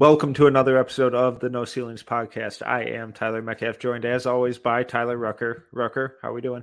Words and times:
Welcome 0.00 0.34
to 0.34 0.46
another 0.46 0.78
episode 0.78 1.14
of 1.16 1.40
the 1.40 1.50
No 1.50 1.64
Ceilings 1.64 2.04
podcast. 2.04 2.64
I 2.64 2.84
am 2.84 3.12
Tyler 3.12 3.42
Metcalf, 3.42 3.80
joined 3.80 4.04
as 4.04 4.24
always 4.24 4.58
by 4.58 4.84
Tyler 4.84 5.16
Rucker. 5.16 5.64
Rucker, 5.72 6.16
how 6.22 6.30
are 6.30 6.32
we 6.32 6.40
doing? 6.40 6.62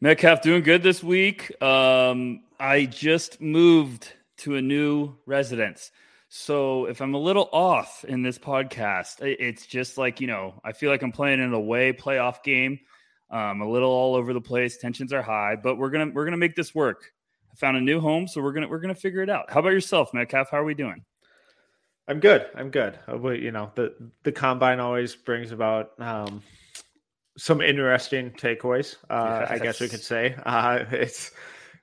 Metcalf 0.00 0.42
doing 0.42 0.62
good 0.62 0.84
this 0.84 1.02
week. 1.02 1.60
Um, 1.60 2.42
I 2.60 2.84
just 2.84 3.40
moved 3.40 4.12
to 4.38 4.54
a 4.54 4.62
new 4.62 5.16
residence. 5.26 5.90
So 6.28 6.84
if 6.84 7.00
I'm 7.00 7.14
a 7.14 7.18
little 7.18 7.48
off 7.52 8.04
in 8.04 8.22
this 8.22 8.38
podcast, 8.38 9.16
it's 9.20 9.66
just 9.66 9.98
like, 9.98 10.20
you 10.20 10.28
know, 10.28 10.60
I 10.62 10.70
feel 10.70 10.90
like 10.90 11.02
I'm 11.02 11.10
playing 11.10 11.40
in 11.40 11.52
a 11.52 11.56
away 11.56 11.92
playoff 11.92 12.44
game. 12.44 12.78
Um, 13.30 13.60
a 13.60 13.68
little 13.68 13.90
all 13.90 14.14
over 14.14 14.32
the 14.32 14.40
place. 14.40 14.78
Tensions 14.78 15.12
are 15.12 15.20
high, 15.20 15.56
but 15.56 15.76
we're 15.76 15.90
gonna 15.90 16.10
we're 16.14 16.24
gonna 16.24 16.36
make 16.36 16.54
this 16.54 16.74
work. 16.74 17.12
I 17.52 17.56
found 17.56 17.76
a 17.76 17.80
new 17.80 18.00
home, 18.00 18.26
so 18.28 18.40
we're 18.40 18.52
gonna 18.52 18.68
we're 18.68 18.78
gonna 18.78 18.94
figure 18.94 19.22
it 19.22 19.28
out. 19.28 19.50
How 19.50 19.60
about 19.60 19.72
yourself, 19.72 20.14
Metcalf? 20.14 20.48
How 20.50 20.58
are 20.58 20.64
we 20.64 20.74
doing? 20.74 21.04
I'm 22.06 22.20
good. 22.20 22.46
I'm 22.54 22.70
good. 22.70 22.98
Uh, 23.06 23.30
you 23.30 23.50
know, 23.50 23.70
the 23.74 23.94
the 24.22 24.32
combine 24.32 24.80
always 24.80 25.14
brings 25.14 25.52
about 25.52 25.90
um, 26.00 26.42
some 27.38 27.62
interesting 27.62 28.32
takeaways. 28.32 28.96
Uh, 29.08 29.38
yes. 29.40 29.50
I 29.50 29.58
guess 29.58 29.80
we 29.80 29.88
could 29.88 30.02
say 30.02 30.34
uh, 30.44 30.84
it's 30.90 31.30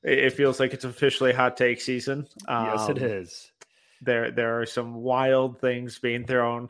it 0.04 0.34
feels 0.34 0.60
like 0.60 0.74
it's 0.74 0.86
officially 0.86 1.34
hot 1.34 1.58
take 1.58 1.82
season. 1.82 2.28
Um, 2.48 2.66
yes, 2.66 2.90
it 2.90 3.02
um. 3.02 3.52
There 4.02 4.32
there 4.32 4.62
are 4.62 4.66
some 4.66 4.96
wild 4.96 5.60
things 5.60 5.98
being 5.98 6.26
thrown 6.26 6.70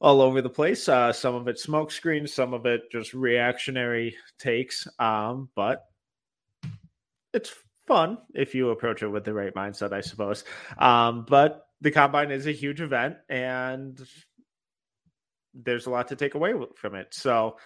all 0.00 0.22
over 0.22 0.40
the 0.40 0.48
place. 0.48 0.88
Uh, 0.88 1.12
some 1.12 1.34
of 1.34 1.48
it 1.48 1.58
smoke 1.58 1.90
screens, 1.90 2.32
some 2.32 2.54
of 2.54 2.64
it 2.64 2.90
just 2.90 3.12
reactionary 3.12 4.16
takes. 4.38 4.88
Um, 4.98 5.50
but 5.54 5.84
it's 7.34 7.52
fun 7.86 8.18
if 8.34 8.54
you 8.54 8.70
approach 8.70 9.02
it 9.02 9.08
with 9.08 9.24
the 9.24 9.34
right 9.34 9.54
mindset, 9.54 9.92
I 9.92 10.00
suppose. 10.00 10.44
Um, 10.78 11.26
but 11.28 11.66
the 11.80 11.90
combine 11.90 12.30
is 12.30 12.46
a 12.46 12.52
huge 12.52 12.80
event 12.80 13.16
and 13.28 14.00
there's 15.52 15.86
a 15.86 15.90
lot 15.90 16.08
to 16.08 16.16
take 16.16 16.34
away 16.34 16.54
from 16.76 16.94
it. 16.94 17.08
So 17.12 17.56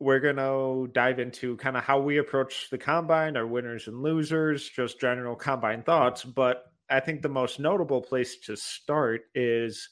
we're 0.00 0.20
going 0.20 0.36
to 0.36 0.90
dive 0.92 1.18
into 1.18 1.56
kind 1.56 1.76
of 1.76 1.84
how 1.84 2.00
we 2.00 2.18
approach 2.18 2.68
the 2.70 2.78
combine, 2.78 3.36
our 3.36 3.46
winners 3.46 3.86
and 3.86 4.02
losers, 4.02 4.68
just 4.68 5.00
general 5.00 5.36
combine 5.36 5.82
thoughts. 5.82 6.24
But 6.24 6.64
I 6.90 7.00
think 7.00 7.22
the 7.22 7.28
most 7.28 7.60
notable 7.60 8.00
place 8.00 8.36
to 8.40 8.56
start 8.56 9.22
is 9.34 9.88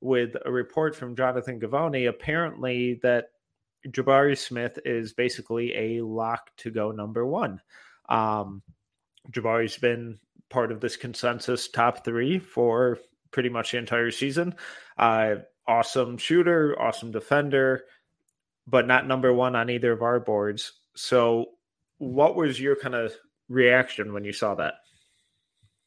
with 0.00 0.36
a 0.44 0.52
report 0.52 0.94
from 0.94 1.16
Jonathan 1.16 1.58
Givony, 1.58 2.08
apparently 2.08 3.00
that 3.02 3.26
Jabari 3.88 4.36
Smith 4.36 4.78
is 4.84 5.12
basically 5.12 5.74
a 5.74 6.04
lock 6.04 6.50
to 6.58 6.70
go 6.70 6.92
number 6.92 7.26
one. 7.26 7.60
Um, 8.08 8.62
Jabari's 9.32 9.76
been 9.76 10.18
part 10.50 10.72
of 10.72 10.80
this 10.80 10.96
consensus 10.96 11.68
top 11.68 12.04
three 12.04 12.38
for 12.38 12.98
pretty 13.30 13.48
much 13.48 13.72
the 13.72 13.78
entire 13.78 14.10
season. 14.10 14.54
Uh, 14.96 15.36
awesome 15.66 16.16
shooter, 16.16 16.80
awesome 16.80 17.10
defender, 17.10 17.84
but 18.68 18.86
not 18.86 19.06
number 19.06 19.32
one 19.32 19.56
on 19.56 19.70
either 19.70 19.92
of 19.92 20.02
our 20.02 20.20
boards. 20.20 20.72
So, 20.94 21.46
what 21.98 22.36
was 22.36 22.60
your 22.60 22.76
kind 22.76 22.94
of 22.94 23.12
reaction 23.48 24.12
when 24.12 24.24
you 24.24 24.32
saw 24.32 24.54
that? 24.56 24.74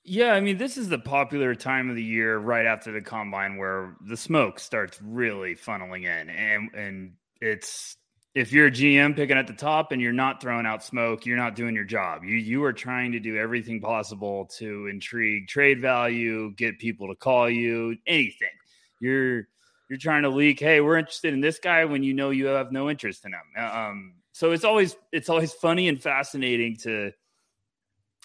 Yeah, 0.04 0.34
I 0.34 0.40
mean, 0.40 0.58
this 0.58 0.78
is 0.78 0.90
the 0.90 0.98
popular 0.98 1.54
time 1.54 1.90
of 1.90 1.96
the 1.96 2.04
year 2.04 2.40
right 2.40 2.66
after 2.66 2.92
the 2.92 3.02
combine 3.02 3.58
where 3.58 3.96
the 4.08 4.18
smoke 4.18 4.60
starts 4.60 5.00
really 5.02 5.56
funneling 5.56 6.06
in, 6.06 6.30
and 6.30 6.74
and 6.74 7.14
it's 7.40 7.98
if 8.34 8.52
you're 8.52 8.68
a 8.68 8.72
GM 8.72 9.16
picking 9.16 9.38
at 9.38 9.46
the 9.46 9.54
top 9.54 9.92
and 9.92 10.02
you're 10.02 10.14
not 10.14 10.42
throwing 10.42 10.66
out 10.66 10.84
smoke, 10.84 11.26
you're 11.26 11.38
not 11.38 11.56
doing 11.56 11.76
your 11.76 11.84
job. 11.84 12.24
You 12.24 12.36
you 12.36 12.64
are 12.64 12.74
trying 12.74 13.12
to 13.12 13.20
do 13.20 13.38
everything 13.38 13.80
possible 13.80 14.46
to 14.58 14.88
intrigue 14.88 15.48
trade 15.48 15.82
value, 15.82 16.52
get 16.56 16.80
people 16.80 17.08
to 17.10 17.16
call 17.16 17.50
you, 17.50 17.96
anything. 18.08 18.50
You're 19.00 19.48
you're 19.92 19.98
trying 19.98 20.24
to 20.24 20.30
leak, 20.30 20.58
hey, 20.62 20.80
we're 20.80 20.98
interested 20.98 21.34
in 21.34 21.42
this 21.42 21.60
guy 21.60 21.84
when 21.84 22.02
you 22.02 22.14
know 22.14 22.30
you 22.30 22.46
have 22.46 22.72
no 22.72 22.90
interest 22.90 23.26
in 23.26 23.34
him. 23.34 23.42
Uh, 23.60 23.90
um, 23.90 24.14
so 24.32 24.54
it's 24.54 24.64
always 24.64 24.96
it's 25.12 25.28
always 25.28 25.52
funny 25.52 25.90
and 25.90 26.02
fascinating 26.02 26.78
to 26.84 27.12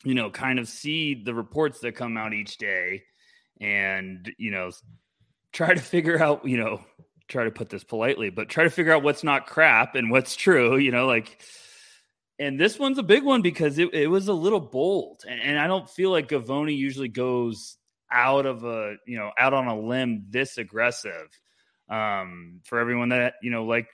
you 0.05 0.15
know 0.15 0.31
kind 0.31 0.61
of 0.61 0.69
see 0.69 1.21
the 1.25 1.35
reports 1.35 1.81
that 1.81 1.97
come 1.97 2.17
out 2.17 2.33
each 2.33 2.59
day 2.59 3.03
and 3.61 4.33
you 4.39 4.53
know 4.53 4.71
try 5.53 5.75
to 5.75 5.81
figure 5.81 6.23
out 6.23 6.47
you 6.47 6.57
know 6.57 6.85
try 7.27 7.43
to 7.43 7.51
put 7.51 7.69
this 7.69 7.83
politely, 7.83 8.31
but 8.31 8.49
try 8.49 8.63
to 8.63 8.71
figure 8.71 8.93
out 8.93 9.03
what's 9.03 9.25
not 9.25 9.49
crap 9.49 9.97
and 9.97 10.09
what's 10.09 10.37
true, 10.37 10.77
you 10.77 10.93
know, 10.93 11.07
like 11.07 11.43
and 12.39 12.61
this 12.61 12.79
one's 12.79 12.99
a 12.99 13.03
big 13.03 13.25
one 13.25 13.43
because 13.43 13.77
it, 13.77 13.93
it 13.93 14.07
was 14.07 14.29
a 14.29 14.33
little 14.33 14.61
bold. 14.61 15.25
And, 15.29 15.41
and 15.41 15.59
I 15.59 15.67
don't 15.67 15.91
feel 15.91 16.13
like 16.13 16.29
Givony 16.29 16.77
usually 16.77 17.09
goes 17.09 17.77
out 18.13 18.47
of 18.47 18.63
a, 18.63 18.95
you 19.05 19.19
know, 19.19 19.33
out 19.37 19.53
on 19.53 19.67
a 19.67 19.77
limb 19.77 20.27
this 20.31 20.59
aggressive. 20.59 21.29
Um, 21.89 22.61
for 22.65 22.79
everyone 22.79 23.11
that, 23.11 23.35
you 23.43 23.51
know, 23.51 23.65
like 23.65 23.89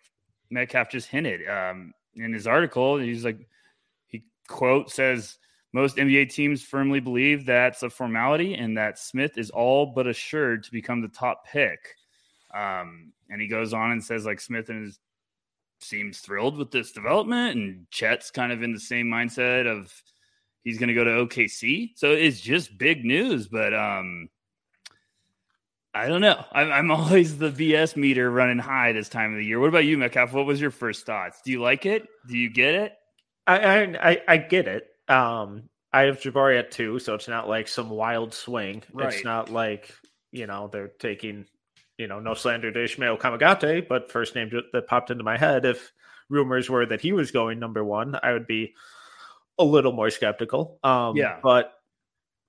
Metcalf 0.51 0.91
just 0.91 1.09
hinted 1.09 1.49
um, 1.49 1.93
in 2.15 2.33
his 2.33 2.47
article, 2.47 2.99
he's 2.99 3.25
like, 3.25 3.47
he 4.07 4.25
quote 4.49 4.91
says, 4.91 5.39
most 5.73 5.97
NBA 5.97 6.31
teams 6.31 6.63
firmly 6.63 7.01
believe 7.01 7.47
that's 7.47 7.83
a 7.83 7.91
formality 7.91 8.55
and 8.55 8.77
that 8.77 8.99
Smith 8.99 9.39
is 9.39 9.51
all 9.51 9.87
but 9.87 10.07
assured 10.07 10.65
to 10.65 10.73
become 10.73 11.01
the 11.01 11.09
top 11.09 11.47
pick. 11.47 11.97
Um, 12.55 13.13
and 13.31 13.41
he 13.41 13.49
goes 13.49 13.73
on 13.73 13.93
and 13.93 14.05
says 14.05 14.27
like 14.27 14.41
Smith 14.41 14.69
and 14.69 14.85
his 14.85 14.99
seems 15.83 16.21
thrilled 16.21 16.57
with 16.57 16.71
this 16.71 16.93
development, 16.93 17.57
and 17.57 17.87
Chet's 17.91 18.31
kind 18.31 18.53
of 18.53 18.63
in 18.63 18.73
the 18.73 18.81
same 18.81 19.07
mindset 19.07 19.67
of 19.67 19.93
he's 20.65 20.79
going 20.79 20.89
to 20.89 20.95
go 20.95 21.05
to 21.05 21.27
OKC. 21.27 21.93
So 21.97 22.13
it's 22.13 22.41
just 22.41 22.79
big 22.79 23.05
news, 23.05 23.49
but 23.49 23.75
um, 23.75 24.29
I 25.95 26.09
don't 26.09 26.21
know. 26.21 26.45
I'm, 26.53 26.73
I'm, 26.73 26.91
always 26.91 27.39
the 27.39 27.51
BS 27.51 27.97
meter 27.97 28.31
running 28.31 28.59
high 28.59 28.93
this 28.93 29.09
time 29.09 29.33
of 29.33 29.39
the 29.39 29.45
year. 29.45 29.61
What 29.61 29.69
about 29.69 29.85
you, 29.85 29.99
Metcalf? 29.99 30.33
What 30.33 30.47
was 30.47 30.61
your 30.61 30.71
first 30.71 31.05
thoughts? 31.05 31.41
Do 31.45 31.51
you 31.51 31.61
like 31.61 31.87
it? 31.87 32.09
Do 32.27 32.37
you 32.37 32.51
get 32.51 32.75
it? 32.75 32.93
I 33.47 33.83
I, 34.01 34.23
I 34.29 34.37
get 34.37 34.69
it. 34.69 34.87
Um, 35.09 35.65
I 35.93 36.03
have 36.03 36.21
Jabari 36.21 36.59
at 36.59 36.71
two, 36.71 36.99
so 36.99 37.15
it's 37.15 37.29
not 37.29 37.49
like 37.49 37.69
some 37.69 37.91
wild 37.91 38.33
swing. 38.33 38.83
Right. 38.93 39.13
It's 39.13 39.25
not 39.25 39.51
like 39.51 39.93
you 40.31 40.47
know 40.47 40.69
they're 40.73 40.93
taking 40.99 41.47
you 41.99 42.09
know, 42.09 42.19
no 42.19 42.35
slander 42.35 42.73
to 42.73 42.85
Ishmael 42.85 43.17
Kamagate, 43.19 43.87
but 43.89 44.11
first 44.11 44.35
name 44.35 44.51
that 44.73 44.87
popped 44.89 45.11
into 45.11 45.25
my 45.25 45.37
head, 45.37 45.65
if 45.65 45.93
rumors 46.29 46.69
were 46.69 46.87
that 46.87 47.01
he 47.01 47.13
was 47.13 47.31
going 47.31 47.59
number 47.59 47.85
one, 47.85 48.19
I 48.23 48.33
would 48.33 48.47
be 48.47 48.75
a 49.59 49.65
little 49.65 49.93
more 49.93 50.11
skeptical. 50.11 50.81
Um, 50.83 51.17
yeah. 51.17 51.39
But 51.43 51.73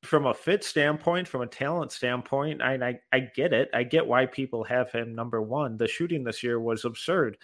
from 0.04 0.26
a 0.26 0.34
fit 0.34 0.64
standpoint, 0.64 1.28
from 1.28 1.42
a 1.42 1.48
talent 1.48 1.92
standpoint, 1.92 2.62
I, 2.62 2.76
I, 2.76 3.00
I 3.12 3.20
get 3.36 3.54
it. 3.54 3.70
I 3.74 3.84
get 3.84 4.06
why 4.06 4.26
people 4.26 4.64
have 4.66 4.92
him 4.92 5.16
number 5.16 5.42
one. 5.42 5.78
The 5.78 5.88
shooting 5.88 6.24
this 6.24 6.44
year 6.44 6.60
was 6.60 6.86
absurd. 6.86 7.38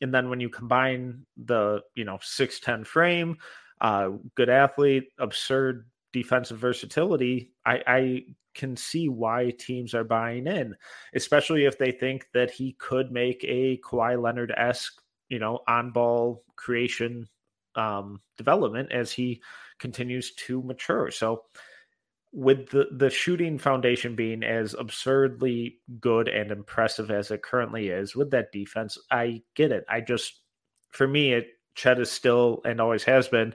And 0.00 0.12
then 0.12 0.28
when 0.28 0.40
you 0.40 0.48
combine 0.48 1.24
the, 1.36 1.80
you 1.94 2.04
know, 2.04 2.18
6'10 2.18 2.86
frame, 2.86 3.38
uh, 3.80 4.10
good 4.34 4.48
athlete, 4.48 5.04
absurd 5.18 5.88
defensive 6.12 6.58
versatility, 6.58 7.52
I, 7.64 7.82
I 7.86 8.22
can 8.54 8.76
see 8.76 9.08
why 9.08 9.52
teams 9.58 9.94
are 9.94 10.04
buying 10.04 10.46
in, 10.46 10.74
especially 11.14 11.66
if 11.66 11.78
they 11.78 11.92
think 11.92 12.26
that 12.34 12.50
he 12.50 12.72
could 12.78 13.12
make 13.12 13.44
a 13.44 13.78
Kawhi 13.78 14.20
Leonard 14.20 14.52
esque, 14.56 15.00
you 15.28 15.38
know, 15.38 15.60
on 15.68 15.92
ball 15.92 16.42
creation 16.56 17.28
um, 17.76 18.20
development 18.38 18.90
as 18.92 19.12
he 19.12 19.42
continues 19.78 20.32
to 20.32 20.62
mature. 20.62 21.10
So, 21.10 21.42
with 22.36 22.68
the 22.68 22.86
the 22.92 23.08
shooting 23.08 23.58
foundation 23.58 24.14
being 24.14 24.44
as 24.44 24.74
absurdly 24.74 25.78
good 26.00 26.28
and 26.28 26.50
impressive 26.50 27.10
as 27.10 27.30
it 27.30 27.42
currently 27.42 27.88
is, 27.88 28.14
with 28.14 28.30
that 28.32 28.52
defense, 28.52 28.98
I 29.10 29.42
get 29.54 29.72
it. 29.72 29.86
I 29.88 30.02
just, 30.02 30.42
for 30.90 31.08
me, 31.08 31.32
it 31.32 31.46
Chet 31.74 31.98
is 31.98 32.10
still 32.10 32.60
and 32.66 32.78
always 32.78 33.04
has 33.04 33.26
been 33.26 33.54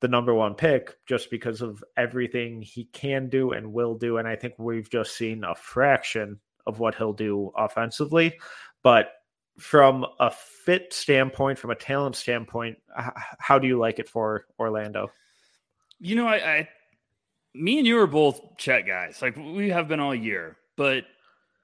the 0.00 0.08
number 0.08 0.32
one 0.32 0.54
pick 0.54 0.96
just 1.06 1.30
because 1.30 1.60
of 1.60 1.84
everything 1.98 2.62
he 2.62 2.86
can 2.86 3.28
do 3.28 3.52
and 3.52 3.74
will 3.74 3.94
do. 3.94 4.16
And 4.16 4.26
I 4.26 4.36
think 4.36 4.54
we've 4.58 4.88
just 4.88 5.16
seen 5.16 5.44
a 5.44 5.54
fraction 5.54 6.40
of 6.66 6.78
what 6.78 6.94
he'll 6.94 7.12
do 7.12 7.52
offensively. 7.58 8.38
But 8.82 9.12
from 9.58 10.06
a 10.18 10.30
fit 10.30 10.94
standpoint, 10.94 11.58
from 11.58 11.72
a 11.72 11.76
talent 11.76 12.16
standpoint, 12.16 12.78
how 13.38 13.58
do 13.58 13.66
you 13.66 13.78
like 13.78 13.98
it 13.98 14.08
for 14.08 14.46
Orlando? 14.58 15.10
You 16.00 16.16
know, 16.16 16.26
I, 16.26 16.36
I 16.36 16.68
me 17.54 17.78
and 17.78 17.86
you 17.86 17.98
are 17.98 18.06
both 18.06 18.56
Chet 18.56 18.86
guys. 18.86 19.22
Like 19.22 19.36
we 19.36 19.70
have 19.70 19.88
been 19.88 20.00
all 20.00 20.14
year, 20.14 20.56
but 20.76 21.04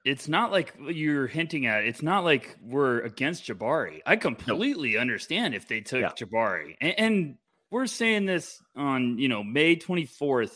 it's 0.03 0.27
not 0.27 0.51
like 0.51 0.73
you're 0.79 1.27
hinting 1.27 1.65
at. 1.65 1.83
It's 1.83 2.01
not 2.01 2.23
like 2.23 2.57
we're 2.63 3.01
against 3.01 3.45
Jabari. 3.45 3.99
I 4.05 4.15
completely 4.15 4.93
nope. 4.93 5.01
understand 5.01 5.53
if 5.53 5.67
they 5.67 5.81
took 5.81 6.01
yeah. 6.01 6.11
Jabari, 6.11 6.75
and, 6.81 6.93
and 6.97 7.35
we're 7.69 7.87
saying 7.87 8.25
this 8.25 8.61
on 8.75 9.17
you 9.19 9.27
know 9.27 9.43
May 9.43 9.75
24th. 9.75 10.53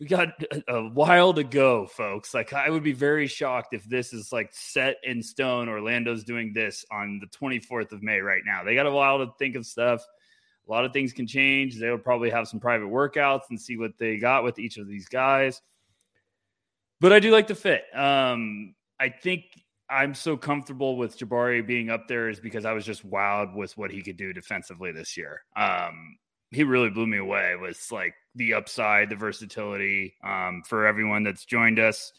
We 0.00 0.06
got 0.06 0.28
a, 0.50 0.74
a 0.74 0.88
while 0.88 1.32
to 1.34 1.44
go, 1.44 1.86
folks. 1.86 2.34
Like 2.34 2.52
I 2.52 2.68
would 2.68 2.82
be 2.82 2.92
very 2.92 3.28
shocked 3.28 3.74
if 3.74 3.84
this 3.84 4.12
is 4.12 4.32
like 4.32 4.50
set 4.52 4.96
in 5.04 5.22
stone. 5.22 5.68
Orlando's 5.68 6.24
doing 6.24 6.52
this 6.52 6.84
on 6.90 7.20
the 7.20 7.28
24th 7.28 7.92
of 7.92 8.02
May 8.02 8.18
right 8.18 8.42
now. 8.44 8.64
They 8.64 8.74
got 8.74 8.86
a 8.86 8.90
while 8.90 9.18
to 9.18 9.32
think 9.38 9.54
of 9.54 9.64
stuff. 9.64 10.04
A 10.66 10.70
lot 10.70 10.84
of 10.84 10.92
things 10.92 11.12
can 11.12 11.26
change. 11.26 11.78
They'll 11.78 11.98
probably 11.98 12.30
have 12.30 12.48
some 12.48 12.60
private 12.60 12.86
workouts 12.86 13.42
and 13.50 13.60
see 13.60 13.76
what 13.76 13.92
they 13.98 14.16
got 14.16 14.44
with 14.44 14.58
each 14.58 14.78
of 14.78 14.88
these 14.88 15.06
guys. 15.08 15.60
But 17.00 17.12
I 17.12 17.20
do 17.20 17.30
like 17.30 17.48
the 17.48 17.54
fit. 17.54 17.84
Um, 17.94 18.74
I 18.98 19.10
think 19.10 19.44
I'm 19.90 20.14
so 20.14 20.36
comfortable 20.36 20.96
with 20.96 21.18
Jabari 21.18 21.66
being 21.66 21.90
up 21.90 22.08
there 22.08 22.28
is 22.28 22.40
because 22.40 22.64
I 22.64 22.72
was 22.72 22.86
just 22.86 23.08
wowed 23.08 23.54
with 23.54 23.76
what 23.76 23.90
he 23.90 24.02
could 24.02 24.16
do 24.16 24.32
defensively 24.32 24.90
this 24.92 25.16
year. 25.16 25.42
Um, 25.56 26.16
he 26.50 26.64
really 26.64 26.88
blew 26.88 27.06
me 27.06 27.18
away 27.18 27.56
with 27.60 27.86
like 27.90 28.14
the 28.34 28.54
upside, 28.54 29.10
the 29.10 29.16
versatility. 29.16 30.14
Um, 30.24 30.62
for 30.66 30.86
everyone 30.86 31.24
that's 31.24 31.44
joined 31.44 31.78
us 31.78 32.12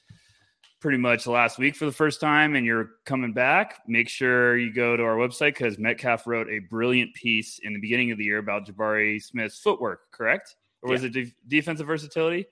pretty 0.85 0.99
much 0.99 1.25
last 1.25 1.57
week 1.57 1.75
for 1.75 1.85
the 1.85 1.91
first 1.91 2.21
time 2.21 2.53
and 2.53 2.63
you're 2.63 2.91
coming 3.05 3.33
back, 3.33 3.81
make 3.87 4.07
sure 4.07 4.55
you 4.55 4.71
go 4.71 4.95
to 4.95 5.01
our 5.01 5.15
website 5.15 5.47
because 5.55 5.79
Metcalf 5.79 6.27
wrote 6.27 6.47
a 6.47 6.59
brilliant 6.59 7.11
piece 7.15 7.57
in 7.63 7.73
the 7.73 7.79
beginning 7.79 8.11
of 8.11 8.19
the 8.19 8.23
year 8.23 8.37
about 8.37 8.67
Jabari 8.67 9.19
Smith's 9.19 9.57
footwork, 9.57 10.11
correct? 10.11 10.55
Or 10.83 10.91
was 10.91 11.01
yeah. 11.01 11.07
it 11.07 11.13
de- 11.13 11.35
defensive 11.47 11.87
versatility? 11.87 12.45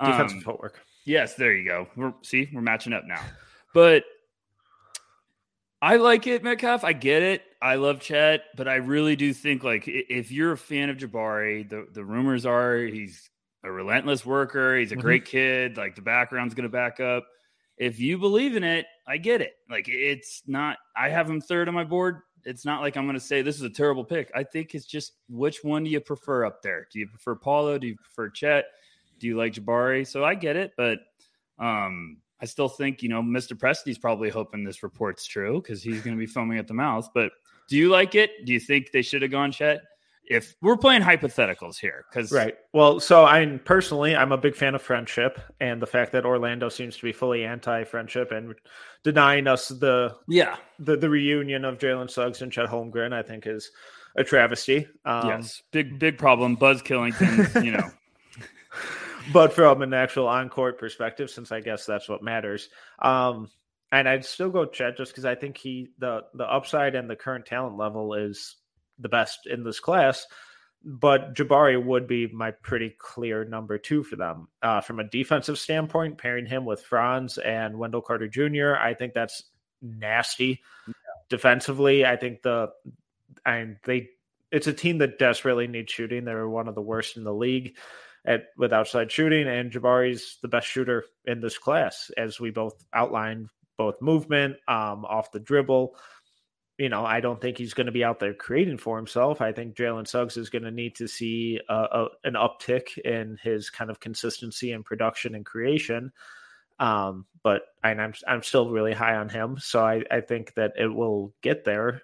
Defensive 0.00 0.36
um, 0.36 0.42
footwork. 0.44 0.78
Yes, 1.04 1.34
there 1.34 1.52
you 1.52 1.66
go. 1.66 1.88
We're, 1.96 2.14
see, 2.22 2.48
we're 2.52 2.60
matching 2.60 2.92
up 2.92 3.06
now. 3.06 3.22
But 3.74 4.04
I 5.82 5.96
like 5.96 6.28
it, 6.28 6.44
Metcalf. 6.44 6.84
I 6.84 6.92
get 6.92 7.22
it. 7.22 7.42
I 7.60 7.74
love 7.74 7.98
Chet, 7.98 8.44
but 8.56 8.68
I 8.68 8.76
really 8.76 9.16
do 9.16 9.32
think 9.32 9.64
like 9.64 9.82
if 9.88 10.30
you're 10.30 10.52
a 10.52 10.56
fan 10.56 10.90
of 10.90 10.96
Jabari, 10.96 11.68
the, 11.68 11.88
the 11.92 12.04
rumors 12.04 12.46
are 12.46 12.78
he's 12.78 13.28
a 13.64 13.72
relentless 13.72 14.24
worker. 14.24 14.76
He's 14.76 14.92
a 14.92 14.94
mm-hmm. 14.94 15.02
great 15.02 15.24
kid. 15.24 15.76
Like 15.76 15.96
the 15.96 16.02
background's 16.02 16.54
going 16.54 16.62
to 16.62 16.68
back 16.68 17.00
up. 17.00 17.26
If 17.78 18.00
you 18.00 18.18
believe 18.18 18.56
in 18.56 18.64
it, 18.64 18.86
I 19.06 19.16
get 19.16 19.40
it. 19.40 19.54
Like 19.70 19.86
it's 19.88 20.42
not. 20.46 20.78
I 20.96 21.08
have 21.08 21.28
him 21.28 21.40
third 21.40 21.68
on 21.68 21.74
my 21.74 21.84
board. 21.84 22.20
It's 22.44 22.64
not 22.64 22.80
like 22.80 22.96
I'm 22.96 23.04
going 23.04 23.14
to 23.14 23.20
say 23.20 23.42
this 23.42 23.56
is 23.56 23.62
a 23.62 23.70
terrible 23.70 24.04
pick. 24.04 24.30
I 24.34 24.42
think 24.42 24.74
it's 24.74 24.86
just 24.86 25.12
which 25.28 25.62
one 25.62 25.84
do 25.84 25.90
you 25.90 26.00
prefer 26.00 26.44
up 26.44 26.62
there? 26.62 26.88
Do 26.92 26.98
you 26.98 27.06
prefer 27.06 27.34
Paolo? 27.34 27.78
Do 27.78 27.86
you 27.86 27.96
prefer 27.96 28.30
Chet? 28.30 28.66
Do 29.18 29.26
you 29.26 29.36
like 29.36 29.54
Jabari? 29.54 30.06
So 30.06 30.24
I 30.24 30.34
get 30.34 30.56
it, 30.56 30.72
but 30.76 31.00
um, 31.58 32.18
I 32.40 32.46
still 32.46 32.68
think, 32.68 33.02
you 33.02 33.08
know, 33.08 33.22
Mr. 33.22 33.52
Presti's 33.52 33.98
probably 33.98 34.30
hoping 34.30 34.64
this 34.64 34.82
report's 34.82 35.26
true 35.26 35.60
because 35.60 35.82
he's 35.82 36.00
going 36.00 36.16
to 36.16 36.18
be 36.18 36.26
foaming 36.26 36.58
at 36.58 36.68
the 36.68 36.74
mouth. 36.74 37.08
But 37.12 37.32
do 37.68 37.76
you 37.76 37.88
like 37.88 38.14
it? 38.14 38.46
Do 38.46 38.52
you 38.52 38.60
think 38.60 38.92
they 38.92 39.02
should 39.02 39.22
have 39.22 39.30
gone 39.30 39.52
Chet? 39.52 39.80
If 40.30 40.54
we're 40.60 40.76
playing 40.76 41.02
hypotheticals 41.02 41.78
here, 41.78 42.04
because 42.10 42.30
right. 42.30 42.54
Well, 42.72 43.00
so 43.00 43.24
I 43.24 43.46
personally, 43.64 44.14
I'm 44.14 44.32
a 44.32 44.36
big 44.36 44.54
fan 44.54 44.74
of 44.74 44.82
friendship, 44.82 45.40
and 45.60 45.80
the 45.80 45.86
fact 45.86 46.12
that 46.12 46.26
Orlando 46.26 46.68
seems 46.68 46.96
to 46.98 47.02
be 47.02 47.12
fully 47.12 47.44
anti-friendship 47.44 48.30
and 48.30 48.54
denying 49.02 49.46
us 49.46 49.68
the 49.68 50.14
yeah 50.28 50.56
the 50.78 50.96
the 50.96 51.08
reunion 51.08 51.64
of 51.64 51.78
Jalen 51.78 52.10
Suggs 52.10 52.42
and 52.42 52.52
Chet 52.52 52.68
Holmgren, 52.68 53.12
I 53.12 53.22
think 53.22 53.46
is 53.46 53.70
a 54.16 54.24
travesty. 54.24 54.86
Um, 55.04 55.28
yes, 55.28 55.62
big 55.72 55.98
big 55.98 56.18
problem. 56.18 56.56
Buzz 56.56 56.82
Killington, 56.82 57.64
you 57.64 57.72
know. 57.72 57.90
but 59.32 59.52
from 59.52 59.82
an 59.82 59.94
actual 59.94 60.28
on 60.28 60.48
court 60.48 60.78
perspective, 60.78 61.30
since 61.30 61.52
I 61.52 61.60
guess 61.60 61.86
that's 61.86 62.08
what 62.08 62.22
matters. 62.22 62.68
Um, 62.98 63.50
and 63.92 64.08
I'd 64.08 64.24
still 64.24 64.50
go 64.50 64.66
Chet 64.66 64.96
just 64.96 65.12
because 65.12 65.24
I 65.24 65.34
think 65.34 65.56
he 65.56 65.88
the 65.98 66.22
the 66.34 66.44
upside 66.44 66.94
and 66.94 67.08
the 67.08 67.16
current 67.16 67.46
talent 67.46 67.76
level 67.76 68.14
is 68.14 68.56
the 68.98 69.08
best 69.08 69.46
in 69.46 69.64
this 69.64 69.80
class. 69.80 70.26
But 70.84 71.34
Jabari 71.34 71.82
would 71.82 72.06
be 72.06 72.28
my 72.28 72.52
pretty 72.52 72.94
clear 72.98 73.44
number 73.44 73.78
two 73.78 74.04
for 74.04 74.16
them. 74.16 74.48
Uh, 74.62 74.80
from 74.80 75.00
a 75.00 75.04
defensive 75.04 75.58
standpoint, 75.58 76.18
pairing 76.18 76.46
him 76.46 76.64
with 76.64 76.82
Franz 76.82 77.36
and 77.38 77.78
Wendell 77.78 78.00
Carter 78.00 78.28
Jr., 78.28 78.76
I 78.76 78.94
think 78.94 79.12
that's 79.12 79.42
nasty. 79.82 80.62
Yeah. 80.86 80.94
Defensively, 81.28 82.06
I 82.06 82.16
think 82.16 82.42
the 82.42 82.70
and 83.44 83.76
they 83.84 84.10
it's 84.50 84.66
a 84.66 84.72
team 84.72 84.98
that 84.98 85.18
desperately 85.18 85.66
needs 85.66 85.92
shooting. 85.92 86.24
They're 86.24 86.48
one 86.48 86.68
of 86.68 86.74
the 86.74 86.82
worst 86.82 87.16
in 87.16 87.24
the 87.24 87.34
league 87.34 87.76
at 88.24 88.46
with 88.56 88.72
outside 88.72 89.10
shooting, 89.10 89.48
and 89.48 89.72
Jabari's 89.72 90.38
the 90.42 90.48
best 90.48 90.66
shooter 90.66 91.04
in 91.24 91.40
this 91.40 91.58
class, 91.58 92.10
as 92.16 92.40
we 92.40 92.50
both 92.50 92.84
outlined, 92.92 93.48
both 93.76 94.00
movement, 94.00 94.56
um, 94.68 95.04
off 95.04 95.32
the 95.32 95.40
dribble. 95.40 95.96
You 96.78 96.88
know, 96.88 97.04
I 97.04 97.20
don't 97.20 97.40
think 97.40 97.58
he's 97.58 97.74
going 97.74 97.86
to 97.86 97.92
be 97.92 98.04
out 98.04 98.20
there 98.20 98.34
creating 98.34 98.78
for 98.78 98.96
himself. 98.96 99.40
I 99.40 99.52
think 99.52 99.74
Jalen 99.74 100.06
Suggs 100.06 100.36
is 100.36 100.48
going 100.48 100.62
to 100.62 100.70
need 100.70 100.94
to 100.96 101.08
see 101.08 101.60
a, 101.68 101.74
a, 101.74 102.08
an 102.22 102.34
uptick 102.34 102.96
in 102.98 103.36
his 103.42 103.68
kind 103.68 103.90
of 103.90 103.98
consistency 103.98 104.70
and 104.70 104.84
production 104.84 105.34
and 105.34 105.44
creation. 105.44 106.12
Um, 106.78 107.26
but 107.42 107.62
I'm 107.82 108.14
I'm 108.26 108.42
still 108.42 108.70
really 108.70 108.92
high 108.92 109.16
on 109.16 109.28
him, 109.28 109.58
so 109.58 109.84
I, 109.84 110.04
I 110.10 110.20
think 110.20 110.54
that 110.54 110.74
it 110.78 110.86
will 110.86 111.34
get 111.42 111.64
there 111.64 112.02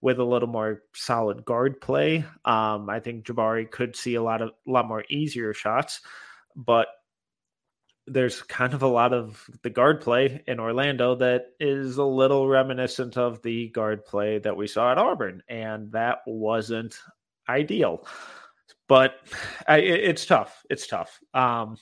with 0.00 0.18
a 0.18 0.24
little 0.24 0.48
more 0.48 0.82
solid 0.94 1.44
guard 1.44 1.80
play. 1.80 2.24
Um, 2.44 2.88
I 2.90 3.00
think 3.00 3.24
Jabari 3.24 3.68
could 3.68 3.96
see 3.96 4.14
a 4.14 4.22
lot 4.22 4.42
of 4.42 4.50
a 4.68 4.70
lot 4.70 4.86
more 4.86 5.04
easier 5.08 5.52
shots, 5.52 6.00
but 6.54 6.88
there's 8.06 8.42
kind 8.42 8.74
of 8.74 8.82
a 8.82 8.88
lot 8.88 9.12
of 9.12 9.48
the 9.62 9.70
guard 9.70 10.00
play 10.00 10.42
in 10.46 10.60
Orlando 10.60 11.14
that 11.16 11.46
is 11.58 11.96
a 11.96 12.04
little 12.04 12.48
reminiscent 12.48 13.16
of 13.16 13.40
the 13.42 13.68
guard 13.68 14.04
play 14.04 14.38
that 14.38 14.56
we 14.56 14.66
saw 14.66 14.92
at 14.92 14.98
Auburn, 14.98 15.42
and 15.48 15.90
that 15.92 16.18
wasn't 16.26 16.98
ideal. 17.48 18.06
But 18.88 19.14
I, 19.66 19.78
it's 19.78 20.26
tough. 20.26 20.62
It's 20.68 20.86
tough. 20.86 21.18
Um, 21.32 21.76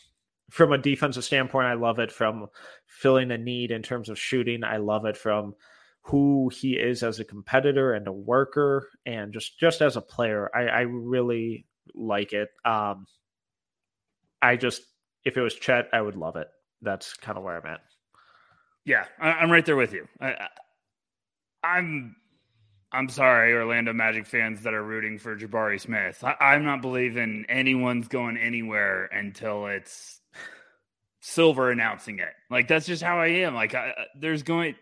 from 0.51 0.73
a 0.73 0.79
defensive 0.79 1.25
standpoint, 1.25 1.67
I 1.67 1.75
love 1.75 1.99
it. 1.99 2.13
From 2.13 2.47
filling 2.87 3.31
a 3.33 3.39
need 3.39 3.71
in 3.73 3.83
terms 3.83 4.09
of 4.09 4.19
shooting, 4.19 4.63
I 4.63 4.77
love 4.77 5.05
it. 5.07 5.17
From 5.17 5.55
who 6.03 6.51
he 6.53 6.73
is 6.73 7.03
as 7.03 7.21
a 7.21 7.25
competitor 7.25 7.95
and 7.95 8.07
a 8.09 8.13
worker 8.13 8.89
and 9.07 9.33
just 9.33 9.59
just 9.59 9.81
as 9.81 9.97
a 9.97 10.01
player 10.01 10.51
i, 10.55 10.63
I 10.63 10.81
really 10.81 11.65
like 11.95 12.33
it 12.33 12.49
um 12.65 13.07
i 14.41 14.57
just 14.57 14.83
if 15.25 15.37
it 15.37 15.41
was 15.41 15.55
chet 15.55 15.89
i 15.93 16.01
would 16.01 16.17
love 16.17 16.37
it. 16.37 16.49
That's 16.81 17.15
kind 17.15 17.39
of 17.39 17.45
where 17.45 17.57
i'm 17.57 17.67
at. 17.67 17.81
Yeah 18.85 19.05
I, 19.21 19.43
am 19.43 19.51
right 19.51 19.65
there 19.65 19.77
with 19.77 19.93
you. 19.93 20.07
I, 20.21 20.49
i'm 21.65 22.17
i'm 22.91 23.09
sorry 23.09 23.55
orlando 23.55 23.93
magic 23.93 24.27
fans 24.27 24.63
that 24.63 24.75
are 24.75 24.83
rooting 24.83 25.19
for 25.19 25.37
jabari 25.37 25.81
smith. 25.81 26.23
I, 26.25 26.35
i'm 26.41 26.65
not 26.65 26.83
believing 26.83 27.47
anyone's 27.49 28.09
going 28.09 28.37
anywhere 28.37 29.07
until 29.07 29.67
it's 29.67 30.21
silver 31.23 31.71
announcing 31.71 32.19
it. 32.19 32.35
Like 32.51 32.69
that's 32.69 32.87
just 32.87 33.03
how 33.03 33.19
i 33.21 33.29
am. 33.29 33.55
Like 33.55 33.75
I, 33.75 33.93
there's 34.19 34.43
going 34.43 34.75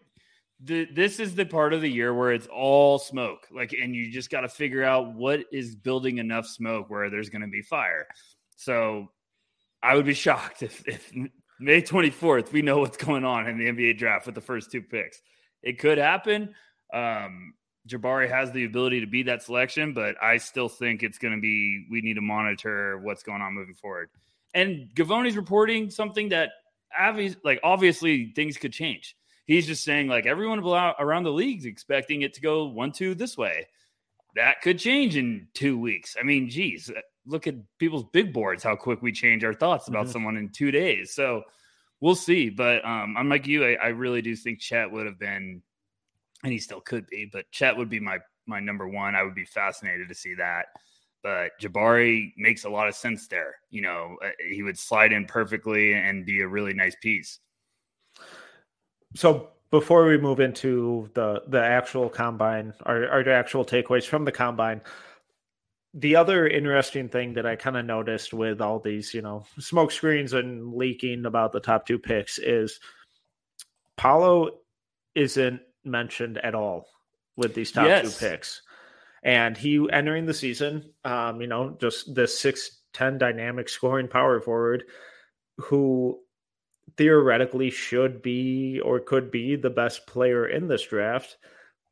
the, 0.63 0.87
this 0.87 1.21
is 1.21 1.35
the 1.35 1.47
part 1.47 1.73
of 1.73 1.81
the 1.81 1.89
year 1.89 2.13
where 2.13 2.33
it's 2.33 2.49
all 2.49 2.99
smoke. 2.99 3.47
Like 3.55 3.73
and 3.73 3.95
you 3.95 4.11
just 4.11 4.31
got 4.31 4.41
to 4.41 4.49
figure 4.49 4.83
out 4.83 5.15
what 5.15 5.41
is 5.53 5.77
building 5.77 6.19
enough 6.19 6.47
smoke 6.47 6.91
where 6.91 7.11
there's 7.11 7.29
going 7.31 7.43
to 7.43 7.49
be 7.49 7.63
fire. 7.63 8.07
So 8.57 9.09
i 9.83 9.95
would 9.95 10.07
be 10.07 10.15
shocked 10.15 10.63
if, 10.63 10.87
if 10.87 11.13
may 11.59 11.83
24th 11.83 12.53
we 12.53 12.63
know 12.63 12.79
what's 12.79 12.97
going 12.97 13.25
on 13.25 13.47
in 13.49 13.59
the 13.59 13.67
nba 13.67 13.97
draft 13.97 14.27
with 14.27 14.35
the 14.35 14.41
first 14.41 14.71
two 14.71 14.83
picks 14.83 15.21
it 15.63 15.79
could 15.79 15.99
happen 15.99 16.55
um, 16.93 17.55
jabari 17.89 18.29
has 18.29 18.51
the 18.53 18.65
ability 18.65 19.01
to 19.01 19.07
be 19.07 19.23
that 19.23 19.43
selection 19.43 19.93
but 19.93 20.17
i 20.23 20.37
still 20.37 20.69
think 20.69 21.03
it's 21.03 21.19
going 21.19 21.35
to 21.35 21.41
be 21.41 21.87
we 21.91 22.01
need 22.01 22.15
to 22.15 22.21
monitor 22.21 22.99
what's 22.99 23.23
going 23.23 23.43
on 23.43 23.55
moving 23.55 23.75
forward 23.75 24.09
and 24.53 24.91
Givony's 24.97 25.37
reporting 25.37 25.91
something 25.91 26.31
that 26.31 26.51
like 27.45 27.61
obviously 27.63 28.33
things 28.35 28.57
could 28.57 28.73
change 28.73 29.15
He's 29.51 29.67
just 29.67 29.83
saying 29.83 30.07
like 30.07 30.27
everyone 30.27 30.61
around 30.61 31.25
the 31.25 31.33
league's 31.33 31.65
expecting 31.65 32.23
it 32.23 32.35
to 32.35 32.41
go 32.41 32.67
one 32.67 32.93
two 32.93 33.17
this 33.17 33.37
way. 33.37 33.67
That 34.37 34.63
could 34.63 34.79
change 34.79 35.17
in 35.17 35.49
two 35.55 35.77
weeks. 35.77 36.15
I 36.17 36.23
mean, 36.23 36.49
geez, 36.49 36.89
look 37.27 37.47
at 37.47 37.55
people's 37.79 38.05
big 38.13 38.33
boards, 38.33 38.63
how 38.63 38.77
quick 38.77 39.03
we 39.03 39.13
change 39.13 39.45
our 39.45 39.55
thoughts 39.55 39.89
about 39.89 40.05
mm-hmm. 40.05 40.13
someone 40.13 40.37
in 40.37 40.49
two 40.49 40.71
days. 40.71 41.15
So 41.15 41.43
we'll 42.01 42.15
see. 42.15 42.51
But 42.51 42.85
um, 42.85 43.17
I'm 43.17 43.29
like 43.29 43.47
you, 43.47 43.65
I, 43.65 43.75
I 43.75 43.89
really 43.89 44.23
do 44.23 44.35
think 44.37 44.61
Chet 44.61 44.91
would 44.91 45.07
have 45.07 45.19
been, 45.19 45.63
and 46.43 46.53
he 46.53 46.59
still 46.59 46.81
could 46.81 47.07
be, 47.09 47.29
but 47.31 47.51
Chet 47.51 47.77
would 47.77 47.89
be 47.89 48.01
my 48.01 48.19
my 48.47 48.61
number 48.61 48.89
one. 48.89 49.15
I 49.15 49.23
would 49.23 49.35
be 49.35 49.45
fascinated 49.45 50.09
to 50.09 50.15
see 50.15 50.35
that. 50.35 50.67
But 51.23 51.51
Jabari 51.61 52.33
makes 52.39 52.65
a 52.65 52.71
lot 52.71 52.89
of 52.89 52.95
sense 52.95 53.29
there. 53.29 53.57
You 53.69 53.83
know, 53.83 54.17
uh, 54.25 54.31
he 54.49 54.63
would 54.63 54.79
slide 54.79 55.13
in 55.13 55.27
perfectly 55.27 55.93
and 55.93 56.25
be 56.25 56.41
a 56.41 56.49
really 56.49 56.73
nice 56.73 56.97
piece 57.03 57.41
so 59.15 59.49
before 59.71 60.07
we 60.07 60.19
move 60.19 60.41
into 60.41 61.09
the 61.15 61.43
the 61.49 61.63
actual 61.63 62.09
combine 62.09 62.73
our, 62.85 63.23
the 63.25 63.33
actual 63.33 63.65
takeaways 63.65 64.05
from 64.05 64.25
the 64.25 64.33
combine 64.33 64.81
the 65.95 66.15
other 66.15 66.47
interesting 66.47 67.09
thing 67.09 67.33
that 67.35 67.47
i 67.47 67.57
kind 67.57 67.77
of 67.77 67.85
noticed 67.85 68.33
with 68.33 68.61
all 68.61 68.79
these 68.79 69.13
you 69.13 69.23
know 69.23 69.45
smoke 69.59 69.91
screens 69.91 70.33
and 70.33 70.73
leaking 70.75 71.27
about 71.27 71.53
the 71.53 71.61
top 71.61 71.87
two 71.87 71.99
picks 71.99 72.39
is 72.39 72.79
Paolo 74.01 74.53
isn't 75.15 75.61
mentioned 75.85 76.39
at 76.39 76.55
all 76.55 76.87
with 77.37 77.55
these 77.55 77.71
top 77.71 77.85
yes. 77.85 78.03
two 78.19 78.27
picks 78.27 78.63
And 79.23 79.59
he 79.59 79.87
entering 79.93 80.25
the 80.25 80.33
season, 80.33 80.95
um, 81.05 81.43
you 81.43 81.47
know, 81.47 81.77
just 81.79 82.15
the 82.15 82.27
six 82.27 82.81
ten 82.95 83.19
dynamic 83.19 83.69
scoring 83.69 84.09
power 84.09 84.41
forward 84.41 84.85
who 85.59 86.19
theoretically 86.97 87.69
should 87.69 88.23
be 88.23 88.81
or 88.81 89.01
could 89.01 89.31
be 89.31 89.55
the 89.55 89.69
best 89.69 90.07
player 90.07 90.47
in 90.47 90.67
this 90.67 90.87
draft. 90.87 91.37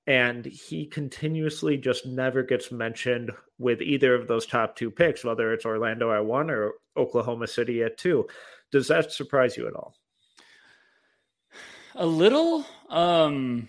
And 0.09 0.47
he 0.47 0.87
continuously 0.87 1.77
just 1.77 2.07
never 2.07 2.43
gets 2.43 2.73
mentioned 2.73 3.31
with 3.59 3.83
either 3.83 4.15
of 4.15 4.27
those 4.27 4.47
top 4.47 4.75
two 4.75 4.91
picks, 4.91 5.23
whether 5.23 5.53
it's 5.53 5.67
Orlando 5.67 6.11
at 6.11 6.25
one 6.25 6.49
or 6.49 6.73
Oklahoma 6.97 7.47
City 7.47 7.83
at 7.83 7.99
two. 7.99 8.27
Does 8.73 8.89
that 8.89 9.13
surprise 9.13 9.59
you 9.59 9.69
at 9.69 9.75
all? 9.75 9.95
A 11.95 12.07
little. 12.07 12.65
Um, 12.89 13.69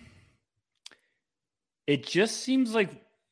it 1.86 2.06
just 2.06 2.38
seems 2.38 2.74
like 2.74 2.90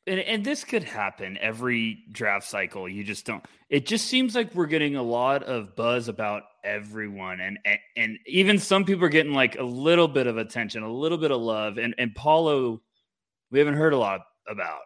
and, 0.08 0.20
and 0.20 0.44
this 0.44 0.64
could 0.64 0.84
happen 0.84 1.38
every 1.40 2.04
draft 2.10 2.46
cycle. 2.46 2.88
You 2.88 3.04
just 3.04 3.26
don't. 3.26 3.44
It 3.68 3.86
just 3.86 4.06
seems 4.06 4.34
like 4.34 4.54
we're 4.54 4.66
getting 4.66 4.96
a 4.96 5.02
lot 5.02 5.44
of 5.44 5.76
buzz 5.76 6.08
about 6.08 6.44
everyone, 6.64 7.40
and 7.40 7.58
and, 7.64 7.78
and 7.96 8.18
even 8.26 8.58
some 8.58 8.84
people 8.84 9.04
are 9.04 9.10
getting 9.10 9.34
like 9.34 9.58
a 9.58 9.62
little 9.62 10.08
bit 10.08 10.26
of 10.26 10.38
attention, 10.38 10.82
a 10.82 10.92
little 10.92 11.18
bit 11.18 11.30
of 11.30 11.40
love, 11.40 11.78
and 11.78 11.94
and 11.98 12.14
Paolo, 12.14 12.80
we 13.50 13.58
haven't 13.58 13.74
heard 13.74 13.92
a 13.92 13.98
lot 13.98 14.20
about. 14.48 14.80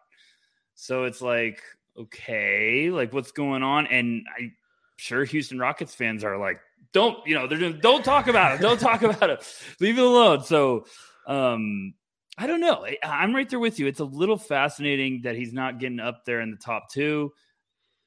So 0.74 1.04
it's 1.04 1.20
like, 1.20 1.62
okay, 1.98 2.90
like 2.90 3.12
what's 3.12 3.32
going 3.32 3.62
on? 3.62 3.86
And 3.86 4.24
I'm 4.38 4.52
sure 4.96 5.24
Houston 5.24 5.58
Rockets 5.58 5.94
fans 5.94 6.24
are 6.24 6.38
like, 6.38 6.60
don't 6.92 7.24
you 7.26 7.34
know? 7.34 7.46
They're 7.46 7.58
doing, 7.58 7.78
don't 7.80 8.04
talk 8.04 8.26
about 8.26 8.54
it. 8.54 8.60
Don't 8.60 8.80
talk 8.80 9.02
about 9.02 9.30
it. 9.30 9.46
Leave 9.80 9.98
it 9.98 10.04
alone. 10.04 10.44
So 10.44 10.86
um 11.26 11.94
I 12.38 12.46
don't 12.46 12.60
know. 12.60 12.86
I'm 13.02 13.34
right 13.34 13.48
there 13.48 13.58
with 13.58 13.78
you. 13.78 13.86
It's 13.86 14.00
a 14.00 14.04
little 14.04 14.38
fascinating 14.38 15.20
that 15.22 15.36
he's 15.36 15.52
not 15.52 15.78
getting 15.78 16.00
up 16.00 16.24
there 16.24 16.40
in 16.40 16.50
the 16.50 16.56
top 16.56 16.90
two. 16.90 17.32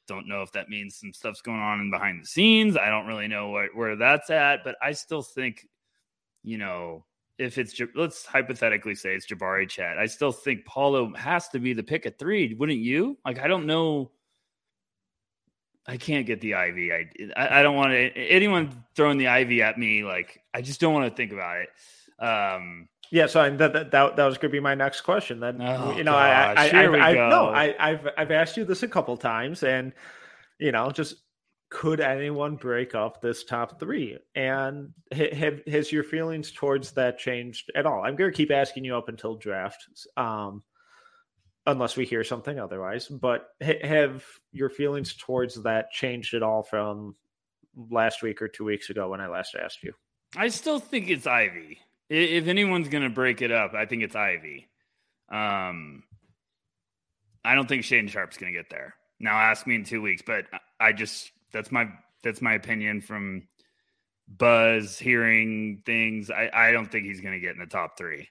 Don't 0.08 0.28
know 0.28 0.42
if 0.42 0.52
that 0.54 0.70
means 0.70 0.98
some 0.98 1.14
stuff's 1.14 1.42
going 1.42 1.60
on 1.60 1.80
in 1.80 1.92
behind 1.92 2.22
the 2.22 2.28
scenes. 2.28 2.76
I 2.76 2.90
don't 2.90 3.06
really 3.06 3.28
know 3.28 3.52
where, 3.52 3.70
where 3.74 3.96
that's 3.96 4.30
at, 4.30 4.64
but 4.64 4.76
I 4.82 4.94
still 4.94 5.22
think, 5.22 5.68
you 6.44 6.58
know, 6.58 7.06
if 7.38 7.58
it's 7.58 7.80
let's 7.96 8.26
hypothetically 8.26 8.96
say 8.96 9.14
it's 9.14 9.28
Jabari 9.28 9.68
Chet, 9.68 9.98
I 9.98 10.06
still 10.06 10.32
think 10.32 10.66
Paolo 10.66 11.14
has 11.16 11.50
to 11.50 11.60
be 11.60 11.74
the 11.74 11.84
pick 11.84 12.06
at 12.06 12.18
three, 12.18 12.54
wouldn't 12.54 12.80
you? 12.80 13.18
Like, 13.26 13.40
I 13.40 13.48
don't 13.48 13.66
know. 13.66 14.12
I 15.88 15.98
can't 15.98 16.26
get 16.26 16.42
the 16.42 16.56
Ivey. 16.56 16.92
I 16.92 17.06
I, 17.36 17.62
don't 17.62 17.76
want 17.76 17.92
to 17.92 17.98
anyone 18.18 18.84
throwing 18.96 19.18
the 19.18 19.28
Ivey 19.28 19.62
at 19.62 19.78
me. 19.78 20.04
Like, 20.04 20.42
I 20.54 20.62
just 20.62 20.80
don't 20.80 20.94
want 20.94 21.06
to 21.06 21.16
think 21.16 21.32
about 21.32 21.58
it. 21.58 22.24
Um, 22.24 22.88
yeah, 23.12 23.28
so 23.28 23.44
that, 23.44 23.74
that 23.74 23.92
that, 23.92 24.16
that 24.16 24.26
was 24.26 24.38
going 24.38 24.50
to 24.50 24.56
be 24.56 24.60
my 24.60 24.74
next 24.74 25.02
question. 25.02 25.40
Then 25.40 25.62
oh, 25.62 25.96
you 25.96 26.04
know, 26.04 26.14
gosh, 26.14 26.58
I, 26.58 26.70
I, 26.70 26.86
I, 26.86 27.10
I 27.10 27.30
no, 27.30 27.48
I, 27.48 27.76
I've 27.80 28.08
I've 28.18 28.32
asked 28.32 28.58
you 28.58 28.66
this 28.66 28.82
a 28.82 28.88
couple 28.88 29.16
times, 29.18 29.62
and 29.62 29.94
you 30.58 30.72
know, 30.72 30.90
just 30.90 31.16
could 31.76 32.00
anyone 32.00 32.56
break 32.56 32.96
up 32.96 33.20
this 33.20 33.44
top 33.44 33.82
three? 33.82 34.18
And 34.34 34.94
have 35.12 35.60
has 35.68 35.92
your 35.92 36.06
feelings 36.06 36.50
towards 36.54 36.94
that 36.94 37.20
changed 37.20 37.70
at 37.76 37.86
all? 37.86 38.02
I'm 38.02 38.16
going 38.16 38.32
to 38.32 38.38
keep 38.38 38.50
asking 38.50 38.86
you 38.86 38.96
up 38.96 39.10
until 39.10 39.36
draft, 39.36 39.86
um, 40.16 40.64
unless 41.68 41.98
we 41.98 42.06
hear 42.06 42.24
something 42.24 42.58
otherwise. 42.58 43.10
But 43.10 43.50
have 43.60 44.24
your 44.54 44.70
feelings 44.70 45.16
towards 45.16 45.64
that 45.64 45.92
changed 45.92 46.34
at 46.34 46.44
all 46.44 46.64
from 46.64 47.18
last 47.92 48.24
week 48.24 48.42
or 48.42 48.48
two 48.48 48.64
weeks 48.64 48.90
ago 48.90 49.10
when 49.10 49.20
I 49.20 49.28
last 49.28 49.54
asked 49.62 49.84
you? 49.84 49.92
I 50.38 50.48
still 50.48 50.80
think 50.80 51.10
it's 51.10 51.28
Ivey. 51.28 51.80
If 52.10 52.48
anyone's 52.48 52.88
going 52.88 53.04
to 53.04 53.10
break 53.10 53.42
it 53.42 53.52
up, 53.52 53.74
I 53.74 53.86
think 53.86 54.02
it's 54.02 54.16
Ivey. 54.16 54.70
Um, 55.30 56.04
I 57.44 57.54
don't 57.54 57.68
think 57.68 57.84
Shane 57.84 58.08
Sharp's 58.08 58.38
going 58.38 58.54
to 58.54 58.58
get 58.58 58.70
there. 58.70 58.96
Now 59.20 59.36
ask 59.36 59.68
me 59.68 59.76
in 59.76 59.84
two 59.84 60.02
weeks, 60.02 60.22
but 60.26 60.46
I 60.80 60.94
just 60.94 61.32
that's 61.56 61.72
my 61.72 61.88
that's 62.22 62.42
my 62.42 62.54
opinion 62.54 63.02
from 63.02 63.48
buzz 64.28 65.00
hearing 65.00 65.82
things. 65.86 66.30
I, 66.30 66.50
I 66.54 66.72
don't 66.72 66.92
think 66.92 67.06
he's 67.06 67.22
going 67.22 67.34
to 67.34 67.40
get 67.40 67.54
in 67.54 67.60
the 67.60 67.66
top 67.66 67.98
three. 67.98 68.28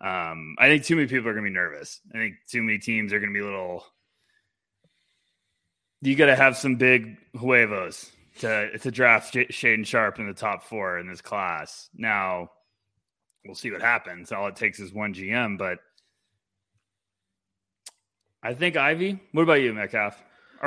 Um, 0.00 0.56
I 0.58 0.68
think 0.68 0.84
too 0.84 0.96
many 0.96 1.08
people 1.08 1.28
are 1.28 1.34
going 1.34 1.44
to 1.44 1.50
be 1.50 1.54
nervous. 1.54 2.00
I 2.14 2.18
think 2.18 2.34
too 2.48 2.62
many 2.62 2.78
teams 2.78 3.12
are 3.12 3.20
going 3.20 3.32
to 3.32 3.38
be 3.38 3.44
little. 3.44 3.84
You 6.00 6.16
got 6.16 6.26
to 6.26 6.36
have 6.36 6.56
some 6.56 6.76
big 6.76 7.18
huevos 7.38 8.10
to 8.40 8.78
to 8.78 8.90
draft 8.90 9.34
Shaedon 9.34 9.86
Sharpe 9.86 10.18
in 10.18 10.26
the 10.26 10.34
top 10.34 10.64
four 10.64 10.98
in 10.98 11.06
this 11.06 11.20
class. 11.20 11.90
Now, 11.94 12.50
we'll 13.44 13.54
see 13.54 13.70
what 13.70 13.82
happens. 13.82 14.32
All 14.32 14.46
it 14.48 14.56
takes 14.56 14.80
is 14.80 14.92
one 14.92 15.12
GM, 15.12 15.58
but 15.58 15.80
I 18.42 18.54
think 18.54 18.76
Ivey. 18.76 19.20
What 19.32 19.42
about 19.42 19.60
you, 19.60 19.74
Metcalf? 19.74 20.22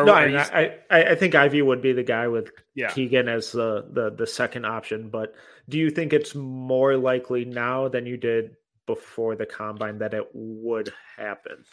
No, 0.06 0.14
I, 0.14 0.26
you... 0.26 0.38
I, 0.38 1.12
I 1.12 1.16
think 1.16 1.36
Ivey 1.36 1.62
would 1.62 1.82
be 1.82 1.94
the 1.94 2.04
guy 2.04 2.28
with 2.28 2.52
yeah. 2.76 2.90
Keegan 2.90 3.28
as 3.28 3.52
the, 3.52 3.86
the 3.92 4.12
the 4.12 4.28
second 4.28 4.66
option. 4.66 5.10
But 5.10 5.36
do 5.70 5.78
you 5.78 5.90
think 5.90 6.14
it's 6.14 6.36
more 6.36 6.96
likely 6.98 7.46
now 7.46 7.88
than 7.88 8.06
you 8.06 8.18
did 8.18 8.56
before 8.86 9.36
the 9.36 9.46
combine 9.46 9.98
that 10.00 10.14
it 10.14 10.28
would 10.34 10.94
happen? 11.18 11.64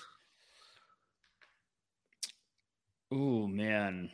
Oh 3.13 3.47
man, 3.47 4.11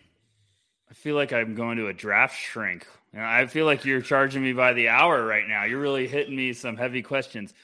I 0.91 0.95
feel 0.95 1.15
like 1.15 1.33
I'm 1.33 1.55
going 1.55 1.79
to 1.79 1.87
a 1.87 1.95
draft 1.95 2.39
shrink. 2.39 2.87
I 3.17 3.47
feel 3.47 3.65
like 3.65 3.85
you're 3.85 4.03
charging 4.03 4.43
me 4.43 4.53
by 4.53 4.73
the 4.73 4.89
hour 4.89 5.25
right 5.25 5.49
now. 5.49 5.65
You're 5.65 5.81
really 5.81 6.07
hitting 6.07 6.37
me 6.37 6.53
some 6.53 6.77
heavy 6.77 7.03
questions. 7.03 7.55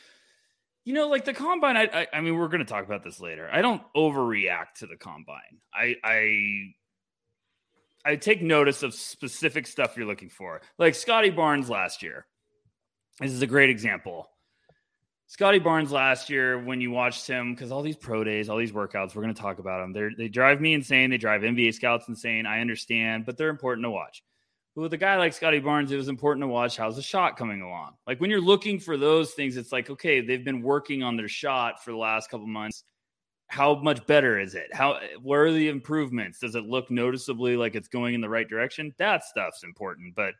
You 0.86 0.94
know, 0.94 1.08
like 1.08 1.24
the 1.24 1.34
combine. 1.34 1.76
I, 1.76 1.88
I, 1.92 2.06
I 2.12 2.20
mean, 2.20 2.36
we're 2.36 2.46
going 2.46 2.60
to 2.60 2.64
talk 2.64 2.86
about 2.86 3.02
this 3.02 3.18
later. 3.18 3.50
I 3.52 3.60
don't 3.60 3.82
overreact 3.96 4.74
to 4.78 4.86
the 4.86 4.96
combine. 4.96 5.58
I, 5.74 5.96
I, 6.04 8.12
I 8.12 8.14
take 8.14 8.40
notice 8.40 8.84
of 8.84 8.94
specific 8.94 9.66
stuff 9.66 9.96
you're 9.96 10.06
looking 10.06 10.30
for. 10.30 10.62
Like 10.78 10.94
Scottie 10.94 11.30
Barnes 11.30 11.68
last 11.68 12.04
year. 12.04 12.24
This 13.18 13.32
is 13.32 13.42
a 13.42 13.48
great 13.48 13.68
example. 13.68 14.30
Scottie 15.26 15.58
Barnes 15.58 15.90
last 15.90 16.30
year, 16.30 16.62
when 16.62 16.80
you 16.80 16.92
watched 16.92 17.26
him, 17.26 17.52
because 17.52 17.72
all 17.72 17.82
these 17.82 17.96
pro 17.96 18.22
days, 18.22 18.48
all 18.48 18.56
these 18.56 18.70
workouts, 18.70 19.16
we're 19.16 19.22
going 19.22 19.34
to 19.34 19.40
talk 19.40 19.58
about 19.58 19.80
them. 19.80 19.92
They 19.92 20.10
they 20.16 20.28
drive 20.28 20.60
me 20.60 20.72
insane. 20.72 21.10
They 21.10 21.18
drive 21.18 21.40
NBA 21.40 21.74
scouts 21.74 22.06
insane. 22.06 22.46
I 22.46 22.60
understand, 22.60 23.26
but 23.26 23.36
they're 23.36 23.48
important 23.48 23.86
to 23.86 23.90
watch. 23.90 24.22
With 24.76 24.92
a 24.92 24.98
guy 24.98 25.16
like 25.16 25.32
Scottie 25.32 25.58
Barnes, 25.58 25.90
it 25.90 25.96
was 25.96 26.08
important 26.08 26.42
to 26.42 26.48
watch 26.48 26.76
how's 26.76 26.96
the 26.96 27.02
shot 27.02 27.36
coming 27.36 27.62
along. 27.62 27.94
Like 28.06 28.20
when 28.20 28.30
you're 28.30 28.40
looking 28.40 28.78
for 28.78 28.96
those 28.96 29.32
things, 29.32 29.56
it's 29.56 29.72
like 29.72 29.88
okay, 29.90 30.20
they've 30.20 30.44
been 30.44 30.62
working 30.62 31.02
on 31.02 31.16
their 31.16 31.28
shot 31.28 31.82
for 31.82 31.92
the 31.92 31.96
last 31.96 32.30
couple 32.30 32.46
months. 32.46 32.84
How 33.48 33.76
much 33.76 34.06
better 34.06 34.38
is 34.38 34.54
it? 34.54 34.72
How 34.74 35.00
where 35.22 35.46
are 35.46 35.52
the 35.52 35.68
improvements? 35.68 36.40
Does 36.40 36.54
it 36.54 36.64
look 36.64 36.90
noticeably 36.90 37.56
like 37.56 37.74
it's 37.74 37.88
going 37.88 38.14
in 38.14 38.20
the 38.20 38.28
right 38.28 38.48
direction? 38.48 38.94
That 38.98 39.24
stuff's 39.24 39.64
important, 39.64 40.14
but 40.14 40.34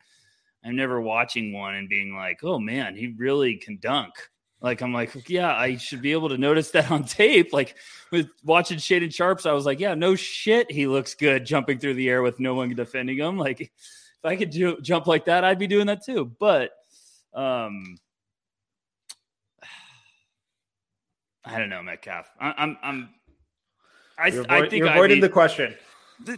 I'm 0.64 0.76
never 0.76 1.00
watching 1.00 1.52
one 1.52 1.74
and 1.74 1.88
being 1.88 2.14
like, 2.14 2.40
oh 2.44 2.58
man, 2.58 2.94
he 2.94 3.14
really 3.16 3.56
can 3.56 3.78
dunk 3.80 4.12
like 4.60 4.80
I'm 4.80 4.92
like, 4.92 5.28
yeah, 5.28 5.54
I 5.54 5.76
should 5.76 6.00
be 6.00 6.12
able 6.12 6.30
to 6.30 6.38
notice 6.38 6.70
that 6.72 6.90
on 6.90 7.04
tape. 7.04 7.52
Like 7.52 7.76
with 8.10 8.28
watching 8.42 8.78
Shaedon 8.78 9.08
Sharpes, 9.08 9.46
I 9.46 9.52
was 9.52 9.66
like, 9.66 9.80
yeah, 9.80 9.94
no 9.94 10.14
shit, 10.14 10.70
he 10.70 10.86
looks 10.86 11.14
good 11.14 11.44
jumping 11.44 11.78
through 11.78 11.94
the 11.94 12.08
air 12.08 12.22
with 12.22 12.40
no 12.40 12.54
one 12.54 12.74
defending 12.74 13.18
him. 13.18 13.36
Like 13.36 13.72
I 14.26 14.36
could 14.36 14.50
do, 14.50 14.80
jump 14.80 15.06
like 15.06 15.26
that, 15.26 15.44
I'd 15.44 15.58
be 15.58 15.66
doing 15.66 15.86
that 15.86 16.04
too. 16.04 16.32
But 16.38 16.70
um, 17.34 17.98
I 21.44 21.58
don't 21.58 21.68
know, 21.68 21.82
Metcalf. 21.82 22.30
I, 22.40 22.54
I'm, 22.56 22.78
I'm, 22.82 23.08
I, 24.18 24.28
avoid, 24.28 24.46
I 24.50 24.60
think 24.60 24.72
you're 24.72 24.88
avoiding 24.88 25.20
the 25.20 25.28
question. 25.28 25.74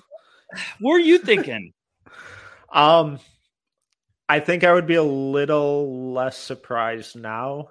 What 0.80 0.94
are 0.94 1.00
you 1.00 1.18
thinking? 1.18 1.74
um, 2.72 3.18
I 4.30 4.40
think 4.40 4.64
I 4.64 4.72
would 4.72 4.86
be 4.86 4.94
a 4.94 5.02
little 5.02 6.12
less 6.14 6.38
surprised 6.38 7.16
now 7.16 7.68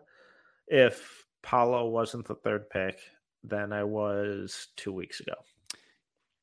if 0.68 1.26
Paolo 1.42 1.88
wasn't 1.88 2.28
the 2.28 2.36
third 2.36 2.70
pick 2.70 3.00
than 3.44 3.74
I 3.74 3.84
was 3.84 4.68
two 4.76 4.92
weeks 4.92 5.20
ago. 5.20 5.34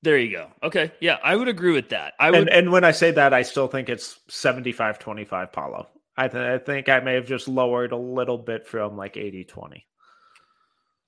There 0.04 0.18
you 0.18 0.30
go. 0.30 0.50
Okay. 0.62 0.92
Yeah, 1.00 1.16
I 1.24 1.34
would 1.34 1.48
agree 1.48 1.72
with 1.72 1.88
that. 1.88 2.12
I 2.20 2.30
would... 2.30 2.40
and, 2.40 2.50
and 2.50 2.70
when 2.70 2.84
I 2.84 2.90
say 2.90 3.10
that, 3.12 3.32
I 3.32 3.40
still 3.40 3.68
think 3.68 3.88
it's 3.88 4.20
75 4.28 4.98
25 4.98 5.50
Paolo. 5.50 5.88
I, 6.16 6.28
th- 6.28 6.44
I 6.44 6.58
think 6.58 6.90
I 6.90 7.00
may 7.00 7.14
have 7.14 7.26
just 7.26 7.48
lowered 7.48 7.92
a 7.92 7.96
little 7.96 8.36
bit 8.36 8.66
from 8.66 8.98
like 8.98 9.16
80 9.16 9.44
20. 9.44 9.86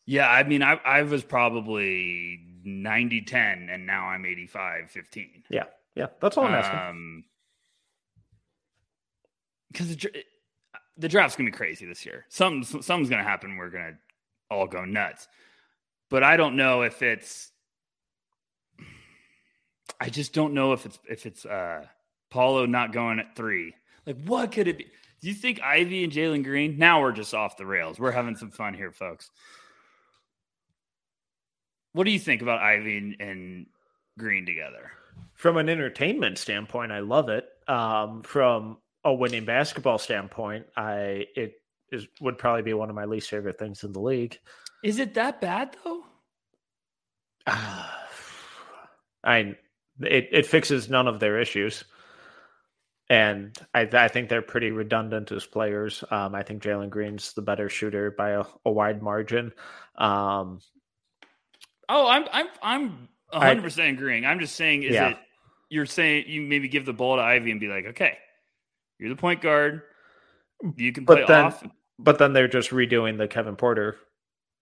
Yeah, 0.07 0.31
I 0.31 0.45
mean, 0.45 0.63
I, 0.63 0.81
I 0.85 1.03
was 1.03 1.23
probably 1.23 2.41
90 2.65 3.21
10, 3.21 3.69
and 3.71 3.87
now 3.87 4.07
I'm 4.07 4.25
85 4.25 4.91
15. 4.91 5.43
Yeah. 5.51 5.65
Yeah. 5.95 6.07
That's 6.21 6.39
all 6.39 6.45
I'm 6.45 6.55
asking. 6.55 7.25
Because 9.73 9.91
um, 9.93 10.11
the 10.97 11.09
draft's 11.09 11.37
gonna 11.37 11.51
be 11.51 11.57
crazy 11.57 11.85
this 11.85 12.07
year. 12.07 12.25
Something 12.31 12.83
something's 12.83 13.11
gonna 13.11 13.23
happen. 13.23 13.57
We're 13.57 13.69
gonna 13.69 13.99
all 14.51 14.67
go 14.67 14.87
nuts. 14.87 15.29
But 16.09 16.23
I 16.23 16.39
don't 16.39 16.57
know 16.57 16.81
if 16.81 17.03
it's. 17.03 17.51
I 20.01 20.11
just 20.11 20.33
don't 20.33 20.55
know 20.55 20.73
if 20.73 20.87
it's 20.87 20.99
if 21.09 21.27
it's 21.27 21.45
uh 21.47 21.85
Paolo 22.31 22.67
not 22.67 22.93
going 22.93 23.19
at 23.21 23.37
three. 23.37 23.75
Like, 24.07 24.23
what 24.25 24.53
could 24.53 24.69
it 24.69 24.79
be? 24.79 24.87
Do 25.23 25.29
you 25.29 25.35
think 25.35 25.61
Ivey 25.63 26.05
and 26.05 26.13
Jalen 26.13 26.45
Green? 26.45 26.79
Now 26.79 27.01
we're 27.01 27.13
just 27.13 27.35
off 27.35 27.57
the 27.57 27.67
rails. 27.67 27.99
We're 27.99 28.13
having 28.13 28.37
some 28.37 28.51
fun 28.51 28.75
here, 28.75 28.93
folks. 28.93 29.31
what 31.93 32.05
do 32.05 32.11
you 32.11 32.19
think 32.19 32.43
about 32.43 32.61
Ivey 32.61 32.99
and, 32.99 33.17
and 33.21 33.67
Green 34.19 34.45
together? 34.45 34.91
From 35.35 35.57
an 35.57 35.69
entertainment 35.69 36.37
standpoint, 36.39 36.93
I 36.93 37.01
love 37.01 37.31
it. 37.31 37.47
Um, 37.69 38.23
from 38.23 38.79
a 39.05 39.15
winning 39.15 39.45
basketball 39.47 39.99
standpoint, 39.99 40.67
I 40.77 41.27
it 41.35 41.55
is 41.91 42.07
would 42.21 42.37
probably 42.39 42.63
be 42.63 42.75
one 42.75 42.91
of 42.91 42.95
my 42.97 43.07
least 43.07 43.31
favorite 43.31 43.59
things 43.59 43.83
in 43.83 43.93
the 43.93 44.01
league. 44.01 44.39
Is 44.85 44.99
it 44.99 45.15
that 45.15 45.41
bad 45.41 45.75
though? 45.85 46.05
I 49.25 49.57
it 50.01 50.29
it 50.33 50.47
fixes 50.47 50.89
none 50.89 51.09
of 51.09 51.21
their 51.21 51.41
issues, 51.41 51.85
and 53.09 53.57
I 53.75 53.89
I 53.93 54.09
think 54.09 54.29
they're 54.29 54.43
pretty 54.43 54.71
redundant 54.71 55.33
as 55.33 55.47
players. 55.47 56.05
Um, 56.11 56.35
I 56.35 56.43
think 56.43 56.63
Jalen 56.63 56.91
Green's 56.91 57.33
the 57.33 57.43
better 57.43 57.69
shooter 57.69 58.11
by 58.11 58.31
a, 58.31 58.45
a 58.65 58.71
wide 58.71 59.03
margin. 59.03 59.53
Um, 59.97 60.61
oh, 61.89 62.09
I'm 62.09 62.25
I'm 62.33 62.47
I'm 62.63 63.09
100 63.31 63.63
percent 63.63 63.99
agreeing. 63.99 64.25
I'm 64.25 64.41
just 64.41 64.57
saying, 64.57 64.83
is 64.83 64.95
yeah. 64.95 65.11
it 65.11 65.19
you're 65.69 65.87
saying 65.87 66.25
you 66.29 66.43
maybe 66.43 66.69
give 66.69 66.87
the 66.87 66.93
ball 66.93 67.17
to 67.17 67.23
Ivey 67.23 67.51
and 67.51 67.61
be 67.61 67.69
like, 67.69 67.87
okay, 67.87 68.19
you're 68.99 69.09
the 69.09 69.17
point 69.17 69.41
guard, 69.41 69.83
you 70.77 70.93
can 70.93 71.07
play 71.07 71.17
but 71.17 71.29
then, 71.29 71.45
off. 71.47 71.65
But 71.99 72.19
then 72.19 72.33
they're 72.33 72.49
just 72.49 72.71
redoing 72.71 73.19
the 73.19 73.29
Kevin 73.29 73.57
Porter 73.57 73.97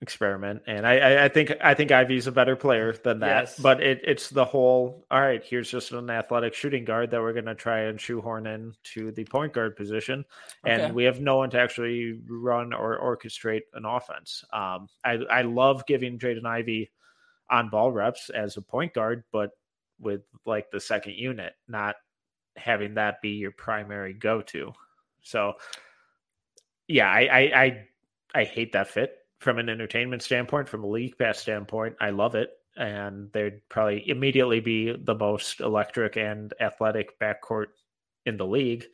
experiment. 0.05 0.63
And 0.67 0.87
I, 0.87 1.25
I 1.25 1.29
think 1.29 1.53
I 1.63 1.73
think 1.73 1.91
Ivey's 1.91 2.27
a 2.27 2.33
better 2.33 2.57
player 2.57 2.93
than 2.93 3.21
that. 3.21 3.45
Yes. 3.45 3.59
But 3.59 3.83
it, 3.83 4.03
it's 4.05 4.29
the 4.29 4.45
whole 4.45 5.07
all 5.11 5.21
right, 5.21 5.43
here's 5.43 5.71
just 5.71 5.93
an 5.93 6.11
athletic 6.11 6.53
shooting 6.53 6.85
guard 6.85 7.11
that 7.11 7.23
we're 7.23 7.33
gonna 7.33 7.55
try 7.55 7.81
and 7.81 7.99
shoehorn 7.99 8.47
in 8.47 8.75
to 8.93 9.11
the 9.13 9.25
point 9.25 9.55
guard 9.55 9.77
position. 9.77 10.27
And 10.67 10.83
okay. 10.83 10.93
we 10.93 11.05
have 11.05 11.21
no 11.21 11.39
one 11.39 11.49
to 11.51 11.59
actually 11.59 12.21
run 12.29 12.75
or 12.75 13.01
orchestrate 13.01 13.63
an 13.73 13.87
offense. 13.87 14.45
Um, 14.53 14.89
I 15.05 15.15
I 15.31 15.43
love 15.43 15.87
giving 15.87 16.19
Jaden 16.19 16.45
Ivey 16.45 16.91
on 17.51 17.71
ball 17.71 17.91
reps 17.91 18.29
as 18.29 18.59
a 18.59 18.63
point 18.63 18.93
guard, 18.93 19.25
but 19.33 19.51
with 19.99 20.21
like 20.45 20.71
the 20.71 20.81
second 20.81 21.15
unit, 21.15 21.55
not 21.67 21.97
having 22.57 22.95
that 22.95 23.23
be 23.23 23.31
your 23.31 23.53
primary 23.53 24.13
go 24.13 24.43
to. 24.43 24.75
So 25.23 25.55
yeah, 26.89 27.09
I, 27.09 27.21
I 27.21 27.63
I 27.65 27.85
I 28.35 28.45
hate 28.45 28.73
that 28.73 28.89
fit 28.89 29.24
from 29.45 29.59
an 29.59 29.69
entertainment 29.69 30.23
standpoint, 30.23 30.69
from 30.69 30.83
a 30.83 30.87
league 30.89 31.17
pass 31.19 31.39
standpoint, 31.39 31.95
I 32.01 32.11
love 32.11 32.35
it. 32.35 32.51
And 32.77 33.31
they'd 33.33 33.61
probably 33.69 34.09
immediately 34.09 34.59
be 34.59 34.97
the 34.97 35.15
most 35.15 35.61
electric 35.61 36.17
and 36.17 36.53
athletic 36.61 37.21
backcourt 37.21 37.67
in 38.27 38.37
the 38.37 38.47
league. 38.47 38.87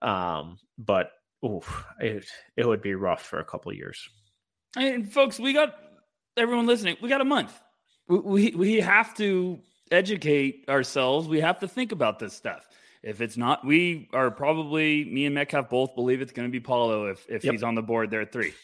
Um, 0.00 0.58
but 0.78 1.10
oof, 1.44 1.84
it 2.00 2.24
it 2.56 2.66
would 2.66 2.80
be 2.80 2.94
rough 2.94 3.22
for 3.22 3.40
a 3.40 3.44
couple 3.44 3.70
years. 3.74 4.08
And 4.76 5.12
folks, 5.12 5.38
we 5.38 5.52
got 5.52 5.74
everyone 6.36 6.66
listening. 6.66 6.96
We 7.02 7.10
got 7.10 7.20
a 7.20 7.26
month. 7.26 7.60
We, 8.08 8.18
we 8.18 8.50
we 8.52 8.80
have 8.80 9.14
to 9.16 9.58
educate 9.90 10.64
ourselves. 10.68 11.28
We 11.28 11.40
have 11.40 11.58
to 11.58 11.68
think 11.68 11.92
about 11.92 12.18
this 12.18 12.32
stuff. 12.32 12.66
If 13.02 13.20
it's 13.20 13.36
not, 13.36 13.66
we 13.66 14.08
are 14.12 14.30
probably 14.30 15.04
me 15.04 15.26
and 15.26 15.34
Metcalf 15.34 15.68
both 15.68 15.94
believe 15.94 16.22
it's 16.22 16.32
going 16.32 16.48
to 16.48 16.52
be 16.52 16.60
Paolo 16.60 17.06
if 17.06 17.26
if 17.28 17.44
yep. 17.44 17.52
he's 17.52 17.62
on 17.62 17.74
the 17.74 17.82
board 17.82 18.10
there 18.10 18.22
at 18.22 18.32
three 18.32 18.54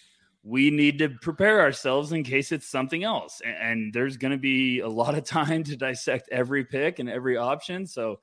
we 0.44 0.70
need 0.70 0.98
to 0.98 1.08
prepare 1.08 1.62
ourselves 1.62 2.12
in 2.12 2.22
case 2.22 2.52
it's 2.52 2.68
something 2.68 3.02
else. 3.02 3.40
And, 3.44 3.92
there's 3.94 4.18
going 4.18 4.32
to 4.32 4.38
be 4.38 4.80
a 4.80 4.88
lot 4.88 5.16
of 5.16 5.24
time 5.24 5.64
to 5.64 5.76
dissect 5.76 6.28
every 6.30 6.64
pick 6.64 6.98
and 6.98 7.08
every 7.08 7.36
option. 7.36 7.86
So 7.86 8.20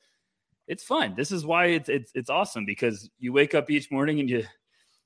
it's 0.67 0.83
fun. 0.83 1.15
This 1.17 1.31
is 1.31 1.45
why 1.45 1.65
it's, 1.67 1.89
it's, 1.89 2.11
it's 2.13 2.29
awesome 2.29 2.65
because 2.65 3.09
you 3.19 3.33
wake 3.33 3.55
up 3.55 3.71
each 3.71 3.91
morning 3.91 4.19
and 4.19 4.29
you, 4.29 4.45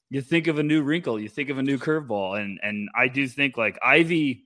you 0.10 0.22
think 0.22 0.48
of 0.48 0.60
a 0.60 0.64
new 0.64 0.84
wrinkle, 0.84 1.20
you 1.20 1.30
think 1.30 1.50
of 1.50 1.58
a 1.58 1.64
new 1.64 1.78
curveball. 1.78 2.40
And, 2.40 2.60
and 2.62 2.90
I 2.96 3.08
do 3.08 3.28
think 3.28 3.58
like 3.58 3.80
Ivey, 3.82 4.46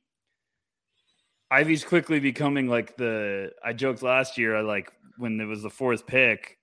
Ivey's 1.49 1.83
quickly 1.83 2.19
becoming 2.19 2.67
like 2.67 2.95
the, 2.97 3.51
I 3.65 3.73
joked 3.73 4.03
last 4.03 4.37
year, 4.37 4.55
I 4.55 4.61
like 4.61 4.91
when 5.17 5.41
it 5.41 5.45
was 5.45 5.63
the 5.63 5.71
fourth 5.71 6.05
pick, 6.05 6.58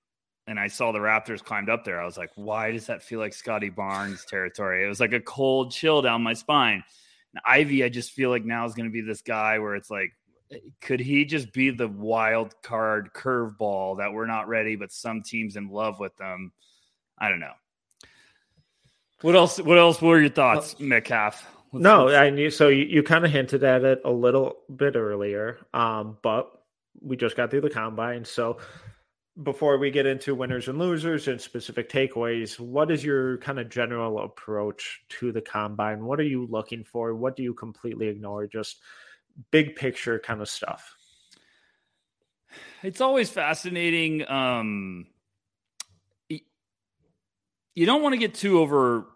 and 0.47 0.59
I 0.61 0.69
saw 0.69 0.93
the 0.93 0.99
Raptors 0.99 1.43
climbed 1.43 1.69
up 1.69 1.85
there, 1.85 2.01
I 2.01 2.05
was 2.05 2.17
like, 2.17 2.31
why 2.37 2.71
does 2.73 2.87
that 2.87 3.03
feel 3.03 3.19
like 3.19 3.35
Scottie 3.35 3.71
Barnes 3.71 4.25
territory? 4.25 4.85
It 4.85 4.89
was 4.89 5.01
like 5.01 5.13
a 5.13 5.21
cold 5.21 5.73
chill 5.73 6.03
down 6.03 6.23
my 6.23 6.35
spine. 6.35 6.85
And 7.35 7.43
Ivey, 7.45 7.85
I 7.85 7.89
just 7.89 8.13
feel 8.13 8.31
like 8.31 8.45
now 8.45 8.65
is 8.65 8.75
going 8.75 8.89
to 8.89 8.93
be 8.93 9.01
this 9.01 9.23
guy 9.23 9.59
where 9.59 9.75
it's 9.75 9.91
like, 9.91 10.13
could 10.81 11.01
he 11.01 11.25
just 11.25 11.53
be 11.53 11.71
the 11.71 11.89
wild 11.89 12.55
card 12.63 13.11
curveball 13.13 13.99
that 13.99 14.13
we're 14.13 14.27
not 14.27 14.47
ready, 14.47 14.77
but 14.77 14.93
some 14.93 15.23
teams 15.23 15.57
in 15.57 15.69
love 15.69 15.99
with 15.99 16.17
them? 16.17 16.53
I 17.19 17.29
don't 17.29 17.41
know. 17.41 17.55
What 19.23 19.35
else? 19.35 19.59
What 19.59 19.79
else 19.79 20.01
were 20.01 20.21
your 20.21 20.31
thoughts, 20.31 20.79
Metcalf? 20.79 21.45
Let's, 21.73 21.83
no. 21.83 22.09
I 22.09 22.31
knew. 22.31 22.51
So 22.51 22.69
you, 22.69 22.85
you 22.85 23.03
kind 23.03 23.25
of 23.25 23.31
hinted 23.33 23.65
at 23.65 23.83
it 23.83 24.03
a 24.05 24.11
little 24.11 24.59
bit 24.77 24.95
earlier, 24.95 25.59
um, 25.75 26.19
but 26.23 26.53
we 27.01 27.17
just 27.17 27.37
got 27.37 27.51
through 27.51 27.63
the 27.63 27.71
combine, 27.71 28.25
so 28.25 28.59
before 29.43 29.77
we 29.77 29.91
get 29.91 30.07
into 30.07 30.35
winners 30.35 30.69
and 30.69 30.79
losers 30.79 31.29
and 31.29 31.41
specific 31.41 31.91
takeaways, 31.91 32.59
what 32.59 32.91
is 32.91 33.05
your 33.05 33.37
kind 33.39 33.59
of 33.59 33.69
general 33.69 34.25
approach 34.25 35.03
to 35.11 35.31
the 35.31 35.43
combine? 35.43 36.05
What 36.05 36.19
are 36.21 36.25
you 36.25 36.47
looking 36.51 36.85
for? 36.85 37.15
What 37.15 37.37
do 37.37 37.43
you 37.43 37.53
completely 37.53 38.09
ignore? 38.09 38.47
Just 38.47 38.81
big 39.51 39.77
picture 39.77 40.19
kind 40.19 40.41
of 40.41 40.49
stuff. 40.49 40.97
It's 42.83 43.03
always 43.03 43.29
fascinating. 43.29 44.27
Um, 44.31 45.07
you 46.29 47.85
don't 47.85 48.03
want 48.03 48.15
to 48.15 48.19
get 48.19 48.33
too 48.33 48.59
over, 48.59 49.07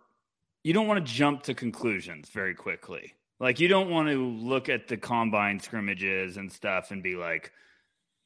you 0.62 0.74
don't 0.74 0.86
want 0.86 1.04
to 1.04 1.12
jump 1.12 1.44
to 1.44 1.54
conclusions 1.54 2.28
very 2.28 2.54
quickly. 2.54 3.14
Like, 3.38 3.58
you 3.58 3.68
don't 3.68 3.88
want 3.88 4.08
to 4.10 4.22
look 4.22 4.68
at 4.68 4.86
the 4.86 4.98
combine 4.98 5.58
scrimmages 5.58 6.36
and 6.36 6.52
stuff 6.52 6.90
and 6.90 7.02
be 7.02 7.16
like, 7.16 7.52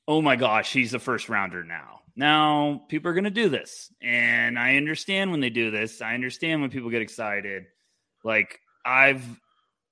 oh 0.07 0.21
my 0.23 0.37
gosh, 0.37 0.73
he's 0.73 0.95
a 0.95 0.99
first 0.99 1.29
rounder 1.29 1.64
now. 1.64 2.01
Now 2.17 2.83
people 2.88 3.11
are 3.11 3.14
going 3.14 3.25
to 3.25 3.31
do 3.31 3.49
this. 3.49 3.93
And 4.03 4.59
I 4.59 4.77
understand 4.77 5.31
when 5.31 5.40
they 5.40 5.51
do 5.51 5.71
this. 5.71 6.01
I 6.01 6.14
understand 6.14 6.61
when 6.61 6.71
people 6.71 6.90
get 6.90 7.03
excited. 7.03 7.64
Like 8.23 8.61
I've 8.85 9.25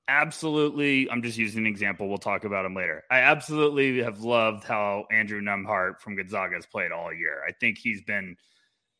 absolutely, 0.08 1.10
I'm 1.10 1.22
just 1.22 1.38
using 1.38 1.60
an 1.60 1.66
example. 1.66 2.08
We'll 2.08 2.18
talk 2.18 2.44
about 2.44 2.64
him 2.64 2.74
later. 2.74 3.02
I 3.10 3.20
absolutely 3.20 4.02
have 4.02 4.20
loved 4.20 4.64
how 4.64 5.06
Andrew 5.10 5.40
Nembhard 5.40 6.00
from 6.00 6.16
Gonzaga 6.16 6.54
has 6.54 6.66
played 6.66 6.92
all 6.92 7.12
year. 7.12 7.42
I 7.48 7.52
think 7.52 7.78
he's 7.78 8.02
been 8.02 8.36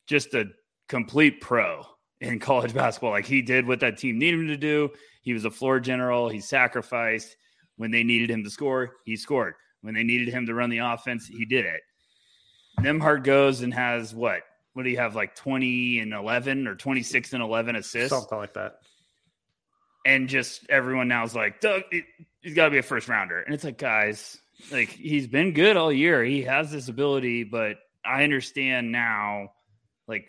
just 0.06 0.34
a 0.34 0.46
complete 0.88 1.40
pro 1.40 1.84
in 2.20 2.38
college 2.40 2.74
basketball. 2.74 3.10
Like 3.10 3.26
he 3.26 3.42
did 3.42 3.66
what 3.66 3.80
that 3.80 3.98
team 3.98 4.18
needed 4.18 4.40
him 4.40 4.48
to 4.48 4.56
do. 4.56 4.90
He 5.22 5.32
was 5.32 5.44
a 5.44 5.50
floor 5.50 5.78
general. 5.78 6.28
He 6.28 6.40
sacrificed 6.40 7.36
when 7.76 7.90
they 7.90 8.02
needed 8.02 8.30
him 8.30 8.42
to 8.44 8.50
score. 8.50 8.96
He 9.04 9.16
scored. 9.16 9.54
When 9.82 9.94
they 9.94 10.04
needed 10.04 10.28
him 10.28 10.46
to 10.46 10.54
run 10.54 10.70
the 10.70 10.78
offense, 10.78 11.26
he 11.26 11.44
did 11.44 11.66
it. 11.66 11.82
Nembhard 12.80 13.24
goes 13.24 13.60
and 13.60 13.74
has 13.74 14.14
what? 14.14 14.42
What 14.72 14.84
do 14.84 14.90
you 14.90 14.96
have? 14.96 15.14
Like 15.14 15.34
20 15.34 15.98
and 16.00 16.12
11 16.12 16.66
or 16.66 16.74
26 16.74 17.32
and 17.34 17.42
11 17.42 17.76
assists? 17.76 18.10
Something 18.10 18.38
like 18.38 18.54
that. 18.54 18.78
And 20.06 20.28
just 20.28 20.68
everyone 20.68 21.08
now 21.08 21.24
is 21.24 21.34
like, 21.34 21.60
Doug, 21.60 21.82
it, 21.90 22.04
he's 22.40 22.54
got 22.54 22.66
to 22.66 22.70
be 22.70 22.78
a 22.78 22.82
first 22.82 23.08
rounder. 23.08 23.40
And 23.40 23.54
it's 23.54 23.64
like, 23.64 23.78
guys, 23.78 24.38
like 24.70 24.88
he's 24.88 25.26
been 25.26 25.52
good 25.52 25.76
all 25.76 25.92
year. 25.92 26.24
He 26.24 26.42
has 26.42 26.70
this 26.70 26.88
ability, 26.88 27.44
but 27.44 27.76
I 28.04 28.24
understand 28.24 28.90
now, 28.90 29.52
like, 30.08 30.26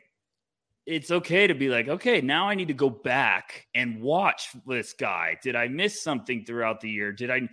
it's 0.85 1.09
okay 1.09 1.47
to 1.47 1.55
be 1.55 1.69
like, 1.69 1.87
okay, 1.87 2.21
now 2.21 2.49
I 2.49 2.55
need 2.55 2.67
to 2.67 2.73
go 2.73 2.89
back 2.89 3.67
and 3.73 4.01
watch 4.01 4.49
this 4.67 4.93
guy. 4.93 5.37
Did 5.41 5.55
I 5.55 5.69
miss 5.69 6.03
something 6.03 6.43
throughout 6.45 6.81
the 6.81 6.89
year? 6.89 7.13
Did 7.13 7.31
I 7.31 7.47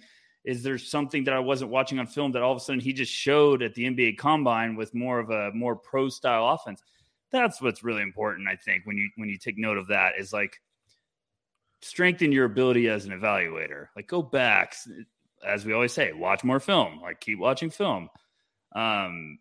is 0.50 0.64
there 0.64 0.78
something 0.78 1.22
that 1.24 1.32
I 1.32 1.38
wasn't 1.38 1.70
watching 1.70 2.00
on 2.00 2.08
film 2.08 2.32
that 2.32 2.42
all 2.42 2.50
of 2.50 2.56
a 2.56 2.60
sudden 2.60 2.80
he 2.80 2.92
just 2.92 3.12
showed 3.12 3.62
at 3.62 3.72
the 3.74 3.84
NBA 3.84 4.18
combine 4.18 4.74
with 4.74 4.92
more 4.92 5.20
of 5.20 5.30
a 5.30 5.52
more 5.52 5.76
pro 5.76 6.08
style 6.08 6.48
offense? 6.48 6.82
That's 7.30 7.62
what's 7.62 7.84
really 7.84 8.02
important, 8.02 8.48
I 8.48 8.56
think, 8.56 8.84
when 8.84 8.96
you 8.96 9.08
when 9.14 9.28
you 9.28 9.38
take 9.38 9.56
note 9.56 9.78
of 9.78 9.86
that 9.86 10.14
is 10.18 10.32
like 10.32 10.60
strengthen 11.82 12.32
your 12.32 12.46
ability 12.46 12.88
as 12.88 13.04
an 13.04 13.12
evaluator. 13.12 13.86
Like 13.94 14.08
go 14.08 14.22
back, 14.22 14.74
as 15.46 15.64
we 15.64 15.72
always 15.72 15.92
say, 15.92 16.12
watch 16.12 16.42
more 16.42 16.58
film. 16.58 17.00
Like 17.00 17.20
keep 17.20 17.38
watching 17.38 17.70
film. 17.70 18.08
Um, 18.74 19.38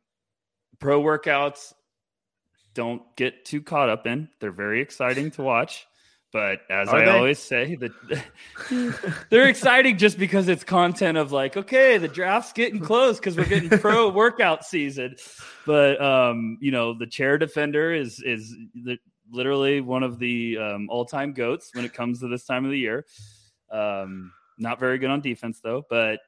pro 0.78 1.02
workouts 1.02 1.74
don't 2.76 3.02
get 3.16 3.46
too 3.46 3.64
caught 3.64 3.90
up 3.90 4.06
in. 4.06 4.30
They're 4.40 4.52
very 4.52 4.80
exciting 4.80 5.32
to 5.32 5.42
watch. 5.42 5.88
But 6.32 6.60
as 6.70 6.90
Are 6.90 6.98
I 6.98 7.06
they? 7.06 7.12
always 7.12 7.40
say, 7.40 7.76
that 7.78 7.92
they're 9.30 9.48
exciting 9.48 9.98
just 9.98 10.20
because 10.20 10.48
it's 10.48 10.64
content 10.64 11.18
of 11.18 11.32
like, 11.32 11.58
okay, 11.58 11.98
the 11.98 12.08
draft's 12.08 12.54
getting 12.54 12.80
close 12.80 13.18
because 13.18 13.36
we're 13.36 13.46
getting 13.46 13.70
pro 13.80 14.10
workout 14.14 14.64
season. 14.64 15.16
But 15.66 16.00
um, 16.00 16.60
you 16.62 16.72
know, 16.72 16.94
the 16.94 17.08
chair 17.08 17.40
defender 17.40 17.94
is 17.94 18.22
is 18.22 18.56
the, 18.76 18.98
literally 19.32 19.82
one 19.82 20.04
of 20.04 20.20
the 20.20 20.58
um, 20.60 20.88
all 20.90 21.06
time 21.06 21.34
goats 21.34 21.72
when 21.74 21.84
it 21.84 21.94
comes 21.94 22.20
to 22.20 22.28
this 22.28 22.46
time 22.46 22.64
of 22.64 22.72
the 22.72 22.80
year. 22.80 23.06
Um, 23.72 24.32
not 24.60 24.80
very 24.80 25.00
good 25.00 25.10
on 25.10 25.22
defense 25.22 25.62
though, 25.64 25.84
but 25.90 26.20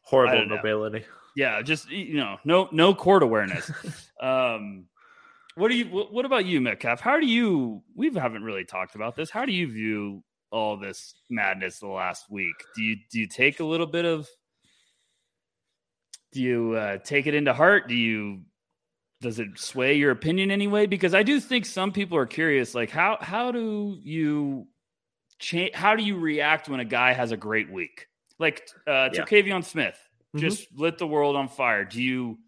horrible 0.00 0.46
mobility. 0.46 1.04
Yeah, 1.36 1.62
just 1.62 1.90
you 1.90 2.14
know, 2.16 2.38
no 2.44 2.68
no 2.72 2.92
court 2.92 3.22
awareness. 3.22 3.70
um, 4.20 4.86
what 5.58 5.68
do 5.68 5.74
you? 5.76 5.86
What 5.86 6.24
about 6.24 6.46
you, 6.46 6.60
Metcalf? 6.60 7.00
How 7.00 7.18
do 7.18 7.26
you? 7.26 7.82
We 7.94 8.12
haven't 8.14 8.44
really 8.44 8.64
talked 8.64 8.94
about 8.94 9.16
this. 9.16 9.30
How 9.30 9.44
do 9.44 9.52
you 9.52 9.70
view 9.70 10.22
all 10.50 10.76
this 10.76 11.14
madness 11.28 11.78
the 11.78 11.86
last 11.86 12.30
week. 12.30 12.54
Do 12.74 12.82
you 12.82 12.96
do 13.10 13.20
you 13.20 13.26
take 13.26 13.60
a 13.60 13.64
little 13.64 13.86
bit 13.86 14.04
of 14.04 14.28
do 16.32 16.42
you 16.42 16.72
uh, 16.72 16.98
take 16.98 17.26
it 17.26 17.34
into 17.34 17.52
heart? 17.52 17.88
Do 17.88 17.94
you 17.94 18.42
does 19.20 19.38
it 19.38 19.58
sway 19.58 19.94
your 19.94 20.12
opinion 20.12 20.50
anyway? 20.50 20.86
Because 20.86 21.14
I 21.14 21.22
do 21.22 21.40
think 21.40 21.66
some 21.66 21.92
people 21.92 22.16
are 22.16 22.26
curious, 22.26 22.74
like 22.74 22.90
how 22.90 23.18
how 23.20 23.50
do 23.50 23.98
you 24.02 24.66
change? 25.38 25.74
How 25.74 25.96
do 25.96 26.02
you 26.02 26.18
react 26.18 26.68
when 26.68 26.80
a 26.80 26.84
guy 26.84 27.12
has 27.12 27.32
a 27.32 27.36
great 27.36 27.70
week? 27.70 28.06
Like 28.38 28.68
uh, 28.86 29.10
yeah. 29.12 29.60
Smith 29.60 29.98
mm-hmm. 30.34 30.38
just 30.38 30.66
lit 30.74 30.98
the 30.98 31.06
world 31.06 31.36
on 31.36 31.48
fire. 31.48 31.84
Do 31.84 32.02
you 32.02 32.38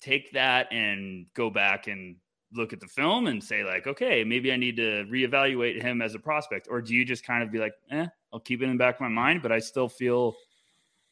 take 0.00 0.32
that 0.32 0.72
and 0.72 1.26
go 1.34 1.48
back 1.48 1.86
and 1.86 2.16
look 2.54 2.72
at 2.72 2.80
the 2.80 2.86
film 2.86 3.26
and 3.26 3.42
say 3.42 3.64
like, 3.64 3.86
okay, 3.86 4.24
maybe 4.24 4.52
I 4.52 4.56
need 4.56 4.76
to 4.76 5.04
reevaluate 5.04 5.80
him 5.80 6.02
as 6.02 6.14
a 6.14 6.18
prospect, 6.18 6.68
or 6.70 6.80
do 6.80 6.94
you 6.94 7.04
just 7.04 7.24
kind 7.24 7.42
of 7.42 7.50
be 7.50 7.58
like, 7.58 7.74
eh, 7.90 8.06
I'll 8.32 8.40
keep 8.40 8.62
it 8.62 8.64
in 8.64 8.72
the 8.72 8.78
back 8.78 8.96
of 8.96 9.00
my 9.00 9.08
mind, 9.08 9.42
but 9.42 9.52
I 9.52 9.58
still 9.58 9.88
feel 9.88 10.34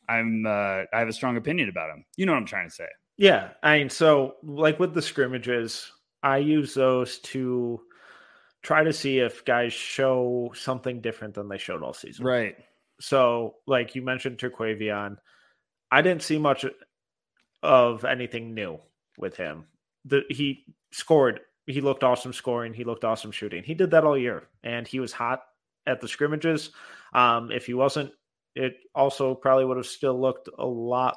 I'm 0.08 0.44
uh, 0.46 0.84
I 0.92 0.98
have 0.98 1.08
a 1.08 1.12
strong 1.12 1.36
opinion 1.36 1.68
about 1.68 1.90
him. 1.90 2.04
You 2.16 2.26
know 2.26 2.32
what 2.32 2.38
I'm 2.38 2.46
trying 2.46 2.68
to 2.68 2.74
say? 2.74 2.88
Yeah, 3.16 3.50
I 3.62 3.78
mean, 3.78 3.90
so 3.90 4.36
like 4.42 4.80
with 4.80 4.94
the 4.94 5.02
scrimmages, 5.02 5.90
I 6.22 6.38
use 6.38 6.74
those 6.74 7.18
to 7.18 7.80
try 8.62 8.84
to 8.84 8.92
see 8.92 9.18
if 9.18 9.44
guys 9.44 9.72
show 9.72 10.52
something 10.54 11.00
different 11.00 11.34
than 11.34 11.48
they 11.48 11.58
showed 11.58 11.82
all 11.82 11.94
season. 11.94 12.24
Right. 12.24 12.56
So, 13.00 13.56
like 13.66 13.94
you 13.94 14.02
mentioned, 14.02 14.38
Terquavion, 14.38 15.16
I 15.90 16.02
didn't 16.02 16.22
see 16.22 16.38
much 16.38 16.66
of 17.62 18.04
anything 18.04 18.54
new 18.54 18.78
with 19.18 19.36
him. 19.36 19.64
The 20.04 20.22
he 20.30 20.64
scored. 20.92 21.40
He 21.66 21.80
looked 21.80 22.04
awesome 22.04 22.32
scoring. 22.32 22.74
He 22.74 22.84
looked 22.84 23.04
awesome 23.04 23.30
shooting. 23.30 23.62
He 23.62 23.74
did 23.74 23.90
that 23.92 24.04
all 24.04 24.18
year, 24.18 24.48
and 24.64 24.86
he 24.86 25.00
was 25.00 25.12
hot 25.12 25.42
at 25.86 26.00
the 26.00 26.08
scrimmages. 26.08 26.70
Um, 27.12 27.50
if 27.52 27.66
he 27.66 27.74
wasn't, 27.74 28.12
it 28.54 28.76
also 28.94 29.34
probably 29.34 29.64
would 29.64 29.76
have 29.76 29.86
still 29.86 30.20
looked 30.20 30.48
a 30.58 30.66
lot 30.66 31.16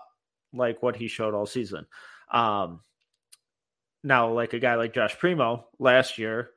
like 0.54 0.84
what 0.84 0.96
he 0.96 1.08
showed 1.08 1.34
all 1.34 1.46
season. 1.46 1.86
Um, 2.32 2.82
now, 4.04 4.32
like 4.32 4.54
a 4.54 4.60
guy 4.60 4.76
like 4.76 4.94
Josh 4.94 5.18
Primo 5.18 5.68
last 5.80 6.18
year, 6.18 6.52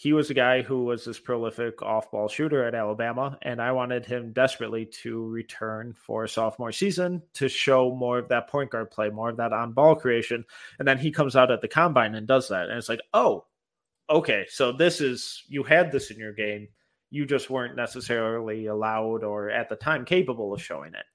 he 0.00 0.12
was 0.12 0.30
a 0.30 0.34
guy 0.34 0.62
who 0.62 0.84
was 0.84 1.04
this 1.04 1.18
prolific 1.18 1.82
off 1.82 2.12
ball 2.12 2.28
shooter 2.28 2.64
at 2.64 2.76
Alabama, 2.76 3.36
and 3.42 3.60
I 3.60 3.72
wanted 3.72 4.06
him 4.06 4.32
desperately 4.32 4.86
to 5.02 5.26
return 5.26 5.92
for 5.92 6.22
a 6.22 6.28
sophomore 6.28 6.70
season 6.70 7.20
to 7.34 7.48
show 7.48 7.92
more 7.92 8.20
of 8.20 8.28
that 8.28 8.46
point 8.46 8.70
guard 8.70 8.92
play, 8.92 9.10
more 9.10 9.30
of 9.30 9.38
that 9.38 9.52
on 9.52 9.72
ball 9.72 9.96
creation. 9.96 10.44
And 10.78 10.86
then 10.86 10.98
he 10.98 11.10
comes 11.10 11.34
out 11.34 11.50
at 11.50 11.62
the 11.62 11.66
combine 11.66 12.14
and 12.14 12.28
does 12.28 12.48
that. 12.50 12.68
And 12.68 12.78
it's 12.78 12.88
like, 12.88 13.00
oh, 13.12 13.46
okay, 14.08 14.46
so 14.48 14.70
this 14.70 15.00
is, 15.00 15.42
you 15.48 15.64
had 15.64 15.90
this 15.90 16.12
in 16.12 16.18
your 16.20 16.32
game. 16.32 16.68
You 17.10 17.26
just 17.26 17.50
weren't 17.50 17.74
necessarily 17.74 18.66
allowed 18.66 19.24
or 19.24 19.50
at 19.50 19.68
the 19.68 19.74
time 19.74 20.04
capable 20.04 20.54
of 20.54 20.62
showing 20.62 20.94
it 20.94 21.06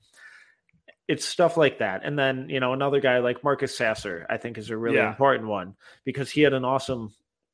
it's 1.07 1.25
stuff 1.25 1.57
like 1.57 1.79
that. 1.79 2.01
And 2.03 2.17
then, 2.17 2.49
you 2.49 2.59
know, 2.59 2.73
another 2.73 3.01
guy 3.01 3.19
like 3.19 3.43
Marcus 3.43 3.75
Sasser, 3.77 4.25
I 4.29 4.37
think 4.37 4.57
is 4.57 4.69
a 4.69 4.77
really 4.77 4.97
yeah. 4.97 5.09
important 5.09 5.49
one 5.49 5.75
because 6.05 6.31
he 6.31 6.41
had 6.41 6.53
an 6.53 6.63
awesome, 6.63 7.13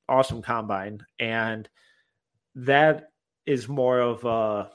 awesome 0.10 0.41
combine. 0.41 1.06
And 1.19 1.69
that 2.56 3.10
is 3.45 3.69
more 3.69 4.00
of 4.00 4.26
a, 4.26 4.72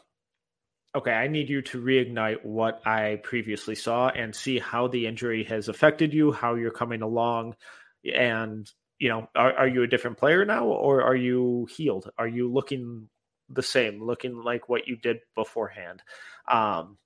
okay, 0.96 1.12
I 1.12 1.28
need 1.28 1.48
you 1.48 1.62
to 1.62 1.82
reignite 1.82 2.44
what 2.44 2.86
I 2.86 3.20
previously 3.22 3.74
saw 3.74 4.08
and 4.08 4.34
see 4.34 4.58
how 4.58 4.88
the 4.88 5.06
injury 5.06 5.44
has 5.44 5.68
affected 5.68 6.14
you, 6.14 6.32
how 6.32 6.54
you're 6.54 6.70
coming 6.70 7.02
along. 7.02 7.56
And, 8.04 8.70
you 8.98 9.08
know, 9.08 9.28
are, 9.34 9.52
are 9.52 9.68
you 9.68 9.82
a 9.82 9.88
different 9.88 10.18
player 10.18 10.44
now 10.44 10.64
or 10.66 11.02
are 11.02 11.16
you 11.16 11.68
healed? 11.76 12.10
Are 12.16 12.28
you 12.28 12.50
looking 12.50 13.08
the 13.48 13.62
same, 13.62 14.02
looking 14.02 14.36
like 14.36 14.68
what 14.68 14.86
you 14.86 14.96
did 14.96 15.18
beforehand? 15.34 16.02
Um, 16.48 16.96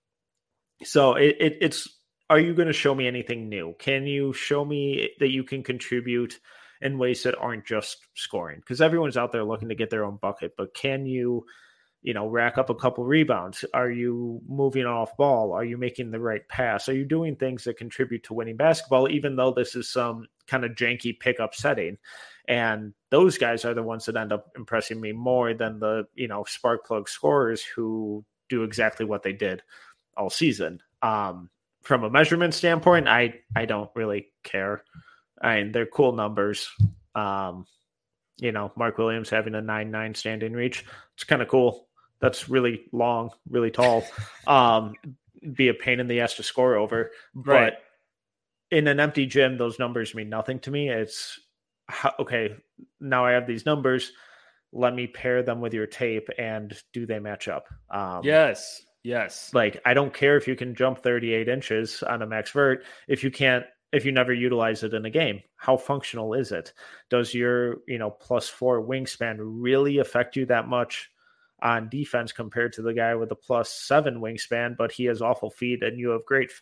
so 0.85 1.15
it, 1.15 1.37
it, 1.41 1.59
it's 1.61 1.89
are 2.31 2.39
you 2.39 2.55
going 2.55 2.69
to 2.69 2.75
show 2.75 2.95
me 2.95 3.07
anything 3.07 3.49
new? 3.49 3.75
Can 3.79 4.07
you 4.07 4.33
show 4.33 4.65
me 4.65 5.11
that 5.19 5.31
you 5.31 5.45
can 5.45 5.63
contribute 5.63 6.39
in 6.81 6.99
ways 6.99 7.23
that 7.23 7.39
aren't 7.39 7.67
just 7.67 7.99
scoring? 8.15 8.61
Because 8.61 8.81
everyone's 8.81 9.17
out 9.17 9.33
there 9.33 9.45
looking 9.45 9.69
to 9.69 9.75
get 9.75 9.91
their 9.91 10.05
own 10.05 10.17
bucket, 10.17 10.55
but 10.57 10.75
can 10.75 11.07
you, 11.07 11.45
you 12.03 12.15
know, 12.15 12.29
rack 12.29 12.59
up 12.59 12.71
a 12.71 12.75
couple 12.75 13.05
rebounds? 13.05 13.65
Are 13.75 13.91
you 13.91 14.41
moving 14.49 14.87
off 14.87 15.17
ball? 15.17 15.53
Are 15.53 15.65
you 15.65 15.77
making 15.77 16.11
the 16.11 16.21
right 16.21 16.47
pass? 16.49 16.89
Are 16.89 16.95
you 16.95 17.05
doing 17.05 17.37
things 17.37 17.65
that 17.65 17.77
contribute 17.77 18.23
to 18.25 18.35
winning 18.35 18.57
basketball, 18.57 19.09
even 19.09 19.37
though 19.37 19.53
this 19.53 19.75
is 19.75 19.91
some 19.91 20.27
kind 20.47 20.65
of 20.65 20.73
janky 20.73 21.19
pickup 21.19 21.55
setting? 21.55 21.99
And 22.47 22.95
those 23.11 23.37
guys 23.37 23.65
are 23.65 23.75
the 23.75 23.83
ones 23.83 24.07
that 24.07 24.17
end 24.17 24.33
up 24.33 24.51
impressing 24.57 25.01
me 25.01 25.13
more 25.13 25.55
than 25.55 25.79
the, 25.81 26.07
you 26.15 26.29
know, 26.29 26.45
spark 26.45 26.87
plug 26.87 27.09
scorers 27.09 27.63
who 27.63 28.25
do 28.49 28.63
exactly 28.63 29.05
what 29.05 29.23
they 29.23 29.33
did 29.33 29.63
all 30.17 30.31
season. 30.31 30.81
Um, 31.03 31.51
from 31.83 32.05
a 32.05 32.11
measurement 32.11 32.55
standpoint, 32.55 33.09
I 33.09 33.41
I 33.55 33.65
don't 33.65 33.91
really 33.95 34.29
care. 34.43 34.85
I 35.41 35.57
mean, 35.57 35.73
they're 35.73 35.87
cool 35.87 36.13
numbers. 36.13 36.71
Um, 37.15 37.67
you 38.39 38.53
know, 38.53 38.73
Mark 38.77 38.99
Williams 38.99 39.31
having 39.31 39.55
a 39.55 39.61
nine 39.61 39.91
nine 39.91 40.15
standing 40.15 40.53
reach, 40.53 40.85
it's 41.15 41.25
kind 41.25 41.43
of 41.43 41.49
cool. 41.49 41.89
That's 42.21 42.49
really 42.49 42.83
long, 42.93 43.31
really 43.49 43.71
tall. 43.71 44.05
Um, 44.47 44.95
be 45.53 45.69
a 45.69 45.75
pain 45.75 46.01
in 46.01 46.07
the 46.07 46.21
ass 46.21 46.35
to 46.35 46.43
score 46.43 46.77
over, 46.77 47.11
right. 47.35 47.75
but 47.75 48.77
in 48.77 48.89
an 48.89 48.99
empty 48.99 49.27
gym, 49.27 49.59
those 49.59 49.79
numbers 49.79 50.15
mean 50.15 50.31
nothing 50.31 50.59
to 50.61 50.71
me. 50.71 50.89
It's 50.89 51.39
okay. 52.19 52.57
Now 52.99 53.27
I 53.27 53.33
have 53.33 53.47
these 53.47 53.67
numbers. 53.67 54.11
Let 54.73 54.95
me 54.95 55.07
pair 55.07 55.43
them 55.43 55.61
with 55.61 55.75
your 55.75 55.87
tape, 55.87 56.29
and 56.39 56.75
do 56.95 57.05
they 57.05 57.19
match 57.19 57.47
up? 57.47 57.67
Um, 57.91 58.23
yes, 58.25 58.83
Yes. 59.09 59.51
Like 59.55 59.81
I 59.85 59.95
don't 59.95 60.13
care 60.13 60.37
if 60.37 60.47
you 60.49 60.57
can 60.57 60.75
jump 60.75 61.03
38 61.03 61.49
inches 61.49 62.03
on 62.03 62.23
a 62.23 62.27
max 62.27 62.51
vert 62.51 62.85
if 63.07 63.23
you 63.23 63.31
can't 63.31 63.65
if 63.93 64.05
you 64.05 64.13
never 64.13 64.33
utilize 64.33 64.83
it 64.83 64.95
in 64.95 65.05
a 65.05 65.11
game. 65.11 65.41
How 65.57 65.77
functional 65.77 66.35
is 66.35 66.53
it? 66.53 66.73
Does 67.09 67.33
your, 67.33 67.79
you 67.87 67.99
know, 67.99 68.11
plus 68.11 68.49
4 68.49 68.83
wingspan 68.83 69.37
really 69.39 69.99
affect 69.99 70.37
you 70.37 70.47
that 70.47 70.69
much 70.69 71.11
on 71.63 71.89
defense 71.89 72.33
compared 72.33 72.73
to 72.75 72.83
the 72.83 72.93
guy 72.93 73.15
with 73.15 73.33
a 73.33 73.35
plus 73.35 73.73
7 73.73 74.21
wingspan 74.21 74.77
but 74.77 74.93
he 74.93 75.07
has 75.07 75.21
awful 75.21 75.51
feet 75.51 75.83
and 75.83 75.99
you 75.99 76.11
have 76.11 76.25
great 76.25 76.53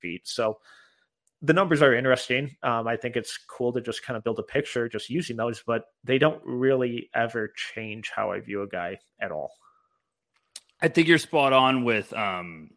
feet. 0.00 0.28
So 0.28 0.58
the 1.42 1.52
numbers 1.52 1.80
are 1.80 1.94
interesting. 1.94 2.56
Um, 2.62 2.86
I 2.86 2.96
think 2.96 3.16
it's 3.16 3.38
cool 3.38 3.72
to 3.72 3.80
just 3.80 4.02
kind 4.02 4.16
of 4.16 4.24
build 4.24 4.38
a 4.38 4.42
picture 4.42 4.88
just 4.88 5.08
using 5.08 5.36
those, 5.36 5.62
but 5.66 5.84
they 6.04 6.18
don't 6.18 6.42
really 6.44 7.08
ever 7.14 7.52
change 7.74 8.10
how 8.14 8.32
I 8.32 8.40
view 8.40 8.62
a 8.62 8.68
guy 8.68 8.98
at 9.20 9.32
all. 9.32 9.52
I 10.82 10.88
think 10.88 11.08
you're 11.08 11.18
spot 11.18 11.52
on 11.52 11.84
with 11.84 12.12
um, 12.12 12.70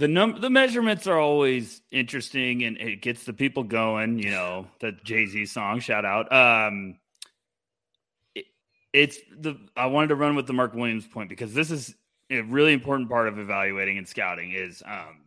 the 0.00 0.08
num 0.08 0.40
the 0.40 0.50
measurements 0.50 1.06
are 1.06 1.18
always 1.18 1.82
interesting 1.92 2.64
and 2.64 2.76
it 2.78 3.02
gets 3.02 3.24
the 3.24 3.32
people 3.32 3.62
going. 3.62 4.18
You 4.18 4.30
know 4.30 4.66
that 4.80 5.04
Jay 5.04 5.26
Z 5.26 5.46
song 5.46 5.78
shout 5.80 6.04
out. 6.04 6.32
Um, 6.32 6.98
it, 8.34 8.46
it's 8.92 9.18
the 9.38 9.56
I 9.76 9.86
wanted 9.86 10.08
to 10.08 10.16
run 10.16 10.34
with 10.34 10.46
the 10.46 10.54
Mark 10.54 10.74
Williams 10.74 11.06
point 11.06 11.28
because 11.28 11.52
this 11.52 11.70
is 11.70 11.94
a 12.30 12.40
really 12.40 12.72
important 12.72 13.10
part 13.10 13.28
of 13.28 13.38
evaluating 13.38 13.98
and 13.98 14.08
scouting 14.08 14.52
is 14.52 14.82
um, 14.86 15.26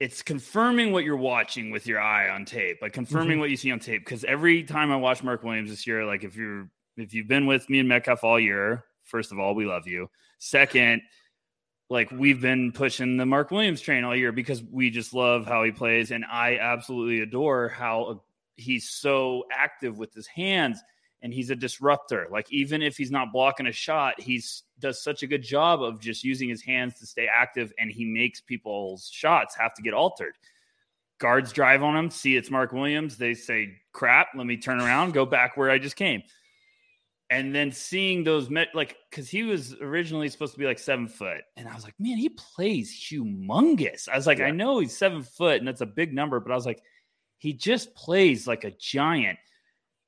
it's 0.00 0.22
confirming 0.22 0.92
what 0.92 1.04
you're 1.04 1.16
watching 1.16 1.70
with 1.70 1.86
your 1.86 2.00
eye 2.00 2.30
on 2.30 2.46
tape, 2.46 2.78
like 2.80 2.94
confirming 2.94 3.32
mm-hmm. 3.32 3.40
what 3.40 3.50
you 3.50 3.56
see 3.56 3.70
on 3.70 3.78
tape. 3.78 4.04
Because 4.04 4.24
every 4.24 4.62
time 4.62 4.90
I 4.90 4.96
watch 4.96 5.22
Mark 5.22 5.42
Williams 5.42 5.68
this 5.68 5.86
year, 5.86 6.06
like 6.06 6.24
if 6.24 6.34
you're 6.34 6.70
if 6.96 7.12
you've 7.12 7.28
been 7.28 7.46
with 7.46 7.68
me 7.68 7.78
and 7.78 7.88
Metcalf 7.88 8.24
all 8.24 8.40
year, 8.40 8.84
First 9.08 9.32
of 9.32 9.38
all, 9.38 9.54
we 9.54 9.66
love 9.66 9.86
you. 9.86 10.10
Second, 10.38 11.02
like 11.90 12.10
we've 12.10 12.40
been 12.40 12.72
pushing 12.72 13.16
the 13.16 13.26
Mark 13.26 13.50
Williams 13.50 13.80
train 13.80 14.04
all 14.04 14.14
year 14.14 14.32
because 14.32 14.62
we 14.62 14.90
just 14.90 15.14
love 15.14 15.46
how 15.46 15.64
he 15.64 15.70
plays. 15.70 16.10
And 16.10 16.24
I 16.24 16.58
absolutely 16.58 17.20
adore 17.20 17.68
how 17.68 18.02
uh, 18.02 18.14
he's 18.56 18.88
so 18.88 19.44
active 19.50 19.98
with 19.98 20.12
his 20.12 20.26
hands 20.26 20.80
and 21.22 21.32
he's 21.32 21.50
a 21.50 21.56
disruptor. 21.56 22.28
Like 22.30 22.52
even 22.52 22.82
if 22.82 22.96
he's 22.96 23.10
not 23.10 23.32
blocking 23.32 23.66
a 23.66 23.72
shot, 23.72 24.20
he's 24.20 24.64
does 24.78 25.02
such 25.02 25.22
a 25.22 25.26
good 25.26 25.42
job 25.42 25.82
of 25.82 26.00
just 26.00 26.24
using 26.24 26.48
his 26.48 26.62
hands 26.62 26.98
to 27.00 27.06
stay 27.06 27.26
active 27.26 27.72
and 27.78 27.90
he 27.90 28.04
makes 28.04 28.40
people's 28.40 29.10
shots 29.12 29.56
have 29.56 29.74
to 29.74 29.82
get 29.82 29.94
altered. 29.94 30.34
Guards 31.18 31.52
drive 31.52 31.82
on 31.82 31.96
him, 31.96 32.10
see 32.10 32.36
it's 32.36 32.50
Mark 32.50 32.72
Williams, 32.72 33.16
they 33.16 33.34
say, 33.34 33.80
"Crap, 33.92 34.28
let 34.36 34.46
me 34.46 34.56
turn 34.56 34.80
around, 34.80 35.14
go 35.14 35.26
back 35.26 35.56
where 35.56 35.68
I 35.68 35.78
just 35.78 35.96
came." 35.96 36.22
And 37.30 37.54
then 37.54 37.70
seeing 37.70 38.24
those 38.24 38.48
met 38.48 38.68
like 38.74 38.96
because 39.10 39.28
he 39.28 39.42
was 39.42 39.74
originally 39.80 40.28
supposed 40.28 40.54
to 40.54 40.58
be 40.58 40.64
like 40.64 40.78
seven 40.78 41.08
foot. 41.08 41.42
And 41.56 41.68
i 41.68 41.74
was 41.74 41.84
like 41.84 41.94
man 41.98 42.16
he 42.16 42.30
plays 42.30 42.92
humongous. 42.92 44.08
I 44.08 44.16
was 44.16 44.26
like 44.26 44.38
yeah. 44.38 44.46
i 44.46 44.50
know 44.50 44.78
he's 44.78 44.96
seven 44.96 45.22
foot 45.22 45.58
and 45.58 45.68
that's 45.68 45.80
a 45.80 45.86
big 45.86 46.14
number 46.14 46.40
but 46.40 46.52
i 46.52 46.54
was 46.54 46.66
like 46.66 46.82
he 47.38 47.52
just 47.52 47.94
plays 47.94 48.46
like 48.46 48.64
a 48.64 48.70
giant. 48.72 49.38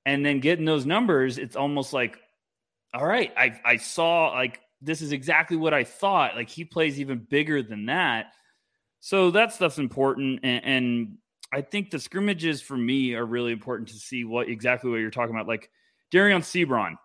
And 0.06 0.24
then 0.24 0.40
getting 0.40 0.64
those 0.64 0.86
numbers 0.86 1.38
it's 1.38 1.56
almost 1.56 1.92
like 1.92 2.18
all 2.94 3.06
right 3.06 3.32
i 3.36 3.60
i 3.64 3.76
saw 3.76 4.30
like 4.30 4.60
this 4.80 5.02
is 5.02 5.12
exactly 5.12 5.56
what 5.56 5.74
i 5.74 5.84
thought. 5.84 6.36
Like 6.36 6.48
he 6.48 6.64
plays 6.64 6.98
even 7.00 7.18
bigger 7.18 7.62
than 7.62 7.86
that. 7.86 8.32
So 9.00 9.30
that 9.30 9.52
stuff's 9.52 9.78
important. 9.78 10.40
And, 10.42 10.64
and 10.64 11.18
i 11.52 11.60
think 11.60 11.90
the 11.90 11.98
scrimmages 11.98 12.62
for 12.62 12.76
me 12.76 13.14
are 13.14 13.26
really 13.26 13.52
important 13.52 13.88
to 13.88 13.96
see 13.96 14.24
what 14.24 14.48
exactly 14.48 14.90
what 14.90 14.98
you're 14.98 15.10
talking 15.10 15.34
about. 15.34 15.46
Like 15.46 15.70
Dereon 16.10 16.40
Seabron, 16.40 16.96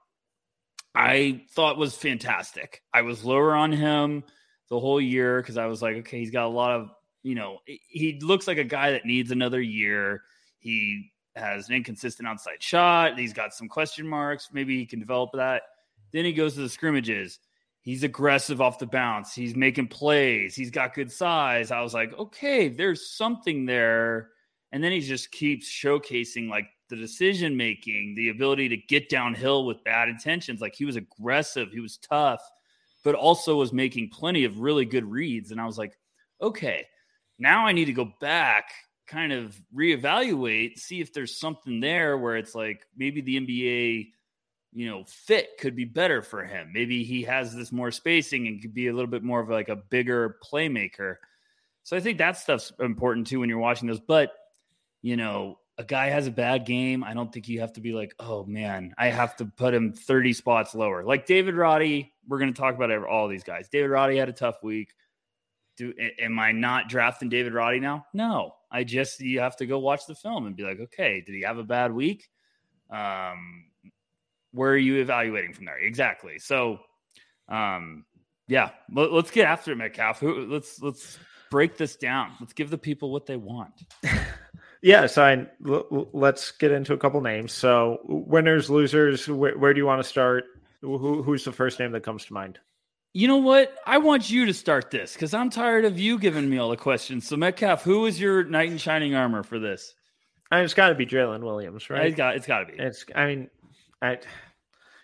I 0.96 1.44
thought 1.52 1.78
was 1.78 1.96
fantastic. 1.96 2.84
I 2.94 3.02
was 3.02 3.26
lower 3.26 3.54
on 3.54 3.72
him 3.72 4.24
the 4.70 4.80
whole 4.80 5.02
year 5.02 5.42
because 5.42 5.58
I 5.58 5.66
was 5.66 5.82
like, 5.82 5.98
okay, 5.98 6.20
he's 6.20 6.32
got 6.32 6.46
a 6.46 6.50
lot 6.50 6.72
of, 6.72 6.90
you 7.24 7.36
know, 7.36 7.60
he 7.66 8.20
looks 8.22 8.48
like 8.48 8.58
a 8.58 8.64
guy 8.64 8.92
that 8.92 9.06
needs 9.06 9.32
another 9.32 9.62
year. 9.62 10.24
He 10.60 11.12
has 11.36 11.70
an 11.70 11.76
inconsistent 11.76 12.28
outside 12.28 12.64
shot. 12.64 13.20
He's 13.20 13.34
got 13.34 13.54
some 13.54 13.68
question 13.68 14.08
marks. 14.08 14.50
Maybe 14.54 14.78
he 14.78 14.86
can 14.86 15.00
develop 15.00 15.32
that. 15.34 15.64
Then 16.12 16.26
he 16.26 16.34
goes 16.34 16.54
to 16.54 16.62
the 16.62 16.70
scrimmages. 16.70 17.40
He's 17.82 18.04
aggressive 18.04 18.62
off 18.62 18.80
the 18.80 18.88
bounce. 18.88 19.36
He's 19.36 19.56
making 19.56 19.90
plays. 19.90 20.56
He's 20.56 20.72
got 20.72 20.96
good 20.96 21.12
size. 21.12 21.72
I 21.72 21.82
was 21.82 21.94
like, 21.94 22.18
okay, 22.18 22.68
there's 22.68 23.12
something 23.12 23.66
there. 23.66 24.30
And 24.72 24.84
then 24.84 24.92
he 24.92 25.00
just 25.00 25.32
keeps 25.32 25.70
showcasing 25.70 26.50
like 26.50 26.68
the 26.90 26.96
decision 26.96 27.56
making, 27.56 28.16
the 28.16 28.30
ability 28.30 28.70
to 28.70 28.78
get 28.78 29.10
downhill 29.10 29.66
with 29.66 29.84
bad 29.84 30.10
intentions. 30.10 30.62
Like 30.62 30.76
he 30.76 30.86
was 30.86 30.96
aggressive, 30.96 31.72
he 31.72 31.80
was 31.80 31.98
tough, 31.98 32.42
but 33.04 33.16
also 33.16 33.56
was 33.56 33.74
making 33.74 34.10
plenty 34.10 34.44
of 34.44 34.60
really 34.60 34.86
good 34.86 35.06
reads. 35.06 35.52
And 35.52 35.62
I 35.62 35.66
was 35.66 35.78
like, 35.78 35.98
okay, 36.42 36.86
now 37.40 37.66
I 37.66 37.72
need 37.72 37.86
to 37.86 37.94
go 37.94 38.14
back, 38.20 38.72
kind 39.08 39.32
of 39.32 39.60
reevaluate, 39.74 40.80
see 40.80 41.00
if 41.00 41.14
there's 41.14 41.40
something 41.40 41.80
there 41.80 42.18
where 42.18 42.36
it's 42.36 42.56
like 42.56 42.86
maybe 42.98 43.22
the 43.22 43.40
NBA 43.40 44.12
you 44.76 44.90
know, 44.90 45.06
fit 45.06 45.58
could 45.58 45.74
be 45.74 45.86
better 45.86 46.22
for 46.22 46.44
him. 46.44 46.70
Maybe 46.74 47.06
he 47.06 47.24
has 47.24 47.56
this 47.56 47.72
more 47.72 47.92
spacing 47.92 48.48
and 48.48 48.62
could 48.62 48.74
be 48.74 48.90
a 48.90 48.94
little 48.94 49.10
bit 49.10 49.24
more 49.24 49.40
of 49.40 49.48
like 49.48 49.70
a 49.70 49.78
bigger 49.78 50.38
playmaker. 50.44 51.16
So 51.84 51.96
I 51.96 52.02
think 52.02 52.18
that 52.18 52.38
stuff's 52.38 52.74
important 52.82 53.26
too 53.26 53.40
when 53.40 53.48
you're 53.48 53.58
watching 53.58 53.88
those. 53.88 54.02
But, 54.02 54.34
you 55.06 55.16
know, 55.16 55.60
a 55.78 55.84
guy 55.84 56.08
has 56.08 56.26
a 56.26 56.32
bad 56.32 56.66
game. 56.66 57.04
I 57.04 57.14
don't 57.14 57.32
think 57.32 57.48
you 57.48 57.60
have 57.60 57.74
to 57.74 57.82
be 57.82 57.94
like, 57.94 58.16
oh 58.20 58.44
man, 58.46 58.92
I 58.98 59.10
have 59.10 59.36
to 59.36 59.46
put 59.46 59.72
him 59.72 59.94
30 59.94 60.34
spots 60.34 60.74
lower. 60.74 61.04
Like 61.04 61.28
David 61.28 61.54
Roddy, 61.54 62.12
we're 62.28 62.40
going 62.40 62.52
to 62.52 62.60
talk 62.60 62.74
about 62.74 62.92
all 63.04 63.28
these 63.28 63.44
guys. 63.44 63.70
David 63.70 63.92
Roddy 63.92 64.18
had 64.18 64.30
a 64.30 64.34
tough 64.34 64.64
week. 64.64 64.96
Do 65.78 65.94
am 66.20 66.40
I 66.40 66.54
not 66.54 66.90
drafting 66.90 67.30
David 67.30 67.54
Roddy 67.54 67.80
now? 67.80 68.08
No. 68.16 68.56
I 68.72 68.84
just 68.84 69.20
you 69.20 69.42
have 69.42 69.56
to 69.58 69.68
go 69.68 69.78
watch 69.78 70.08
the 70.08 70.16
film 70.16 70.48
and 70.48 70.56
be 70.56 70.64
like, 70.64 70.80
okay, 70.80 71.22
did 71.24 71.36
he 71.36 71.42
have 71.42 71.60
a 71.60 71.64
bad 71.64 71.94
week? 71.94 72.28
Um, 72.90 73.66
where 74.54 74.72
are 74.72 74.78
you 74.78 75.02
evaluating 75.02 75.54
from 75.54 75.66
there? 75.66 75.78
Exactly. 75.78 76.40
So, 76.40 76.80
um, 77.48 78.06
yeah, 78.48 78.72
let, 78.92 79.12
us 79.12 79.30
get 79.30 79.46
after 79.46 79.72
it, 79.72 79.76
Metcalf. 79.76 80.24
Let's 80.24 80.82
let's 80.82 81.20
break 81.52 81.78
this 81.78 81.96
down. 81.96 82.32
Let's 82.40 82.54
give 82.54 82.72
the 82.72 82.78
people 82.80 83.12
what 83.12 83.28
they 83.28 83.38
want. 83.38 83.74
yeah, 84.86 85.08
so 85.08 85.24
I, 85.24 85.48
l- 85.68 86.10
let's 86.14 86.52
get 86.52 86.72
into 86.72 86.94
a 86.94 86.98
couple 86.98 87.20
names. 87.20 87.52
So, 87.52 88.02
winners, 88.04 88.70
losers. 88.70 89.26
Wh- 89.26 89.60
where 89.60 89.74
do 89.74 89.80
you 89.80 89.86
want 89.88 90.00
to 90.00 90.08
start? 90.08 90.44
Who, 90.82 91.24
who's 91.24 91.44
the 91.44 91.52
first 91.52 91.80
name 91.80 91.92
that 91.94 92.04
comes 92.04 92.24
to 92.26 92.34
mind? 92.34 92.60
You 93.12 93.28
know 93.28 93.38
what? 93.38 93.76
I 93.88 93.98
want 93.98 94.30
you 94.30 94.46
to 94.46 94.54
start 94.54 94.92
this 94.92 95.14
because 95.14 95.34
I'm 95.34 95.50
tired 95.50 95.86
of 95.86 95.98
you 95.98 96.20
giving 96.20 96.48
me 96.48 96.60
all 96.60 96.70
the 96.70 96.78
questions. 96.78 97.28
So, 97.28 97.36
Metcalf, 97.36 97.82
who 97.82 98.06
is 98.06 98.22
your 98.22 98.44
knight 98.44 98.70
in 98.70 98.78
shining 98.78 99.16
armor 99.16 99.42
for 99.42 99.58
this? 99.58 99.96
I 100.52 100.58
mean, 100.58 100.66
it's 100.66 100.76
got 100.76 100.90
to 100.90 100.96
be 100.96 101.08
Jalen 101.08 101.42
Williams, 101.42 101.90
right? 101.90 102.06
It's 102.06 102.16
got 102.16 102.36
it's 102.36 102.46
got 102.46 102.60
to 102.60 102.66
be. 102.68 102.78
It's. 102.78 103.06
I 103.16 103.26
mean, 103.26 103.50
I 104.04 104.20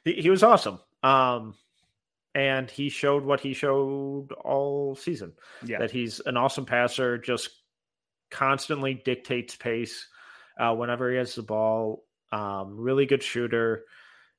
he, 0.06 0.14
he 0.14 0.30
was 0.30 0.44
awesome. 0.44 0.80
Um, 1.02 1.56
and 2.36 2.70
he 2.70 2.90
showed 2.90 3.26
what 3.26 3.40
he 3.40 3.54
showed 3.54 4.28
all 4.44 4.96
season. 4.96 5.34
Yeah. 5.66 5.80
That 5.80 5.90
he's 5.90 6.20
an 6.28 6.38
awesome 6.38 6.66
passer, 6.66 7.18
just 7.18 7.61
constantly 8.32 8.94
dictates 8.94 9.56
pace 9.56 10.08
uh, 10.60 10.74
whenever 10.74 11.12
he 11.12 11.18
has 11.18 11.36
the 11.36 11.44
ball. 11.44 12.04
Um, 12.32 12.78
really 12.78 13.06
good 13.06 13.22
shooter, 13.22 13.84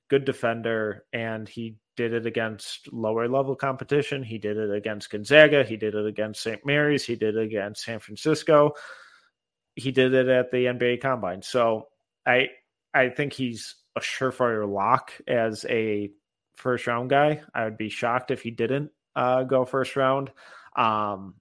good 0.08 0.24
defender, 0.24 1.04
and 1.12 1.48
he 1.48 1.76
did 1.96 2.14
it 2.14 2.26
against 2.26 2.90
lower 2.92 3.28
level 3.28 3.54
competition. 3.54 4.22
He 4.22 4.38
did 4.38 4.56
it 4.56 4.70
against 4.70 5.10
Gonzaga. 5.10 5.62
He 5.62 5.76
did 5.76 5.94
it 5.94 6.06
against 6.06 6.42
St. 6.42 6.64
Mary's. 6.64 7.04
He 7.04 7.16
did 7.16 7.36
it 7.36 7.42
against 7.42 7.84
San 7.84 7.98
Francisco. 7.98 8.72
He 9.76 9.90
did 9.90 10.14
it 10.14 10.28
at 10.28 10.50
the 10.50 10.66
NBA 10.66 11.00
Combine. 11.02 11.42
So 11.42 11.88
I 12.26 12.48
I 12.94 13.08
think 13.10 13.32
he's 13.32 13.76
a 13.96 14.00
surefire 14.00 14.70
lock 14.70 15.12
as 15.28 15.64
a 15.68 16.10
first 16.56 16.86
round 16.86 17.10
guy. 17.10 17.42
I 17.54 17.64
would 17.64 17.78
be 17.78 17.88
shocked 17.88 18.30
if 18.30 18.42
he 18.42 18.50
didn't 18.50 18.90
uh, 19.16 19.44
go 19.44 19.64
first 19.64 19.96
round. 19.96 20.30
Um, 20.76 21.34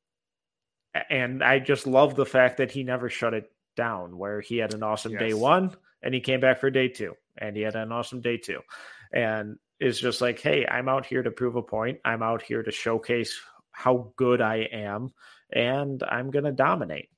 and 1.09 1.43
I 1.43 1.59
just 1.59 1.87
love 1.87 2.15
the 2.15 2.25
fact 2.25 2.57
that 2.57 2.71
he 2.71 2.83
never 2.83 3.09
shut 3.09 3.33
it 3.33 3.51
down, 3.75 4.17
where 4.17 4.41
he 4.41 4.57
had 4.57 4.73
an 4.73 4.83
awesome 4.83 5.13
yes. 5.13 5.21
day 5.21 5.33
one 5.33 5.75
and 6.01 6.13
he 6.13 6.19
came 6.19 6.39
back 6.39 6.59
for 6.59 6.69
day 6.69 6.87
two 6.87 7.15
and 7.37 7.55
he 7.55 7.61
had 7.61 7.75
an 7.75 7.91
awesome 7.91 8.21
day 8.21 8.37
two. 8.37 8.61
And 9.13 9.57
it's 9.79 9.99
just 9.99 10.21
like, 10.21 10.39
hey, 10.39 10.65
I'm 10.65 10.89
out 10.89 11.05
here 11.05 11.23
to 11.23 11.31
prove 11.31 11.55
a 11.55 11.61
point. 11.61 11.99
I'm 12.05 12.23
out 12.23 12.41
here 12.41 12.63
to 12.63 12.71
showcase 12.71 13.39
how 13.71 14.13
good 14.15 14.41
I 14.41 14.67
am 14.71 15.13
and 15.51 16.03
I'm 16.03 16.31
going 16.31 16.45
to 16.45 16.51
dominate. 16.51 17.09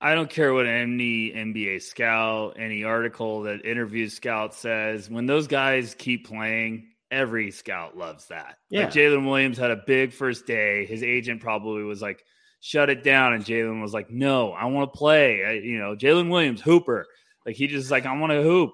I 0.00 0.14
don't 0.14 0.30
care 0.30 0.54
what 0.54 0.66
any 0.66 1.32
NBA 1.32 1.82
scout, 1.82 2.56
any 2.56 2.84
article 2.84 3.42
that 3.42 3.64
interviews 3.64 4.14
scouts 4.14 4.58
says. 4.58 5.10
When 5.10 5.26
those 5.26 5.48
guys 5.48 5.96
keep 5.98 6.28
playing, 6.28 6.86
every 7.10 7.50
scout 7.50 7.96
loves 7.96 8.26
that. 8.26 8.58
Yeah. 8.70 8.84
Like 8.84 8.92
Jalen 8.92 9.26
Williams 9.26 9.58
had 9.58 9.70
a 9.70 9.82
big 9.86 10.12
first 10.12 10.46
day. 10.46 10.86
His 10.86 11.02
agent 11.02 11.40
probably 11.40 11.82
was 11.82 12.02
like, 12.02 12.24
shut 12.60 12.90
it 12.90 13.02
down. 13.02 13.34
And 13.34 13.44
Jalen 13.44 13.80
was 13.80 13.94
like, 13.94 14.10
no, 14.10 14.52
I 14.52 14.66
want 14.66 14.92
to 14.92 14.98
play. 14.98 15.44
I, 15.44 15.52
you 15.52 15.78
know, 15.78 15.94
Jalen 15.94 16.30
Williams, 16.30 16.60
hooper. 16.60 17.06
Like 17.46 17.56
he 17.56 17.66
just 17.66 17.90
like, 17.90 18.06
I 18.06 18.18
want 18.18 18.32
to 18.32 18.42
hoop. 18.42 18.72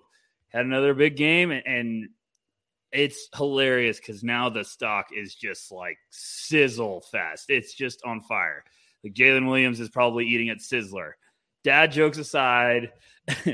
Had 0.48 0.64
another 0.64 0.94
big 0.94 1.16
game. 1.16 1.50
And, 1.50 1.66
and 1.66 2.08
it's 2.92 3.28
hilarious 3.36 3.98
because 3.98 4.22
now 4.22 4.48
the 4.48 4.64
stock 4.64 5.06
is 5.14 5.34
just 5.34 5.72
like 5.72 5.98
sizzle 6.10 7.02
fest. 7.10 7.46
It's 7.48 7.74
just 7.74 8.02
on 8.04 8.20
fire. 8.20 8.64
Like 9.02 9.14
Jalen 9.14 9.48
Williams 9.48 9.80
is 9.80 9.90
probably 9.90 10.26
eating 10.26 10.48
at 10.48 10.58
Sizzler. 10.58 11.12
Dad 11.64 11.92
jokes 11.92 12.18
aside, 12.18 12.92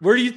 where 0.00 0.16
do 0.16 0.22
you? 0.22 0.34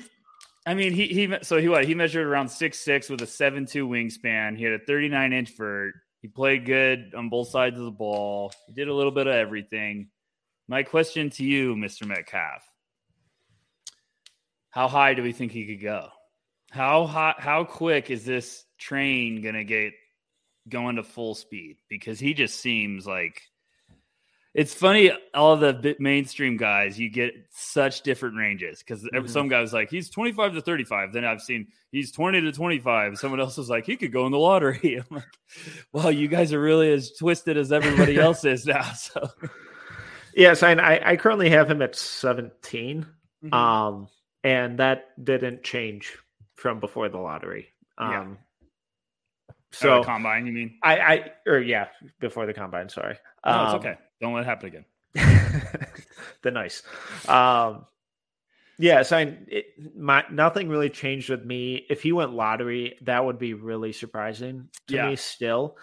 I 0.65 0.75
mean, 0.75 0.93
he 0.93 1.07
he 1.07 1.37
so 1.41 1.57
he 1.57 1.69
what 1.69 1.85
he 1.85 1.95
measured 1.95 2.27
around 2.27 2.49
six 2.49 2.79
six 2.79 3.09
with 3.09 3.21
a 3.21 3.27
seven 3.27 3.65
two 3.65 3.87
wingspan. 3.87 4.57
He 4.57 4.63
had 4.63 4.73
a 4.73 4.79
thirty 4.79 5.09
nine 5.09 5.33
inch 5.33 5.55
vert. 5.57 5.95
He 6.21 6.27
played 6.27 6.65
good 6.65 7.15
on 7.15 7.29
both 7.29 7.49
sides 7.49 7.79
of 7.79 7.85
the 7.85 7.91
ball. 7.91 8.53
He 8.67 8.73
did 8.73 8.87
a 8.87 8.93
little 8.93 9.11
bit 9.11 9.25
of 9.25 9.33
everything. 9.33 10.09
My 10.67 10.83
question 10.83 11.31
to 11.31 11.43
you, 11.43 11.75
Mister 11.75 12.05
Metcalf: 12.05 12.63
How 14.69 14.87
high 14.87 15.15
do 15.15 15.23
we 15.23 15.31
think 15.31 15.51
he 15.51 15.65
could 15.65 15.81
go? 15.81 16.09
How 16.69 17.07
hot? 17.07 17.39
How 17.39 17.63
quick 17.63 18.11
is 18.11 18.23
this 18.23 18.63
train 18.77 19.41
gonna 19.41 19.63
get 19.63 19.93
going 20.69 20.97
to 20.97 21.03
full 21.03 21.33
speed? 21.33 21.77
Because 21.89 22.19
he 22.19 22.35
just 22.35 22.59
seems 22.59 23.07
like 23.07 23.41
it's 24.53 24.73
funny, 24.73 25.11
all 25.33 25.55
the 25.55 25.95
mainstream 25.99 26.57
guys, 26.57 26.99
you 26.99 27.09
get 27.09 27.33
such 27.51 28.01
different 28.01 28.35
ranges 28.35 28.79
because 28.79 29.03
mm-hmm. 29.03 29.27
some 29.27 29.47
guys 29.47 29.71
like 29.71 29.89
he's 29.89 30.09
25 30.09 30.55
to 30.55 30.61
35. 30.61 31.13
Then 31.13 31.23
I've 31.23 31.41
seen 31.41 31.67
he's 31.91 32.11
20 32.11 32.41
to 32.41 32.51
25. 32.51 33.17
Someone 33.17 33.39
else 33.39 33.57
is 33.57 33.69
like 33.69 33.85
he 33.85 33.95
could 33.95 34.11
go 34.11 34.25
in 34.25 34.33
the 34.33 34.37
lottery. 34.37 35.01
I'm 35.09 35.15
like, 35.15 35.23
well, 35.93 36.11
you 36.11 36.27
guys 36.27 36.51
are 36.51 36.59
really 36.59 36.91
as 36.91 37.11
twisted 37.13 37.55
as 37.57 37.71
everybody 37.71 38.17
else 38.19 38.43
is 38.43 38.65
now. 38.65 38.81
So, 38.95 39.29
yes, 40.35 40.63
I, 40.63 41.01
I 41.03 41.15
currently 41.17 41.49
have 41.49 41.69
him 41.69 41.81
at 41.81 41.95
17, 41.95 43.05
mm-hmm. 43.43 43.53
um, 43.53 44.07
and 44.43 44.79
that 44.79 45.23
didn't 45.23 45.63
change 45.63 46.17
from 46.55 46.79
before 46.79 47.09
the 47.09 47.17
lottery. 47.17 47.67
Um, 47.97 48.11
yeah. 48.11 48.25
So 49.71 50.03
combine, 50.03 50.45
you 50.45 50.51
mean? 50.51 50.77
I, 50.83 50.99
I, 50.99 51.31
or 51.45 51.59
yeah, 51.59 51.87
before 52.19 52.45
the 52.45 52.53
combine. 52.53 52.89
Sorry. 52.89 53.17
No, 53.45 53.51
um, 53.51 53.65
it's 53.65 53.75
okay. 53.75 53.97
Don't 54.21 54.33
let 54.33 54.41
it 54.41 54.45
happen 54.45 54.67
again. 54.67 54.85
the 56.43 56.51
nice. 56.51 56.83
Um, 57.27 57.85
yeah, 58.77 59.03
so 59.03 59.17
I, 59.17 59.37
it, 59.47 59.65
my 59.95 60.23
nothing 60.31 60.69
really 60.69 60.89
changed 60.89 61.29
with 61.29 61.43
me. 61.43 61.85
If 61.89 62.01
he 62.01 62.11
went 62.11 62.33
lottery, 62.33 62.97
that 63.01 63.23
would 63.25 63.37
be 63.37 63.53
really 63.53 63.91
surprising 63.91 64.69
to 64.87 64.95
yeah. 64.95 65.09
me 65.09 65.15
still. 65.15 65.77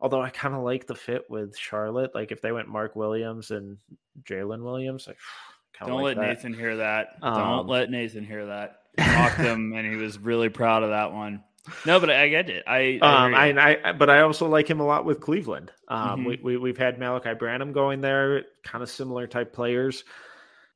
Although 0.00 0.20
I 0.20 0.30
kind 0.30 0.54
of 0.54 0.62
like 0.62 0.86
the 0.86 0.94
fit 0.94 1.30
with 1.30 1.56
Charlotte. 1.56 2.14
Like 2.14 2.32
if 2.32 2.40
they 2.42 2.50
went 2.50 2.68
Mark 2.68 2.96
Williams 2.96 3.52
and 3.52 3.78
Jalen 4.24 4.62
Williams, 4.62 5.06
like 5.06 5.18
don't 5.86 6.02
like 6.02 6.16
let 6.16 6.16
that. 6.16 6.28
Nathan 6.28 6.54
hear 6.54 6.76
that. 6.78 7.16
Um, 7.22 7.34
Don't 7.34 7.68
let 7.68 7.90
Nathan 7.90 8.24
hear 8.24 8.46
that. 8.46 8.80
He 8.98 9.04
mocked 9.16 9.38
him, 9.38 9.72
and 9.74 9.86
he 9.86 9.96
was 9.96 10.18
really 10.18 10.48
proud 10.48 10.82
of 10.82 10.90
that 10.90 11.12
one. 11.12 11.42
No, 11.86 12.00
but 12.00 12.10
I 12.10 12.28
get 12.28 12.50
it. 12.50 12.64
I, 12.66 12.98
I, 13.00 13.26
um, 13.26 13.34
I, 13.34 13.78
I, 13.84 13.92
but 13.92 14.10
I 14.10 14.22
also 14.22 14.48
like 14.48 14.68
him 14.68 14.80
a 14.80 14.86
lot 14.86 15.04
with 15.04 15.20
Cleveland. 15.20 15.70
Um, 15.86 16.20
mm-hmm. 16.20 16.24
we, 16.24 16.40
we 16.42 16.56
we've 16.56 16.78
had 16.78 16.98
Malaki 16.98 17.38
Branham 17.38 17.72
going 17.72 18.00
there, 18.00 18.42
kind 18.64 18.82
of 18.82 18.90
similar 18.90 19.26
type 19.28 19.52
players. 19.52 20.02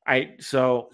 I 0.05 0.35
so 0.39 0.91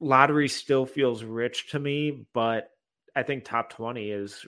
lottery 0.00 0.48
still 0.48 0.84
feels 0.84 1.22
rich 1.22 1.70
to 1.70 1.78
me, 1.78 2.26
but 2.32 2.70
I 3.14 3.22
think 3.22 3.44
top 3.44 3.70
twenty 3.70 4.10
is 4.10 4.44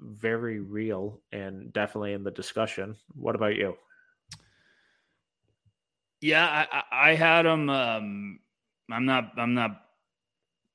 very 0.00 0.58
real 0.58 1.20
and 1.30 1.72
definitely 1.72 2.14
in 2.14 2.24
the 2.24 2.32
discussion. 2.32 2.96
What 3.14 3.36
about 3.36 3.54
you? 3.54 3.76
Yeah, 6.20 6.66
I, 6.72 7.10
I 7.10 7.14
had 7.14 7.46
him. 7.46 7.70
Um, 7.70 8.40
I'm 8.90 9.06
not. 9.06 9.32
I'm 9.36 9.54
not 9.54 9.82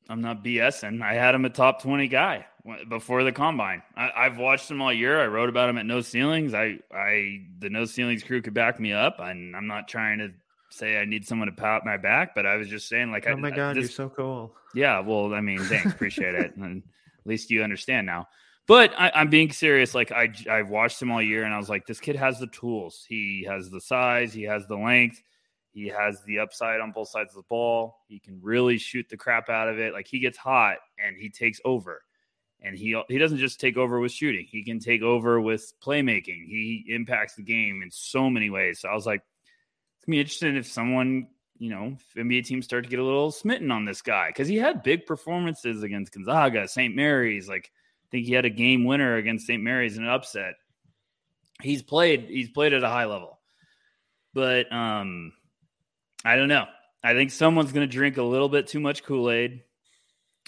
I'm 0.10 0.22
not 0.22 0.44
BSing. 0.44 1.04
I 1.04 1.14
had 1.14 1.36
him 1.36 1.46
a 1.46 1.50
top 1.50 1.84
20 1.84 2.08
guy 2.08 2.48
before 2.90 3.24
the 3.24 3.32
combine. 3.32 3.84
I, 3.96 4.24
have 4.24 4.38
watched 4.38 4.70
him 4.70 4.82
all 4.82 4.92
year. 4.92 5.22
I 5.22 5.28
wrote 5.28 5.50
about 5.50 5.70
him 5.70 5.78
at 5.78 5.86
No 5.86 6.02
Ceilings. 6.02 6.56
I, 6.56 6.80
I, 6.92 7.42
the 7.60 7.70
No 7.70 7.86
Ceilings 7.86 8.24
crew 8.24 8.42
could 8.42 8.56
back 8.56 8.80
me 8.80 8.92
up. 8.92 9.20
And 9.20 9.56
I'm 9.56 9.68
not 9.68 9.88
trying 9.88 10.18
to 10.18 10.32
say 10.70 11.00
I 11.00 11.06
need 11.06 11.28
someone 11.28 11.48
to 11.48 11.54
pat 11.54 11.86
my 11.86 11.98
back, 11.98 12.34
but 12.34 12.48
I 12.48 12.56
was 12.56 12.68
just 12.68 12.90
saying, 12.90 13.12
like, 13.12 13.28
oh 13.28 13.38
my 13.38 13.50
I, 13.50 13.52
god, 13.52 13.76
this, 13.76 13.84
you're 13.84 13.90
so 13.90 14.10
cool. 14.10 14.56
Yeah, 14.74 15.00
well, 15.00 15.34
I 15.34 15.42
mean, 15.42 15.60
thanks, 15.60 15.92
appreciate 15.92 16.36
it. 16.36 16.56
And 16.56 16.84
at 17.20 17.28
least 17.28 17.52
you 17.52 17.64
understand 17.64 18.08
now. 18.08 18.28
But 18.66 18.94
I, 18.98 19.12
am 19.16 19.30
being 19.30 19.52
serious. 19.52 19.96
Like 19.96 20.12
I, 20.12 20.30
I've 20.50 20.70
watched 20.70 21.02
him 21.02 21.12
all 21.12 21.22
year, 21.22 21.44
and 21.44 21.54
I 21.54 21.58
was 21.58 21.70
like, 21.70 21.88
this 21.88 22.00
kid 22.00 22.16
has 22.16 22.40
the 22.40 22.48
tools. 22.48 23.06
He 23.08 23.46
has 23.50 23.70
the 23.70 23.82
size. 23.82 24.32
He 24.32 24.44
has 24.44 24.68
the 24.68 24.78
length. 24.78 25.22
He 25.80 25.88
has 25.88 26.22
the 26.24 26.40
upside 26.40 26.82
on 26.82 26.92
both 26.92 27.08
sides 27.08 27.32
of 27.32 27.38
the 27.38 27.48
ball. 27.48 28.00
He 28.10 28.20
can 28.20 28.40
really 28.42 28.78
shoot 28.78 29.08
the 29.08 29.16
crap 29.16 29.48
out 29.48 29.70
of 29.70 29.80
it. 29.80 29.94
Like 29.94 30.08
he 30.08 30.20
gets 30.20 30.38
hot 30.38 30.76
and 31.02 31.16
he 31.16 31.30
takes 31.30 31.62
over. 31.64 32.02
And 32.62 32.78
he 32.78 33.02
he 33.08 33.18
doesn't 33.18 33.38
just 33.38 33.62
take 33.62 33.78
over 33.78 33.98
with 34.02 34.12
shooting. 34.12 34.46
He 34.50 34.66
can 34.66 34.80
take 34.80 35.02
over 35.02 35.40
with 35.40 35.72
playmaking. 35.82 36.46
He 36.48 36.84
impacts 36.90 37.36
the 37.36 37.44
game 37.44 37.82
in 37.82 37.92
so 37.92 38.30
many 38.30 38.50
ways. 38.50 38.82
So 38.82 38.90
I 38.90 38.94
was 38.94 39.06
like, 39.06 39.22
it's 39.22 40.06
gonna 40.06 40.16
be 40.16 40.20
interesting 40.20 40.58
if 40.58 40.68
someone, 40.68 41.28
you 41.58 41.70
know, 41.70 41.96
NBA 42.18 42.46
teams 42.46 42.66
start 42.66 42.84
to 42.84 42.90
get 42.90 43.00
a 43.00 43.04
little 43.04 43.32
smitten 43.32 43.72
on 43.72 43.86
this 43.86 44.02
guy 44.02 44.28
because 44.28 44.50
he 44.50 44.58
had 44.58 44.84
big 44.84 45.06
performances 45.06 45.82
against 45.82 46.12
Gonzaga, 46.12 46.68
St. 46.68 46.94
Mary's. 46.94 47.48
Like 47.48 47.72
I 48.04 48.08
think 48.12 48.26
he 48.26 48.34
had 48.34 48.44
a 48.44 48.50
game 48.50 48.84
winner 48.84 49.16
against 49.16 49.48
St. 49.48 49.64
Mary's 49.64 49.96
in 49.96 50.04
an 50.04 50.10
upset. 50.10 50.56
He's 51.62 51.82
played. 51.82 52.26
He's 52.28 52.50
played 52.50 52.74
at 52.74 52.84
a 52.84 52.90
high 52.90 53.06
level, 53.06 53.40
but 54.34 54.70
um, 54.74 55.32
I 56.26 56.36
don't 56.36 56.50
know. 56.50 56.66
I 57.04 57.14
think 57.14 57.32
someone's 57.32 57.72
going 57.72 57.88
to 57.88 57.92
drink 57.92 58.18
a 58.18 58.24
little 58.24 58.50
bit 58.50 58.68
too 58.68 58.80
much 58.80 59.04
Kool 59.04 59.32
Aid. 59.32 59.64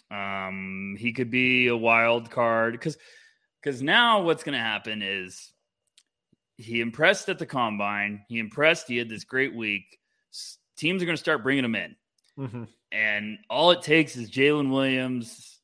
Um, 0.09 0.97
he 0.99 1.13
could 1.13 1.31
be 1.31 1.67
a 1.67 1.77
wild 1.77 2.29
card 2.29 2.73
because 2.73 2.97
because 3.61 3.81
now 3.81 4.23
what's 4.23 4.43
going 4.43 4.57
to 4.57 4.63
happen 4.63 5.01
is 5.01 5.53
he 6.57 6.81
impressed 6.81 7.29
at 7.29 7.39
the 7.39 7.45
combine. 7.45 8.25
He 8.27 8.39
impressed. 8.39 8.87
He 8.87 8.97
had 8.97 9.07
this 9.07 9.23
great 9.23 9.55
week. 9.55 9.99
Teams 10.75 11.01
are 11.01 11.05
going 11.05 11.15
to 11.15 11.21
start 11.21 11.43
bringing 11.43 11.63
him 11.63 11.75
in, 11.75 11.95
mm-hmm. 12.37 12.63
and 12.91 13.37
all 13.49 13.71
it 13.71 13.83
takes 13.83 14.15
is 14.15 14.31
Jalen 14.31 14.71
Williams 14.71 15.59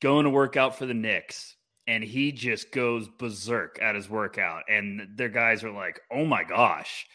going 0.00 0.24
to 0.24 0.30
work 0.30 0.56
out 0.56 0.78
for 0.78 0.86
the 0.86 0.94
Knicks, 0.94 1.56
and 1.86 2.04
he 2.04 2.32
just 2.32 2.70
goes 2.70 3.08
berserk 3.18 3.78
at 3.82 3.96
his 3.96 4.08
workout, 4.08 4.62
and 4.68 5.08
their 5.16 5.28
guys 5.28 5.64
are 5.64 5.72
like, 5.72 6.00
"Oh 6.10 6.24
my 6.24 6.44
gosh!" 6.44 7.06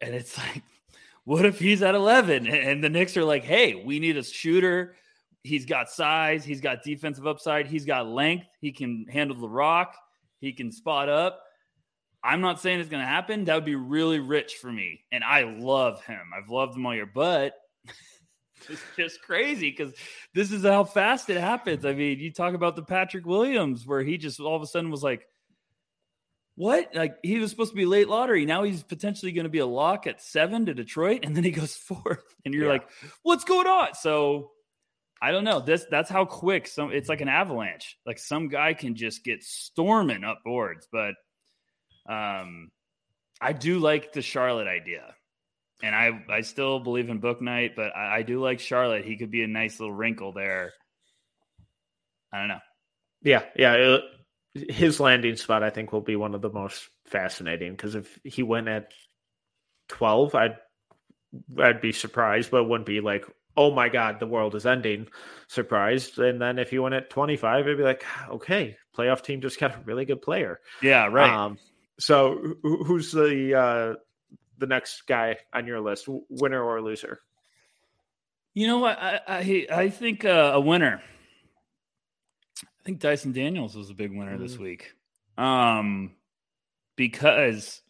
And 0.00 0.14
it's 0.14 0.38
like 0.54 0.62
what 1.26 1.44
if 1.44 1.58
he's 1.58 1.82
at 1.82 1.96
11 1.96 2.46
and 2.46 2.82
the 2.82 2.88
Knicks 2.88 3.16
are 3.16 3.24
like, 3.24 3.42
hey, 3.42 3.74
we 3.74 3.98
need 3.98 4.16
a 4.16 4.22
shooter. 4.22 4.94
He's 5.42 5.66
got 5.66 5.90
size, 5.90 6.44
he's 6.44 6.60
got 6.60 6.84
defensive 6.84 7.26
upside, 7.26 7.66
he's 7.66 7.84
got 7.84 8.06
length, 8.06 8.46
he 8.60 8.70
can 8.70 9.06
handle 9.08 9.36
the 9.36 9.48
rock, 9.48 9.96
he 10.38 10.52
can 10.52 10.70
spot 10.70 11.08
up. 11.08 11.42
I'm 12.22 12.40
not 12.40 12.60
saying 12.60 12.78
it's 12.78 12.88
going 12.88 13.02
to 13.02 13.08
happen. 13.08 13.44
That 13.44 13.56
would 13.56 13.64
be 13.64 13.74
really 13.74 14.20
rich 14.20 14.54
for 14.54 14.70
me. 14.70 15.04
And 15.10 15.24
I 15.24 15.42
love 15.42 16.04
him. 16.04 16.30
I've 16.36 16.48
loved 16.48 16.76
him 16.76 16.86
all 16.86 16.94
year, 16.94 17.10
but 17.12 17.54
it's 18.68 18.82
just 18.96 19.20
crazy 19.22 19.70
because 19.70 19.94
this 20.32 20.52
is 20.52 20.62
how 20.62 20.84
fast 20.84 21.28
it 21.28 21.40
happens. 21.40 21.84
I 21.84 21.92
mean, 21.92 22.20
you 22.20 22.32
talk 22.32 22.54
about 22.54 22.76
the 22.76 22.82
Patrick 22.82 23.26
Williams 23.26 23.84
where 23.84 24.02
he 24.02 24.16
just 24.16 24.38
all 24.38 24.54
of 24.54 24.62
a 24.62 24.66
sudden 24.66 24.92
was 24.92 25.02
like, 25.02 25.26
what? 26.56 26.94
Like 26.94 27.18
he 27.22 27.38
was 27.38 27.50
supposed 27.50 27.70
to 27.70 27.76
be 27.76 27.86
late 27.86 28.08
lottery. 28.08 28.46
Now 28.46 28.62
he's 28.64 28.82
potentially 28.82 29.32
going 29.32 29.44
to 29.44 29.50
be 29.50 29.58
a 29.58 29.66
lock 29.66 30.06
at 30.06 30.22
seven 30.22 30.66
to 30.66 30.74
Detroit, 30.74 31.20
and 31.22 31.36
then 31.36 31.44
he 31.44 31.50
goes 31.50 31.74
fourth, 31.76 32.24
and 32.44 32.54
you're 32.54 32.64
yeah. 32.64 32.72
like, 32.72 32.88
what's 33.22 33.44
going 33.44 33.66
on? 33.66 33.94
So 33.94 34.50
I 35.20 35.32
don't 35.32 35.44
know. 35.44 35.60
This 35.60 35.86
that's 35.90 36.10
how 36.10 36.24
quick 36.24 36.66
some 36.66 36.92
it's 36.92 37.08
like 37.08 37.20
an 37.20 37.28
avalanche. 37.28 37.98
Like 38.06 38.18
some 38.18 38.48
guy 38.48 38.74
can 38.74 38.94
just 38.94 39.22
get 39.22 39.42
storming 39.42 40.24
up 40.24 40.42
boards, 40.44 40.88
but 40.90 41.14
um 42.08 42.70
I 43.40 43.52
do 43.52 43.78
like 43.78 44.12
the 44.12 44.22
Charlotte 44.22 44.68
idea. 44.68 45.14
And 45.82 45.94
I 45.94 46.24
I 46.30 46.40
still 46.40 46.80
believe 46.80 47.10
in 47.10 47.18
book 47.18 47.42
night, 47.42 47.72
but 47.76 47.94
I, 47.94 48.18
I 48.18 48.22
do 48.22 48.42
like 48.42 48.60
Charlotte. 48.60 49.04
He 49.04 49.16
could 49.16 49.30
be 49.30 49.42
a 49.42 49.48
nice 49.48 49.78
little 49.78 49.94
wrinkle 49.94 50.32
there. 50.32 50.72
I 52.32 52.38
don't 52.38 52.48
know. 52.48 52.60
Yeah, 53.22 53.42
yeah 53.56 53.98
his 54.68 55.00
landing 55.00 55.36
spot, 55.36 55.62
I 55.62 55.70
think, 55.70 55.92
will 55.92 56.00
be 56.00 56.16
one 56.16 56.34
of 56.34 56.42
the 56.42 56.50
most 56.50 56.88
fascinating 57.06 57.72
because 57.72 57.94
if 57.94 58.18
he 58.24 58.42
went 58.42 58.68
at 58.68 58.92
twelve, 59.88 60.34
I'd 60.34 60.56
I'd 61.58 61.80
be 61.80 61.92
surprised, 61.92 62.50
but 62.50 62.64
wouldn't 62.64 62.86
be 62.86 63.00
like, 63.00 63.24
oh 63.56 63.72
my 63.72 63.88
god, 63.88 64.20
the 64.20 64.26
world 64.26 64.54
is 64.54 64.66
ending, 64.66 65.08
surprised. 65.48 66.18
And 66.18 66.40
then 66.40 66.58
if 66.58 66.70
he 66.70 66.78
went 66.78 66.94
at 66.94 67.10
twenty 67.10 67.36
five, 67.36 67.66
it'd 67.66 67.78
be 67.78 67.84
like, 67.84 68.04
okay, 68.28 68.76
playoff 68.96 69.22
team 69.22 69.40
just 69.40 69.60
got 69.60 69.74
a 69.74 69.80
really 69.84 70.04
good 70.04 70.22
player. 70.22 70.60
Yeah, 70.82 71.06
right. 71.06 71.30
Um, 71.30 71.58
so 71.98 72.54
who's 72.62 73.12
the 73.12 73.54
uh, 73.54 73.94
the 74.58 74.66
next 74.66 75.06
guy 75.06 75.38
on 75.52 75.66
your 75.66 75.80
list, 75.80 76.06
winner 76.28 76.62
or 76.62 76.82
loser? 76.82 77.20
You 78.54 78.66
know 78.66 78.78
what? 78.78 78.98
I 78.98 79.20
I, 79.26 79.66
I 79.70 79.88
think 79.90 80.24
uh, 80.24 80.52
a 80.54 80.60
winner 80.60 81.02
think 82.86 83.00
Dyson 83.00 83.32
Daniels 83.32 83.74
was 83.74 83.90
a 83.90 83.94
big 83.94 84.16
winner 84.16 84.38
mm. 84.38 84.40
this 84.40 84.56
week. 84.56 84.94
Um, 85.36 86.14
because 86.94 87.82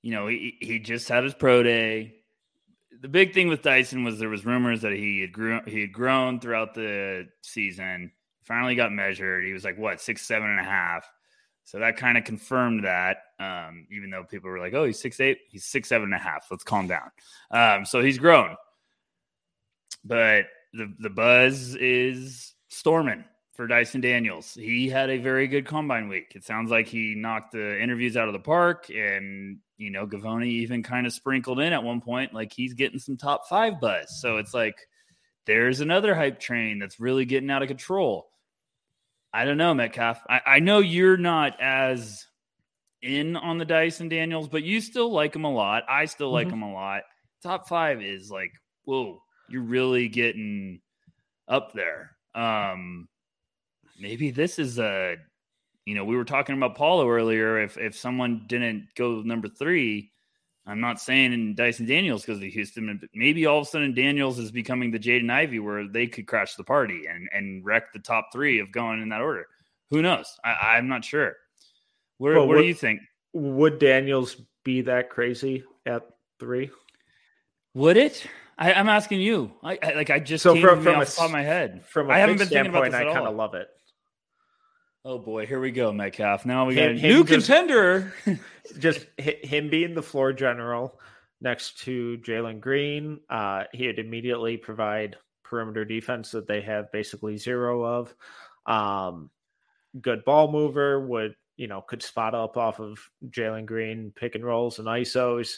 you 0.00 0.12
know 0.12 0.28
he 0.28 0.56
he 0.60 0.78
just 0.78 1.08
had 1.08 1.24
his 1.24 1.34
pro 1.34 1.62
day. 1.62 2.14
The 3.00 3.08
big 3.08 3.34
thing 3.34 3.48
with 3.48 3.62
Dyson 3.62 4.04
was 4.04 4.18
there 4.18 4.28
was 4.28 4.46
rumors 4.46 4.82
that 4.82 4.92
he 4.92 5.20
had 5.20 5.32
grown 5.32 5.62
he 5.66 5.80
had 5.80 5.92
grown 5.92 6.40
throughout 6.40 6.74
the 6.74 7.28
season. 7.42 8.12
Finally 8.44 8.76
got 8.76 8.92
measured. 8.92 9.44
He 9.44 9.52
was 9.52 9.64
like 9.64 9.76
what 9.76 10.00
six 10.00 10.22
seven 10.22 10.48
and 10.48 10.60
a 10.60 10.64
half. 10.64 11.10
So 11.64 11.78
that 11.78 11.96
kind 11.96 12.18
of 12.18 12.24
confirmed 12.24 12.84
that. 12.84 13.18
Um, 13.38 13.86
even 13.90 14.10
though 14.10 14.24
people 14.24 14.50
were 14.50 14.58
like, 14.58 14.74
"Oh, 14.74 14.84
he's 14.84 15.00
six 15.00 15.20
eight, 15.20 15.38
he's 15.48 15.64
six 15.64 15.88
seven 15.88 16.06
and 16.06 16.14
a 16.14 16.18
half. 16.18 16.46
Let's 16.50 16.64
calm 16.64 16.86
down." 16.86 17.10
Um, 17.50 17.84
so 17.84 18.00
he's 18.00 18.18
grown, 18.18 18.56
but 20.04 20.46
the 20.72 20.92
the 21.00 21.10
buzz 21.10 21.74
is 21.76 22.54
storming 22.68 23.24
for 23.52 23.66
Dyson 23.66 24.00
Daniels. 24.00 24.54
He 24.54 24.88
had 24.88 25.10
a 25.10 25.18
very 25.18 25.46
good 25.46 25.66
combine 25.66 26.08
week. 26.08 26.32
It 26.34 26.44
sounds 26.44 26.70
like 26.70 26.86
he 26.86 27.14
knocked 27.14 27.52
the 27.52 27.80
interviews 27.80 28.16
out 28.16 28.28
of 28.28 28.32
the 28.32 28.40
park, 28.40 28.88
and 28.90 29.58
you 29.76 29.90
know, 29.90 30.06
Givony 30.06 30.46
even 30.46 30.82
kind 30.82 31.06
of 31.06 31.12
sprinkled 31.12 31.60
in 31.60 31.72
at 31.72 31.82
one 31.82 32.00
point, 32.00 32.32
like 32.32 32.52
he's 32.52 32.74
getting 32.74 32.98
some 32.98 33.16
top 33.16 33.48
five 33.48 33.80
buzz. 33.80 34.20
So 34.20 34.38
it's 34.38 34.54
like 34.54 34.76
there's 35.46 35.80
another 35.80 36.14
hype 36.14 36.38
train 36.38 36.78
that's 36.78 37.00
really 37.00 37.24
getting 37.24 37.50
out 37.50 37.62
of 37.62 37.68
control. 37.68 38.28
I 39.34 39.44
don't 39.44 39.56
know, 39.56 39.74
Metcalf. 39.74 40.20
I, 40.28 40.40
I 40.46 40.58
know 40.60 40.78
you're 40.78 41.16
not 41.16 41.60
as 41.60 42.26
in 43.00 43.36
on 43.36 43.58
the 43.58 43.64
Dyson 43.64 44.08
Daniels, 44.08 44.48
but 44.48 44.62
you 44.62 44.80
still 44.80 45.10
like 45.10 45.34
him 45.34 45.44
a 45.44 45.52
lot. 45.52 45.84
I 45.88 46.04
still 46.04 46.30
like 46.30 46.46
mm-hmm. 46.46 46.56
him 46.56 46.62
a 46.62 46.72
lot. 46.72 47.02
Top 47.42 47.68
five 47.68 48.02
is 48.02 48.30
like, 48.30 48.52
whoa, 48.84 49.20
you're 49.48 49.62
really 49.62 50.08
getting 50.08 50.80
up 51.48 51.72
there. 51.72 52.12
Um, 52.34 53.08
maybe 53.98 54.30
this 54.30 54.58
is 54.58 54.78
a 54.78 55.16
you 55.84 55.94
know 55.94 56.04
we 56.04 56.16
were 56.16 56.24
talking 56.24 56.56
about 56.56 56.76
Paolo 56.76 57.08
earlier. 57.08 57.60
If 57.60 57.78
if 57.78 57.96
someone 57.96 58.44
didn't 58.46 58.88
go 58.94 59.22
number 59.22 59.48
three, 59.48 60.10
I'm 60.66 60.80
not 60.80 61.00
saying 61.00 61.32
in 61.32 61.54
Dyson 61.54 61.86
Daniels 61.86 62.22
because 62.22 62.38
of 62.38 62.44
Houston, 62.44 62.98
but 63.00 63.08
maybe 63.14 63.46
all 63.46 63.58
of 63.58 63.66
a 63.66 63.70
sudden 63.70 63.94
Daniels 63.94 64.38
is 64.38 64.50
becoming 64.50 64.90
the 64.90 64.98
Jaden 64.98 65.30
Ivey 65.30 65.58
where 65.58 65.88
they 65.88 66.06
could 66.06 66.26
crash 66.26 66.54
the 66.54 66.64
party 66.64 67.04
and 67.08 67.28
and 67.32 67.64
wreck 67.64 67.92
the 67.92 67.98
top 67.98 68.28
three 68.32 68.60
of 68.60 68.72
going 68.72 69.02
in 69.02 69.08
that 69.10 69.20
order. 69.20 69.46
Who 69.90 70.00
knows? 70.00 70.26
I, 70.42 70.78
am 70.78 70.88
not 70.88 71.04
sure. 71.04 71.36
Where 72.16 72.34
well, 72.34 72.46
what 72.46 72.56
would, 72.56 72.62
do 72.62 72.68
you 72.68 72.74
think? 72.74 73.00
Would 73.34 73.78
Daniels 73.78 74.36
be 74.64 74.80
that 74.82 75.10
crazy 75.10 75.64
at 75.84 76.02
three? 76.40 76.70
Would 77.74 77.98
it? 77.98 78.26
I, 78.56 78.72
am 78.72 78.88
asking 78.88 79.20
you. 79.20 79.52
I, 79.62 79.78
I, 79.82 79.92
like 79.92 80.10
I 80.10 80.18
just 80.18 80.42
so 80.42 80.58
from, 80.58 80.82
from 80.82 81.00
a, 81.00 81.04
top 81.04 81.26
of 81.26 81.30
my 81.30 81.42
head. 81.42 81.84
From 81.86 82.08
a 82.08 82.12
I 82.12 82.18
haven't 82.18 82.38
been 82.38 82.48
thinking 82.48 82.70
about 82.70 82.84
this 82.84 82.94
I 82.94 83.04
kind 83.04 83.26
of 83.26 83.34
love 83.34 83.54
it. 83.54 83.68
Oh 85.04 85.18
boy, 85.18 85.46
here 85.46 85.58
we 85.58 85.72
go, 85.72 85.92
Metcalf. 85.92 86.46
Now 86.46 86.66
we 86.66 86.76
got 86.76 86.90
him, 86.90 86.98
a 86.98 87.02
new 87.02 87.24
just, 87.24 87.46
contender. 87.46 88.14
just 88.78 89.04
him 89.18 89.68
being 89.68 89.94
the 89.94 90.02
floor 90.02 90.32
general 90.32 91.00
next 91.40 91.80
to 91.80 92.18
Jalen 92.18 92.60
Green, 92.60 93.18
uh, 93.28 93.64
he'd 93.72 93.98
immediately 93.98 94.56
provide 94.56 95.16
perimeter 95.42 95.84
defense 95.84 96.30
that 96.30 96.46
they 96.46 96.60
have 96.62 96.92
basically 96.92 97.36
zero 97.36 97.84
of. 97.84 98.14
Um, 98.64 99.30
good 100.00 100.24
ball 100.24 100.52
mover 100.52 101.04
would 101.04 101.34
you 101.56 101.66
know 101.66 101.82
could 101.82 102.02
spot 102.02 102.36
up 102.36 102.56
off 102.56 102.78
of 102.78 103.00
Jalen 103.28 103.66
Green 103.66 104.12
pick 104.14 104.36
and 104.36 104.44
rolls 104.44 104.78
and 104.78 104.86
isos 104.86 105.56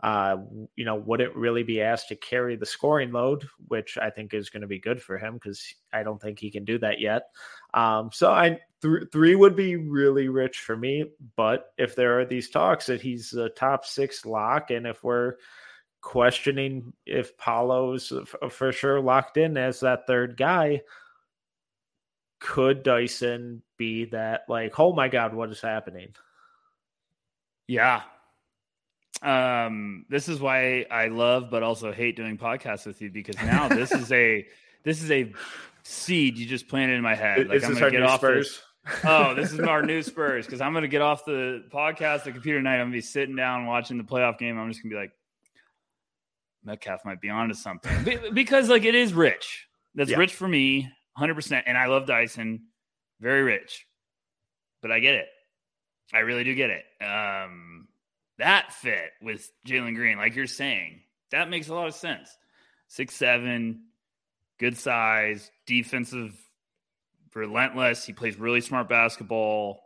uh, 0.00 0.36
you 0.76 0.84
know, 0.84 0.94
wouldn't 0.94 1.34
really 1.34 1.62
be 1.62 1.80
asked 1.82 2.08
to 2.08 2.16
carry 2.16 2.56
the 2.56 2.66
scoring 2.66 3.12
load, 3.12 3.48
which 3.66 3.98
I 3.98 4.10
think 4.10 4.34
is 4.34 4.50
going 4.50 4.60
to 4.60 4.68
be 4.68 4.78
good 4.78 5.02
for 5.02 5.18
him 5.18 5.34
because 5.34 5.74
I 5.92 6.02
don't 6.02 6.20
think 6.20 6.38
he 6.38 6.50
can 6.50 6.64
do 6.64 6.78
that 6.78 7.00
yet. 7.00 7.24
Um, 7.74 8.10
so 8.12 8.30
I 8.30 8.60
th- 8.80 9.08
three 9.10 9.34
would 9.34 9.56
be 9.56 9.76
really 9.76 10.28
rich 10.28 10.60
for 10.60 10.76
me. 10.76 11.04
But 11.36 11.72
if 11.78 11.96
there 11.96 12.20
are 12.20 12.24
these 12.24 12.50
talks 12.50 12.86
that 12.86 13.00
he's 13.00 13.32
a 13.34 13.48
top 13.48 13.84
six 13.84 14.24
lock, 14.24 14.70
and 14.70 14.86
if 14.86 15.02
we're 15.02 15.34
questioning 16.00 16.92
if 17.06 17.36
Paolo's 17.36 18.12
for 18.50 18.72
sure 18.72 19.00
locked 19.00 19.36
in 19.36 19.56
as 19.56 19.80
that 19.80 20.06
third 20.06 20.36
guy. 20.36 20.82
Could 22.40 22.84
Dyson 22.84 23.62
be 23.76 24.04
that 24.06 24.42
like, 24.48 24.78
oh 24.78 24.92
my 24.92 25.08
god, 25.08 25.34
what 25.34 25.50
is 25.50 25.60
happening? 25.60 26.14
Yeah. 27.66 28.02
Um, 29.22 30.04
this 30.08 30.28
is 30.28 30.40
why 30.40 30.86
I 30.90 31.08
love 31.08 31.50
but 31.50 31.62
also 31.62 31.92
hate 31.92 32.16
doing 32.16 32.38
podcasts 32.38 32.86
with 32.86 33.02
you 33.02 33.10
because 33.10 33.36
now 33.36 33.68
this 33.68 33.92
is 33.92 34.12
a 34.12 34.46
this 34.84 35.02
is 35.02 35.10
a 35.10 35.32
seed 35.82 36.38
you 36.38 36.46
just 36.46 36.68
planted 36.68 36.94
in 36.94 37.02
my 37.02 37.14
head. 37.14 37.48
Like 37.48 37.58
is 37.58 37.64
I'm 37.64 37.74
gonna 37.74 37.90
get 37.90 38.02
off 38.02 38.20
Spurs? 38.20 38.46
This, 38.46 38.62
oh, 39.04 39.34
this 39.34 39.52
is 39.52 39.60
our 39.60 39.82
new 39.86 40.02
Spurs 40.02 40.46
because 40.46 40.60
I'm 40.60 40.72
going 40.72 40.82
to 40.82 40.88
get 40.88 41.02
off 41.02 41.24
the 41.24 41.64
podcast, 41.70 42.24
the 42.24 42.32
computer 42.32 42.58
tonight. 42.58 42.74
I'm 42.74 42.82
going 42.82 42.92
to 42.92 42.96
be 42.98 43.02
sitting 43.02 43.36
down 43.36 43.66
watching 43.66 43.98
the 43.98 44.04
playoff 44.04 44.38
game. 44.38 44.58
I'm 44.58 44.68
just 44.70 44.82
going 44.82 44.90
to 44.90 44.96
be 44.96 45.00
like, 45.00 45.12
Metcalf 46.64 47.04
might 47.04 47.20
be 47.20 47.30
onto 47.30 47.54
something 47.54 48.18
because, 48.32 48.68
like, 48.68 48.84
it 48.84 48.94
is 48.94 49.12
rich. 49.14 49.66
That's 49.94 50.10
yeah. 50.10 50.18
rich 50.18 50.34
for 50.34 50.48
me, 50.48 50.88
100%. 51.18 51.62
And 51.66 51.76
I 51.76 51.86
love 51.86 52.06
Dyson, 52.06 52.64
very 53.20 53.42
rich. 53.42 53.86
But 54.82 54.92
I 54.92 55.00
get 55.00 55.14
it. 55.14 55.26
I 56.12 56.20
really 56.20 56.44
do 56.44 56.54
get 56.54 56.70
it. 56.70 56.84
Um, 57.02 57.67
that 58.38 58.72
fit 58.72 59.10
with 59.20 59.50
Jalen 59.66 59.94
Green, 59.94 60.18
like 60.18 60.36
you're 60.36 60.46
saying, 60.46 61.00
that 61.30 61.50
makes 61.50 61.68
a 61.68 61.74
lot 61.74 61.88
of 61.88 61.94
sense. 61.94 62.36
Six 62.88 63.14
seven, 63.14 63.82
good 64.58 64.76
size, 64.76 65.50
defensive 65.66 66.34
relentless. 67.34 68.04
He 68.04 68.12
plays 68.12 68.38
really 68.38 68.60
smart 68.60 68.88
basketball. 68.88 69.80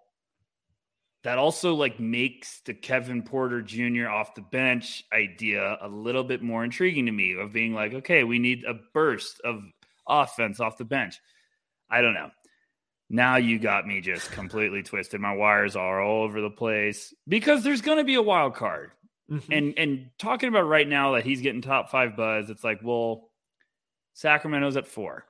That 1.25 1.39
also 1.39 1.75
like 1.75 2.01
makes 2.01 2.61
the 2.63 2.75
Kevin 2.75 3.23
Porter 3.23 3.63
Jr. 3.63 4.09
off 4.09 4.35
the 4.35 4.43
bench 4.43 5.05
idea 5.13 5.79
a 5.81 5.89
little 5.89 6.25
bit 6.25 6.43
more 6.43 6.65
intriguing 6.65 7.07
to 7.07 7.13
me 7.13 7.37
of 7.39 7.53
being 7.53 7.75
like, 7.75 7.95
okay, 7.95 8.25
we 8.25 8.39
need 8.41 8.65
a 8.65 8.75
burst 8.93 9.41
of 9.45 9.63
offense 10.09 10.59
off 10.59 10.79
the 10.79 10.85
bench. 10.85 11.21
I 11.89 12.01
don't 12.01 12.15
know. 12.15 12.31
Now 13.11 13.37
you 13.37 13.59
got 13.59 13.87
me 13.87 14.01
just 14.01 14.33
completely 14.33 14.83
twisted. 14.83 15.21
My 15.21 15.35
wires 15.35 15.77
are 15.77 16.01
all 16.01 16.25
over 16.25 16.41
the 16.41 16.51
place 16.51 17.13
because 17.29 17.63
there's 17.63 17.83
going 17.83 17.99
to 17.99 18.05
be 18.05 18.15
a 18.15 18.23
wild 18.23 18.55
card. 18.55 18.93
Mm-hmm. 19.31 19.53
And 19.53 19.75
and 19.79 20.11
talking 20.19 20.49
about 20.49 20.67
right 20.67 20.89
now 20.89 21.13
that 21.13 21.25
he's 21.25 21.43
getting 21.43 21.63
top 21.63 21.91
5 21.91 22.17
buzz, 22.17 22.51
it's 22.51 22.65
like, 22.65 22.81
well, 22.83 23.31
Sacramento's 24.15 24.77
at 24.77 24.87
4 24.87 25.25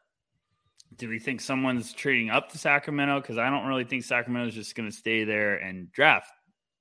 do 0.96 1.08
we 1.08 1.18
think 1.18 1.40
someone's 1.40 1.92
trading 1.92 2.30
up 2.30 2.50
to 2.50 2.58
Sacramento? 2.58 3.20
Because 3.20 3.38
I 3.38 3.50
don't 3.50 3.66
really 3.66 3.84
think 3.84 4.04
Sacramento's 4.04 4.54
just 4.54 4.74
going 4.74 4.90
to 4.90 4.96
stay 4.96 5.24
there 5.24 5.56
and 5.56 5.90
draft 5.92 6.30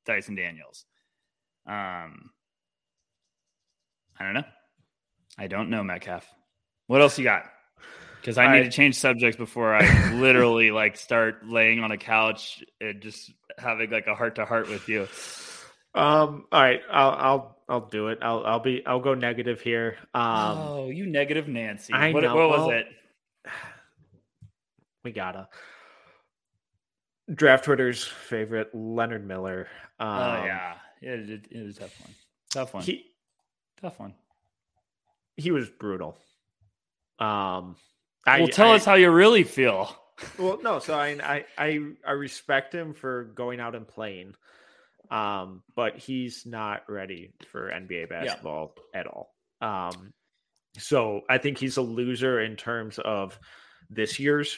Dyson 0.05 0.35
Daniels. 0.35 0.85
Um, 1.65 2.31
I 4.19 4.25
don't 4.25 4.33
know. 4.33 4.43
I 5.37 5.47
don't 5.47 5.69
know, 5.69 5.83
Metcalf. 5.83 6.27
What 6.87 7.01
else 7.01 7.17
you 7.17 7.23
got? 7.23 7.45
Because 8.21 8.37
I 8.37 8.55
need 8.55 8.63
to 8.65 8.69
change 8.69 8.95
subjects 8.95 9.35
before 9.35 9.73
I 9.73 10.13
literally 10.13 10.69
like 10.81 10.95
start 10.95 11.47
laying 11.47 11.79
on 11.79 11.91
a 11.91 11.97
couch 11.97 12.63
and 12.79 13.01
just 13.01 13.31
having 13.57 13.89
like 13.89 14.05
a 14.05 14.13
heart 14.13 14.35
to 14.35 14.45
heart 14.45 14.69
with 14.69 14.87
you. 14.87 15.07
Um. 15.93 16.45
All 16.51 16.61
right. 16.61 16.81
I'll. 16.89 17.11
I'll. 17.11 17.57
I'll 17.67 17.87
do 17.87 18.07
it. 18.09 18.19
I'll. 18.21 18.43
I'll 18.45 18.59
be. 18.59 18.85
I'll 18.85 18.99
go 18.99 19.15
negative 19.15 19.59
here. 19.59 19.97
Um. 20.13 20.57
Oh, 20.57 20.89
you 20.89 21.05
negative 21.07 21.47
Nancy. 21.47 21.93
I 21.93 22.11
what, 22.11 22.23
know. 22.23 22.35
What 22.35 22.49
was 22.49 22.67
well, 22.67 22.69
it? 22.69 22.87
we 25.03 25.11
gotta. 25.11 25.49
Draft 27.33 27.65
Twitter's 27.65 28.03
favorite, 28.03 28.69
Leonard 28.73 29.25
Miller. 29.27 29.67
Oh, 29.99 30.05
um, 30.05 30.19
oh 30.19 30.45
yeah, 30.45 30.73
it, 31.01 31.29
it, 31.29 31.47
it 31.51 31.65
was 31.65 31.77
a 31.77 31.79
tough 31.81 32.01
one. 32.01 32.15
Tough 32.49 32.73
one. 32.73 32.83
He, 32.83 33.05
tough 33.81 33.99
one. 33.99 34.13
He 35.37 35.51
was 35.51 35.69
brutal. 35.69 36.17
Um, 37.19 37.75
well, 38.25 38.47
tell 38.47 38.71
I, 38.71 38.75
us 38.75 38.85
how 38.85 38.95
you 38.95 39.09
really 39.09 39.43
feel. 39.43 39.95
Well, 40.37 40.59
no, 40.61 40.79
so 40.79 40.93
I, 40.93 41.45
I 41.57 41.79
I 42.05 42.11
respect 42.11 42.73
him 42.73 42.93
for 42.93 43.25
going 43.35 43.59
out 43.59 43.75
and 43.75 43.87
playing, 43.87 44.35
um, 45.09 45.63
but 45.75 45.97
he's 45.97 46.45
not 46.45 46.83
ready 46.87 47.33
for 47.51 47.71
NBA 47.71 48.09
basketball 48.09 48.75
yeah. 48.93 48.99
at 48.99 49.07
all. 49.07 49.33
Um, 49.61 50.13
so 50.77 51.21
I 51.29 51.37
think 51.37 51.57
he's 51.57 51.77
a 51.77 51.81
loser 51.81 52.39
in 52.39 52.55
terms 52.55 52.99
of 52.99 53.37
this 53.89 54.19
year's 54.19 54.57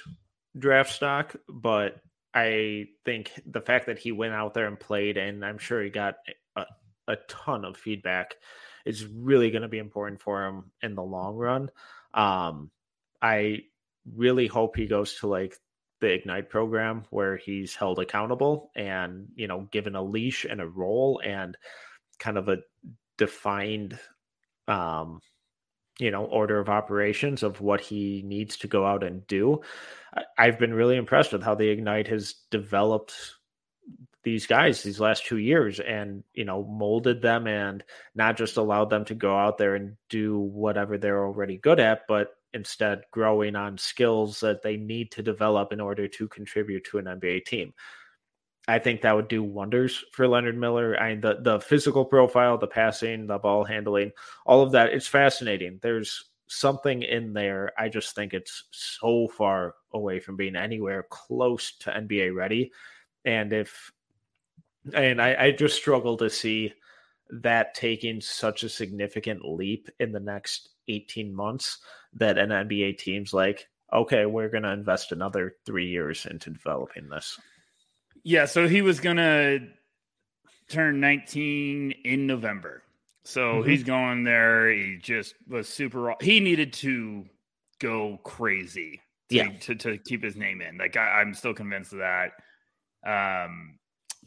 draft 0.57 0.91
stock, 0.91 1.35
but 1.47 2.01
I 2.33 2.87
think 3.05 3.31
the 3.45 3.61
fact 3.61 3.87
that 3.87 3.99
he 3.99 4.11
went 4.11 4.33
out 4.33 4.53
there 4.53 4.67
and 4.67 4.79
played, 4.79 5.17
and 5.17 5.43
I'm 5.45 5.57
sure 5.57 5.81
he 5.81 5.89
got 5.89 6.15
a, 6.55 6.65
a 7.07 7.15
ton 7.27 7.65
of 7.65 7.77
feedback, 7.77 8.35
is 8.85 9.05
really 9.05 9.51
going 9.51 9.61
to 9.61 9.67
be 9.67 9.77
important 9.79 10.21
for 10.21 10.45
him 10.45 10.71
in 10.81 10.95
the 10.95 11.03
long 11.03 11.35
run. 11.35 11.69
Um, 12.13 12.69
I 13.23 13.61
really 14.15 14.47
hope 14.47 14.75
he 14.75 14.85
goes 14.85 15.15
to 15.19 15.27
like 15.27 15.57
the 16.01 16.11
Ignite 16.13 16.49
program 16.49 17.05
where 17.09 17.37
he's 17.37 17.73
held 17.73 17.97
accountable 17.99 18.69
and, 18.75 19.27
you 19.35 19.47
know, 19.47 19.61
given 19.71 19.95
a 19.95 20.03
leash 20.03 20.45
and 20.45 20.59
a 20.59 20.67
role 20.67 21.21
and 21.23 21.57
kind 22.19 22.37
of 22.37 22.49
a 22.49 22.57
defined 23.17 23.97
um 24.67 25.19
you 25.99 26.09
know 26.09 26.25
order 26.25 26.59
of 26.59 26.69
operations 26.69 27.43
of 27.43 27.61
what 27.61 27.79
he 27.79 28.23
needs 28.25 28.57
to 28.57 28.67
go 28.67 28.85
out 28.85 29.03
and 29.03 29.25
do. 29.27 29.61
I've 30.37 30.59
been 30.59 30.73
really 30.73 30.97
impressed 30.97 31.33
with 31.33 31.43
how 31.43 31.55
the 31.55 31.69
ignite 31.69 32.07
has 32.07 32.35
developed 32.49 33.13
these 34.23 34.47
guys 34.47 34.81
these 34.81 34.99
last 34.99 35.25
two 35.25 35.37
years 35.37 35.79
and 35.79 36.23
you 36.33 36.45
know 36.45 36.63
molded 36.63 37.21
them 37.21 37.45
and 37.45 37.83
not 38.15 38.37
just 38.37 38.57
allowed 38.57 38.89
them 38.89 39.05
to 39.05 39.13
go 39.13 39.37
out 39.37 39.57
there 39.57 39.75
and 39.75 39.97
do 40.09 40.39
whatever 40.39 40.97
they're 40.97 41.25
already 41.25 41.57
good 41.57 41.79
at 41.79 42.01
but 42.07 42.29
instead 42.53 43.03
growing 43.11 43.55
on 43.55 43.77
skills 43.77 44.39
that 44.39 44.61
they 44.61 44.77
need 44.77 45.11
to 45.11 45.23
develop 45.23 45.73
in 45.73 45.79
order 45.79 46.07
to 46.07 46.27
contribute 46.27 46.83
to 46.83 46.97
an 46.97 47.05
nba 47.05 47.43
team 47.45 47.73
I 48.67 48.79
think 48.79 49.01
that 49.01 49.15
would 49.15 49.27
do 49.27 49.43
wonders 49.43 50.05
for 50.13 50.27
Leonard 50.27 50.57
Miller. 50.57 50.97
I 50.99 51.15
the 51.15 51.39
the 51.41 51.59
physical 51.59 52.05
profile, 52.05 52.57
the 52.57 52.67
passing, 52.67 53.27
the 53.27 53.37
ball 53.37 53.65
handling, 53.65 54.11
all 54.45 54.61
of 54.61 54.71
that. 54.71 54.93
It's 54.93 55.07
fascinating. 55.07 55.79
There's 55.81 56.29
something 56.47 57.01
in 57.01 57.33
there. 57.33 57.73
I 57.77 57.89
just 57.89 58.15
think 58.15 58.33
it's 58.33 58.65
so 58.71 59.27
far 59.27 59.75
away 59.93 60.19
from 60.19 60.37
being 60.37 60.55
anywhere 60.55 61.05
close 61.09 61.75
to 61.79 61.91
NBA 61.91 62.33
ready. 62.33 62.71
And 63.25 63.51
if 63.51 63.91
and 64.93 65.21
I, 65.21 65.45
I 65.45 65.51
just 65.51 65.75
struggle 65.75 66.15
to 66.17 66.29
see 66.29 66.73
that 67.29 67.73
taking 67.73 68.21
such 68.21 68.63
a 68.63 68.69
significant 68.69 69.43
leap 69.43 69.89
in 69.99 70.11
the 70.11 70.19
next 70.19 70.69
18 70.87 71.33
months 71.33 71.79
that 72.13 72.37
an 72.37 72.49
NBA 72.49 72.97
team's 72.97 73.33
like, 73.33 73.67
okay, 73.91 74.25
we're 74.25 74.49
going 74.49 74.63
to 74.63 74.71
invest 74.71 75.11
another 75.11 75.55
three 75.65 75.87
years 75.87 76.25
into 76.25 76.49
developing 76.49 77.09
this. 77.09 77.39
Yeah, 78.23 78.45
so 78.45 78.67
he 78.67 78.81
was 78.81 78.99
gonna 78.99 79.59
turn 80.69 80.99
19 80.99 81.91
in 82.05 82.27
November. 82.27 82.83
So 83.23 83.55
mm-hmm. 83.55 83.69
he's 83.69 83.83
going 83.83 84.23
there. 84.23 84.71
He 84.71 84.97
just 84.97 85.35
was 85.47 85.67
super. 85.67 86.15
He 86.21 86.39
needed 86.39 86.73
to 86.73 87.25
go 87.79 88.19
crazy 88.23 89.01
to, 89.29 89.35
yeah. 89.35 89.49
to, 89.61 89.75
to 89.75 89.97
keep 89.97 90.23
his 90.23 90.35
name 90.35 90.61
in. 90.61 90.77
Like 90.77 90.97
I, 90.97 91.21
am 91.21 91.33
still 91.33 91.53
convinced 91.53 91.93
of 91.93 91.99
that. 91.99 92.31
Um, 93.05 93.77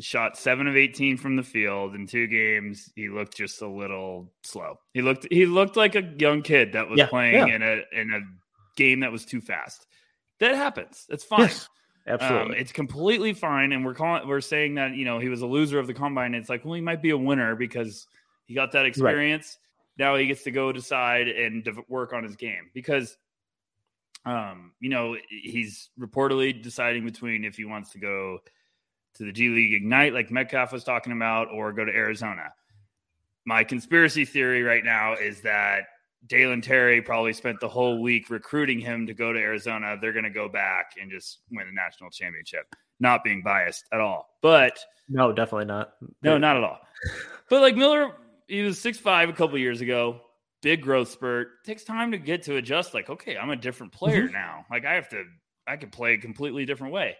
shot 0.00 0.36
seven 0.36 0.66
of 0.66 0.76
18 0.76 1.16
from 1.16 1.36
the 1.36 1.42
field 1.42 1.94
in 1.94 2.06
two 2.06 2.26
games. 2.26 2.90
He 2.94 3.08
looked 3.08 3.36
just 3.36 3.62
a 3.62 3.68
little 3.68 4.32
slow. 4.42 4.78
He 4.92 5.02
looked 5.02 5.26
he 5.30 5.46
looked 5.46 5.76
like 5.76 5.94
a 5.94 6.02
young 6.18 6.42
kid 6.42 6.72
that 6.72 6.88
was 6.88 6.98
yeah, 6.98 7.06
playing 7.06 7.48
yeah. 7.48 7.54
in 7.54 7.62
a 7.62 7.82
in 7.92 8.12
a 8.12 8.20
game 8.76 9.00
that 9.00 9.12
was 9.12 9.24
too 9.24 9.40
fast. 9.40 9.86
That 10.40 10.54
happens. 10.54 11.06
It's 11.08 11.24
fine. 11.24 11.40
Yes. 11.40 11.68
Absolutely. 12.08 12.54
Um, 12.54 12.60
it's 12.60 12.72
completely 12.72 13.32
fine. 13.32 13.72
And 13.72 13.84
we're 13.84 13.94
calling, 13.94 14.28
we're 14.28 14.40
saying 14.40 14.76
that, 14.76 14.94
you 14.94 15.04
know, 15.04 15.18
he 15.18 15.28
was 15.28 15.42
a 15.42 15.46
loser 15.46 15.78
of 15.78 15.88
the 15.88 15.94
combine. 15.94 16.34
It's 16.34 16.48
like, 16.48 16.64
well, 16.64 16.74
he 16.74 16.80
might 16.80 17.02
be 17.02 17.10
a 17.10 17.18
winner 17.18 17.56
because 17.56 18.06
he 18.44 18.54
got 18.54 18.72
that 18.72 18.86
experience. 18.86 19.58
Right. 19.98 20.06
Now 20.06 20.16
he 20.16 20.26
gets 20.26 20.44
to 20.44 20.52
go 20.52 20.70
decide 20.72 21.26
and 21.26 21.68
work 21.88 22.12
on 22.12 22.22
his 22.22 22.36
game 22.36 22.70
because, 22.74 23.16
um, 24.24 24.72
you 24.78 24.88
know, 24.88 25.16
he's 25.28 25.90
reportedly 25.98 26.62
deciding 26.62 27.04
between 27.04 27.44
if 27.44 27.56
he 27.56 27.64
wants 27.64 27.90
to 27.92 27.98
go 27.98 28.38
to 29.16 29.24
the 29.24 29.32
G 29.32 29.48
League 29.48 29.74
Ignite, 29.74 30.14
like 30.14 30.30
Metcalf 30.30 30.72
was 30.72 30.84
talking 30.84 31.12
about, 31.12 31.48
or 31.52 31.72
go 31.72 31.84
to 31.84 31.92
Arizona. 31.92 32.52
My 33.44 33.64
conspiracy 33.64 34.24
theory 34.24 34.62
right 34.62 34.84
now 34.84 35.14
is 35.14 35.40
that 35.42 35.84
Dalen 36.26 36.60
Terry 36.60 37.00
probably 37.00 37.32
spent 37.32 37.60
the 37.60 37.68
whole 37.68 38.02
week 38.02 38.30
recruiting 38.30 38.80
him 38.80 39.06
to 39.06 39.14
go 39.14 39.32
to 39.32 39.38
Arizona. 39.38 39.96
They're 40.00 40.12
going 40.12 40.24
to 40.24 40.30
go 40.30 40.48
back 40.48 40.92
and 41.00 41.10
just 41.10 41.40
win 41.50 41.66
the 41.66 41.72
national 41.72 42.10
championship. 42.10 42.66
Not 42.98 43.22
being 43.22 43.42
biased 43.42 43.84
at 43.92 44.00
all, 44.00 44.26
but 44.42 44.78
no, 45.08 45.32
definitely 45.32 45.66
not. 45.66 45.92
No, 46.22 46.38
not 46.38 46.56
at 46.56 46.64
all. 46.64 46.78
but 47.50 47.60
like 47.60 47.76
Miller, 47.76 48.12
he 48.48 48.62
was 48.62 48.80
six 48.80 48.98
five 48.98 49.28
a 49.28 49.32
couple 49.32 49.58
years 49.58 49.80
ago. 49.80 50.20
Big 50.62 50.80
growth 50.80 51.10
spurt. 51.10 51.62
Takes 51.64 51.84
time 51.84 52.10
to 52.12 52.18
get 52.18 52.42
to 52.44 52.56
adjust. 52.56 52.94
Like, 52.94 53.10
okay, 53.10 53.36
I'm 53.36 53.50
a 53.50 53.56
different 53.56 53.92
player 53.92 54.24
mm-hmm. 54.24 54.32
now. 54.32 54.64
Like, 54.70 54.86
I 54.86 54.94
have 54.94 55.08
to. 55.10 55.24
I 55.66 55.76
can 55.76 55.90
play 55.90 56.14
a 56.14 56.18
completely 56.18 56.64
different 56.64 56.92
way. 56.92 57.16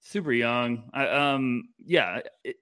Super 0.00 0.32
young. 0.32 0.90
I, 0.92 1.06
um, 1.08 1.68
yeah, 1.84 2.20
it, 2.44 2.56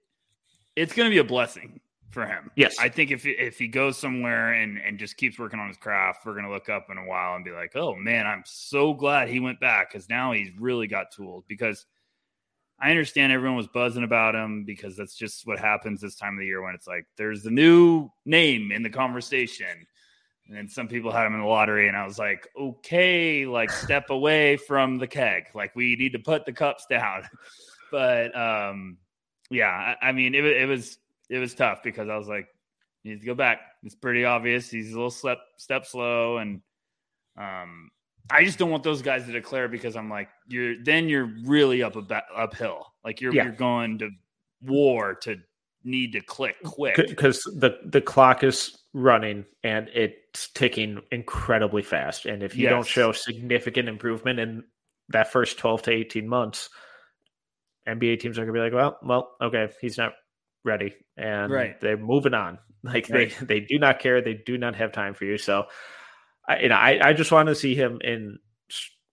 it's 0.75 0.93
going 0.93 1.09
to 1.09 1.13
be 1.13 1.19
a 1.19 1.23
blessing 1.23 1.79
for 2.09 2.25
him. 2.25 2.51
Yes, 2.55 2.77
I 2.79 2.89
think 2.89 3.11
if 3.11 3.25
if 3.25 3.57
he 3.57 3.67
goes 3.67 3.97
somewhere 3.97 4.53
and 4.53 4.77
and 4.79 4.97
just 4.97 5.17
keeps 5.17 5.37
working 5.37 5.59
on 5.59 5.67
his 5.67 5.77
craft, 5.77 6.25
we're 6.25 6.35
gonna 6.35 6.51
look 6.51 6.69
up 6.69 6.87
in 6.89 6.97
a 6.97 7.05
while 7.05 7.35
and 7.35 7.45
be 7.45 7.51
like, 7.51 7.75
oh 7.75 7.95
man, 7.95 8.25
I'm 8.25 8.43
so 8.45 8.93
glad 8.93 9.29
he 9.29 9.39
went 9.39 9.59
back 9.59 9.91
because 9.91 10.09
now 10.09 10.31
he's 10.31 10.49
really 10.57 10.87
got 10.87 11.11
tools. 11.11 11.43
Because 11.47 11.85
I 12.79 12.89
understand 12.89 13.31
everyone 13.31 13.57
was 13.57 13.67
buzzing 13.67 14.03
about 14.03 14.35
him 14.35 14.63
because 14.63 14.95
that's 14.95 15.15
just 15.15 15.45
what 15.45 15.59
happens 15.59 16.01
this 16.01 16.15
time 16.15 16.33
of 16.33 16.39
the 16.39 16.45
year 16.45 16.61
when 16.63 16.73
it's 16.73 16.87
like 16.87 17.05
there's 17.17 17.43
the 17.43 17.51
new 17.51 18.09
name 18.25 18.71
in 18.71 18.83
the 18.83 18.89
conversation. 18.89 19.85
And 20.49 20.57
then 20.57 20.67
some 20.67 20.87
people 20.87 21.11
had 21.11 21.27
him 21.27 21.35
in 21.35 21.41
the 21.41 21.45
lottery, 21.45 21.87
and 21.87 21.95
I 21.95 22.05
was 22.05 22.17
like, 22.17 22.47
okay, 22.59 23.45
like 23.45 23.69
step 23.69 24.05
away 24.09 24.57
from 24.57 24.97
the 24.97 25.05
keg. 25.05 25.43
Like 25.53 25.75
we 25.75 25.95
need 25.95 26.13
to 26.13 26.19
put 26.19 26.45
the 26.45 26.51
cups 26.51 26.87
down. 26.89 27.23
but 27.91 28.35
um, 28.35 28.97
yeah, 29.51 29.95
I, 30.01 30.07
I 30.07 30.11
mean, 30.11 30.33
it, 30.33 30.43
it 30.43 30.67
was 30.67 30.97
it 31.29 31.37
was 31.37 31.53
tough 31.53 31.83
because 31.83 32.09
I 32.09 32.17
was 32.17 32.27
like, 32.27 32.47
you 33.03 33.11
need 33.11 33.19
to 33.19 33.27
go 33.27 33.35
back. 33.35 33.59
It's 33.83 33.93
pretty 33.93 34.25
obvious. 34.25 34.71
He's 34.71 34.91
a 34.91 34.95
little 34.95 35.11
step 35.11 35.37
step 35.57 35.85
slow, 35.85 36.37
and 36.37 36.61
um, 37.37 37.91
I 38.31 38.43
just 38.43 38.57
don't 38.57 38.71
want 38.71 38.83
those 38.83 39.03
guys 39.03 39.27
to 39.27 39.31
declare 39.31 39.67
because 39.67 39.95
I'm 39.95 40.09
like, 40.09 40.29
you're 40.47 40.83
then 40.83 41.09
you're 41.09 41.31
really 41.45 41.83
up 41.83 41.95
a, 41.95 42.23
uphill. 42.35 42.87
Like 43.05 43.21
you're 43.21 43.35
yeah. 43.35 43.43
you're 43.43 43.53
going 43.53 43.99
to 43.99 44.09
war 44.63 45.13
to 45.13 45.37
need 45.89 46.13
to 46.13 46.21
click 46.21 46.55
quick 46.63 46.95
because 46.95 47.41
the 47.55 47.79
the 47.85 48.01
clock 48.01 48.43
is 48.43 48.77
running 48.93 49.45
and 49.63 49.89
it's 49.93 50.49
ticking 50.49 51.01
incredibly 51.11 51.81
fast. 51.81 52.25
And 52.25 52.43
if 52.43 52.55
you 52.55 52.63
yes. 52.63 52.71
don't 52.71 52.87
show 52.87 53.11
significant 53.11 53.89
improvement 53.89 54.39
in 54.39 54.63
that 55.09 55.31
first 55.31 55.57
12 55.57 55.83
to 55.83 55.91
18 55.91 56.27
months, 56.27 56.69
NBA 57.87 58.19
teams 58.19 58.37
are 58.37 58.43
gonna 58.43 58.53
be 58.53 58.59
like, 58.59 58.73
well, 58.73 58.97
well, 59.03 59.31
okay, 59.41 59.69
he's 59.81 59.97
not 59.97 60.13
ready, 60.63 60.93
and 61.17 61.51
right. 61.51 61.79
they're 61.81 61.97
moving 61.97 62.33
on. 62.33 62.59
Like 62.81 63.09
right. 63.09 63.35
they 63.41 63.45
they 63.45 63.59
do 63.59 63.77
not 63.77 63.99
care. 63.99 64.21
They 64.21 64.35
do 64.35 64.57
not 64.57 64.73
have 64.77 64.93
time 64.93 65.13
for 65.13 65.25
you. 65.25 65.37
So, 65.37 65.65
I, 66.47 66.59
you 66.61 66.69
know, 66.69 66.75
I 66.75 67.09
I 67.09 67.11
just 67.11 67.29
want 67.29 67.49
to 67.49 67.55
see 67.55 67.75
him 67.75 67.99
in 68.01 68.39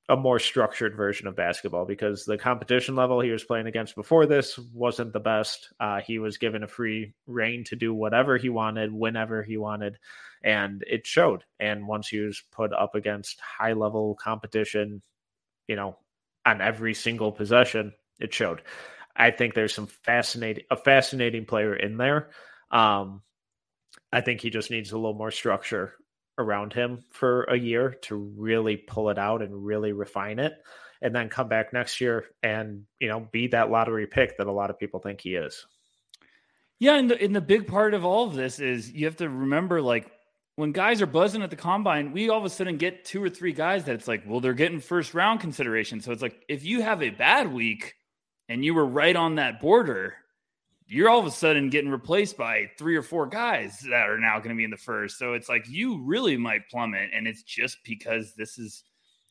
a 0.08 0.16
more 0.16 0.38
structured 0.38 0.96
version 0.96 1.26
of 1.26 1.34
basketball 1.34 1.84
because 1.84 2.24
the 2.24 2.38
competition 2.38 2.94
level 2.94 3.20
he 3.20 3.30
was 3.30 3.42
playing 3.42 3.66
against 3.66 3.96
before 3.96 4.24
this 4.24 4.56
wasn't 4.72 5.12
the 5.12 5.20
best. 5.20 5.72
Uh, 5.80 6.00
he 6.00 6.18
was 6.18 6.38
given 6.38 6.62
a 6.62 6.68
free 6.68 7.12
reign 7.26 7.64
to 7.64 7.76
do 7.76 7.92
whatever 7.92 8.36
he 8.36 8.48
wanted, 8.48 8.92
whenever 8.92 9.42
he 9.42 9.56
wanted, 9.56 9.98
and 10.44 10.84
it 10.86 11.06
showed. 11.06 11.42
And 11.58 11.88
once 11.88 12.08
he 12.08 12.20
was 12.20 12.40
put 12.52 12.72
up 12.72 12.94
against 12.94 13.40
high 13.40 13.72
level 13.72 14.14
competition, 14.14 15.02
you 15.66 15.74
know, 15.74 15.98
on 16.44 16.60
every 16.60 16.94
single 16.94 17.32
possession, 17.32 17.92
it 18.20 18.32
showed. 18.32 18.62
I 19.16 19.32
think 19.32 19.54
there's 19.54 19.74
some 19.74 19.88
fascinating 19.88 20.64
a 20.70 20.76
fascinating 20.76 21.46
player 21.46 21.74
in 21.74 21.96
there. 21.96 22.30
Um, 22.70 23.22
I 24.12 24.20
think 24.20 24.40
he 24.40 24.50
just 24.50 24.70
needs 24.70 24.92
a 24.92 24.96
little 24.96 25.18
more 25.18 25.32
structure 25.32 25.94
around 26.38 26.72
him 26.72 27.04
for 27.10 27.44
a 27.44 27.56
year 27.56 27.96
to 28.02 28.16
really 28.16 28.76
pull 28.76 29.10
it 29.10 29.18
out 29.18 29.42
and 29.42 29.64
really 29.64 29.92
refine 29.92 30.38
it 30.38 30.54
and 31.02 31.14
then 31.14 31.28
come 31.28 31.48
back 31.48 31.72
next 31.72 32.00
year 32.00 32.26
and 32.42 32.84
you 33.00 33.08
know 33.08 33.28
be 33.32 33.46
that 33.48 33.70
lottery 33.70 34.06
pick 34.06 34.36
that 34.38 34.46
a 34.46 34.52
lot 34.52 34.70
of 34.70 34.78
people 34.78 35.00
think 35.00 35.20
he 35.20 35.34
is. 35.34 35.66
Yeah 36.78 36.96
and 36.96 37.10
the, 37.10 37.20
and 37.20 37.34
the 37.34 37.40
big 37.40 37.66
part 37.66 37.94
of 37.94 38.04
all 38.04 38.26
of 38.26 38.34
this 38.34 38.58
is 38.58 38.90
you 38.90 39.06
have 39.06 39.16
to 39.16 39.28
remember 39.28 39.80
like 39.80 40.10
when 40.56 40.72
guys 40.72 41.02
are 41.02 41.06
buzzing 41.06 41.42
at 41.42 41.50
the 41.50 41.56
combine 41.56 42.12
we 42.12 42.28
all 42.28 42.38
of 42.38 42.44
a 42.44 42.50
sudden 42.50 42.76
get 42.76 43.04
two 43.04 43.22
or 43.22 43.30
three 43.30 43.52
guys 43.52 43.84
that 43.84 43.94
it's 43.94 44.08
like 44.08 44.22
well 44.26 44.40
they're 44.40 44.54
getting 44.54 44.80
first 44.80 45.14
round 45.14 45.40
consideration. 45.40 46.00
So 46.00 46.12
it's 46.12 46.22
like 46.22 46.44
if 46.48 46.64
you 46.64 46.82
have 46.82 47.02
a 47.02 47.10
bad 47.10 47.52
week 47.52 47.94
and 48.48 48.64
you 48.64 48.74
were 48.74 48.86
right 48.86 49.16
on 49.16 49.36
that 49.36 49.60
border 49.60 50.14
you're 50.88 51.08
all 51.08 51.18
of 51.18 51.26
a 51.26 51.30
sudden 51.30 51.68
getting 51.68 51.90
replaced 51.90 52.36
by 52.36 52.70
three 52.78 52.96
or 52.96 53.02
four 53.02 53.26
guys 53.26 53.80
that 53.90 54.08
are 54.08 54.18
now 54.18 54.38
going 54.38 54.50
to 54.50 54.56
be 54.56 54.64
in 54.64 54.70
the 54.70 54.76
first. 54.76 55.18
So 55.18 55.32
it's 55.32 55.48
like 55.48 55.68
you 55.68 56.00
really 56.02 56.36
might 56.36 56.68
plummet. 56.70 57.10
And 57.12 57.26
it's 57.26 57.42
just 57.42 57.78
because 57.84 58.34
this 58.34 58.56
is 58.56 58.84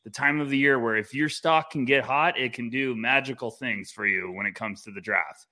the 0.04 0.10
time 0.10 0.42
of 0.42 0.50
the 0.50 0.58
year 0.58 0.80
where 0.80 0.98
if 0.98 1.14
your 1.14 1.30
stock 1.30 1.72
can 1.72 1.86
get 1.86 2.04
hot, 2.04 2.38
it 2.38 2.54
can 2.54 2.70
do 2.70 2.94
magical 2.94 3.52
things 3.52 3.90
for 3.92 4.06
you 4.06 4.32
when 4.34 4.46
it 4.46 4.54
comes 4.54 4.84
to 4.84 4.92
the 4.92 5.02
draft. 5.02 5.48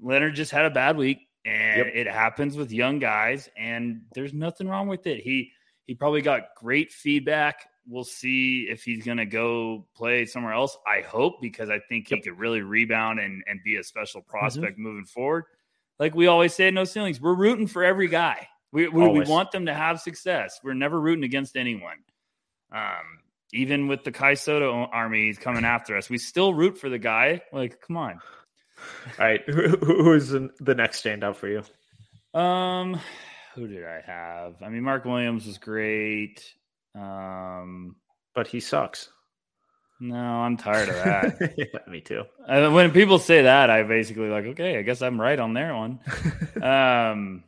Leonard 0.00 0.36
just 0.36 0.52
had 0.52 0.64
a 0.64 0.70
bad 0.70 0.96
week 0.96 1.18
and 1.44 1.78
yep. 1.78 1.92
it 1.92 2.06
happens 2.06 2.56
with 2.56 2.70
young 2.70 3.00
guys 3.00 3.48
and 3.56 4.02
there's 4.14 4.32
nothing 4.32 4.68
wrong 4.68 4.86
with 4.86 5.06
it. 5.06 5.20
He 5.20 5.50
he 5.86 5.94
probably 5.94 6.20
got 6.20 6.54
great 6.54 6.92
feedback 6.92 7.67
we'll 7.88 8.04
see 8.04 8.68
if 8.70 8.84
he's 8.84 9.04
going 9.04 9.16
to 9.18 9.26
go 9.26 9.86
play 9.96 10.26
somewhere 10.26 10.52
else. 10.52 10.76
I 10.86 11.00
hope 11.00 11.40
because 11.40 11.70
I 11.70 11.80
think 11.88 12.10
yep. 12.10 12.18
he 12.18 12.30
could 12.30 12.38
really 12.38 12.60
rebound 12.60 13.18
and, 13.18 13.42
and 13.46 13.60
be 13.64 13.76
a 13.76 13.84
special 13.84 14.20
mm-hmm. 14.20 14.30
prospect 14.30 14.74
mm-hmm. 14.74 14.82
moving 14.82 15.04
forward. 15.06 15.44
Like 15.98 16.14
we 16.14 16.26
always 16.26 16.54
say, 16.54 16.70
no 16.70 16.84
ceilings. 16.84 17.20
We're 17.20 17.34
rooting 17.34 17.66
for 17.66 17.82
every 17.82 18.08
guy. 18.08 18.48
We, 18.70 18.86
we, 18.88 19.08
we, 19.08 19.24
want 19.24 19.50
them 19.50 19.66
to 19.66 19.74
have 19.74 20.00
success. 20.00 20.60
We're 20.62 20.74
never 20.74 21.00
rooting 21.00 21.24
against 21.24 21.56
anyone. 21.56 21.96
Um, 22.70 23.22
even 23.52 23.88
with 23.88 24.04
the 24.04 24.12
Kai 24.12 24.34
Sotto 24.34 24.88
army 24.92 25.32
coming 25.34 25.64
after 25.64 25.96
us, 25.96 26.10
we 26.10 26.18
still 26.18 26.52
root 26.52 26.78
for 26.78 26.90
the 26.90 26.98
guy. 26.98 27.40
Like, 27.50 27.80
come 27.80 27.96
on. 27.96 28.20
All 29.18 29.24
right, 29.24 29.40
who, 29.48 29.68
who 29.68 30.12
is 30.12 30.30
the 30.30 30.74
next 30.74 31.02
standout 31.02 31.36
for 31.36 31.48
you? 31.48 32.38
Um, 32.38 33.00
who 33.54 33.66
did 33.66 33.84
I 33.84 34.02
have? 34.06 34.62
I 34.62 34.68
mean, 34.68 34.82
Mark 34.82 35.04
Williams 35.04 35.46
was 35.46 35.58
great. 35.58 36.54
Um, 36.94 37.96
but 38.34 38.46
he 38.46 38.60
sucks. 38.60 39.10
No, 40.00 40.16
I'm 40.16 40.56
tired 40.56 40.88
of 40.88 40.94
that. 40.94 41.54
yeah, 41.58 41.90
me 41.90 42.00
too. 42.00 42.22
Uh, 42.46 42.70
when 42.70 42.92
people 42.92 43.18
say 43.18 43.42
that, 43.42 43.68
I 43.68 43.82
basically 43.82 44.28
like, 44.28 44.44
okay, 44.46 44.78
I 44.78 44.82
guess 44.82 45.02
I'm 45.02 45.20
right 45.20 45.38
on 45.38 45.54
their 45.54 45.74
one. 45.74 45.98
um, 46.62 47.42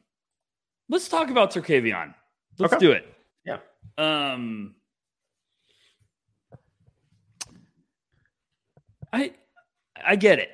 let's 0.88 1.08
talk 1.08 1.30
about 1.30 1.52
Terquavion. 1.52 2.14
Let's 2.58 2.74
okay. 2.74 2.84
do 2.84 2.92
it. 2.92 3.06
Yeah. 3.44 3.58
Um, 3.98 4.74
I 9.12 9.32
I 10.04 10.16
get 10.16 10.40
it. 10.40 10.50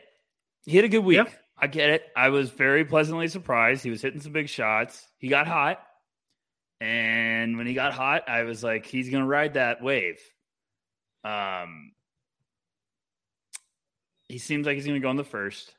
He 0.65 0.77
had 0.77 0.85
a 0.85 0.89
good 0.89 1.05
week. 1.05 1.17
Yep. 1.17 1.33
I 1.59 1.67
get 1.67 1.89
it. 1.89 2.05
I 2.15 2.29
was 2.29 2.51
very 2.51 2.85
pleasantly 2.85 3.29
surprised. 3.29 3.83
He 3.83 3.91
was 3.91 4.03
hitting 4.03 4.21
some 4.21 4.33
big 4.33 4.49
shots. 4.49 5.07
He 5.19 5.29
got 5.29 5.47
hot. 5.47 5.86
And 6.81 7.57
when 7.57 7.67
he 7.67 7.75
got 7.75 7.93
hot, 7.93 8.29
I 8.29 8.43
was 8.43 8.63
like, 8.63 8.87
he's 8.87 9.09
going 9.09 9.23
to 9.23 9.29
ride 9.29 9.55
that 9.55 9.83
wave. 9.83 10.21
Um, 11.25 11.93
he 14.29 14.39
seems 14.39 14.67
like 14.67 14.75
he's 14.75 14.87
going 14.87 15.01
to 15.01 15.05
go 15.05 15.11
in 15.11 15.17
the 15.17 15.25
first. 15.25 15.75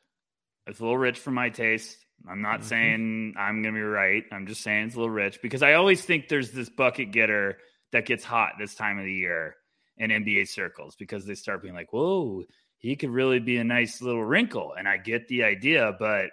It's 0.66 0.80
a 0.80 0.84
little 0.84 0.98
rich 0.98 1.20
for 1.20 1.32
my 1.32 1.50
taste. 1.50 1.98
I'm 2.28 2.42
not 2.42 2.60
mm-hmm. 2.60 2.70
saying 2.70 3.34
I'm 3.38 3.62
going 3.62 3.76
to 3.76 3.80
be 3.80 3.84
right. 3.84 4.24
I'm 4.32 4.48
just 4.48 4.62
saying 4.62 4.88
it's 4.88 4.96
a 4.96 5.00
little 5.00 5.14
rich 5.14 5.40
because 5.42 5.62
I 5.62 5.74
always 5.74 6.04
think 6.04 6.28
there's 6.28 6.52
this 6.52 6.70
bucket 6.70 7.12
getter 7.12 7.58
that 7.92 8.06
gets 8.06 8.24
hot 8.24 8.54
this 8.60 8.76
time 8.76 8.98
of 8.98 9.06
the 9.06 9.14
year 9.14 9.56
in 9.98 10.10
NBA 10.10 10.48
circles 10.48 10.96
because 10.98 11.26
they 11.26 11.36
start 11.36 11.62
being 11.62 11.74
like, 11.74 11.94
whoa, 11.94 12.44
he 12.78 12.96
could 12.96 13.10
really 13.10 13.40
be 13.40 13.58
a 13.58 13.64
nice 13.64 14.02
little 14.02 14.24
wrinkle. 14.24 14.74
And 14.78 14.88
I 14.88 14.98
get 14.98 15.28
the 15.28 15.44
idea, 15.44 15.96
but 15.98 16.32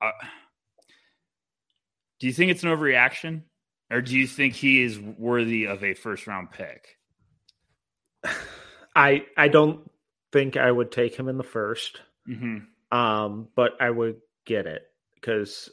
uh, 0.00 0.10
do 2.20 2.26
you 2.26 2.32
think 2.32 2.50
it's 2.50 2.62
an 2.62 2.70
overreaction? 2.70 3.42
Or 3.90 4.00
do 4.00 4.16
you 4.16 4.26
think 4.26 4.54
he 4.54 4.82
is 4.82 4.98
worthy 4.98 5.66
of 5.66 5.84
a 5.84 5.94
first 5.94 6.26
round 6.26 6.50
pick? 6.50 6.98
I 8.96 9.24
I 9.36 9.48
don't 9.48 9.90
think 10.32 10.56
I 10.56 10.70
would 10.70 10.90
take 10.90 11.14
him 11.14 11.28
in 11.28 11.38
the 11.38 11.44
1st 11.44 11.96
mm-hmm. 12.28 12.96
um, 12.96 13.48
but 13.54 13.72
I 13.80 13.88
would 13.88 14.16
get 14.44 14.66
it 14.66 14.82
because 15.14 15.70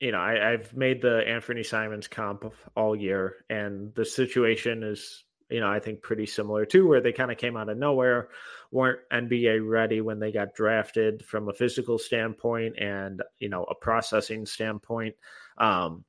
you 0.00 0.12
know 0.12 0.18
I, 0.18 0.52
I've 0.52 0.74
made 0.76 1.02
the 1.02 1.22
Anthony 1.26 1.62
Simons 1.62 2.08
comp 2.08 2.52
all 2.76 2.96
year, 2.96 3.36
and 3.48 3.94
the 3.94 4.04
situation 4.04 4.82
is 4.82 5.24
you 5.50 5.60
know 5.60 5.68
I 5.68 5.80
think 5.80 6.02
pretty 6.02 6.26
similar 6.26 6.64
too, 6.64 6.86
where 6.86 7.00
they 7.00 7.12
kind 7.12 7.30
of 7.30 7.38
came 7.38 7.56
out 7.56 7.68
of 7.68 7.78
nowhere, 7.78 8.28
weren't 8.70 9.00
NBA 9.12 9.68
ready 9.68 10.00
when 10.00 10.18
they 10.18 10.32
got 10.32 10.54
drafted 10.54 11.24
from 11.24 11.48
a 11.48 11.54
physical 11.54 11.98
standpoint 11.98 12.78
and 12.78 13.22
you 13.38 13.48
know 13.48 13.64
a 13.64 13.74
processing 13.74 14.46
standpoint. 14.46 15.14
Um, 15.58 16.04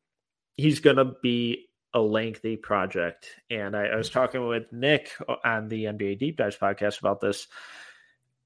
he's 0.59 0.79
going 0.79 0.97
to 0.97 1.13
be 1.21 1.67
a 1.93 1.99
lengthy 1.99 2.55
project. 2.55 3.27
And 3.49 3.75
I, 3.75 3.87
I, 3.87 3.95
was 3.95 4.09
talking 4.09 4.47
with 4.47 4.71
Nick 4.71 5.11
on 5.43 5.67
the 5.67 5.85
NBA 5.85 6.19
Deep 6.19 6.37
Dives 6.37 6.57
podcast 6.57 6.99
about 6.99 7.19
this. 7.19 7.47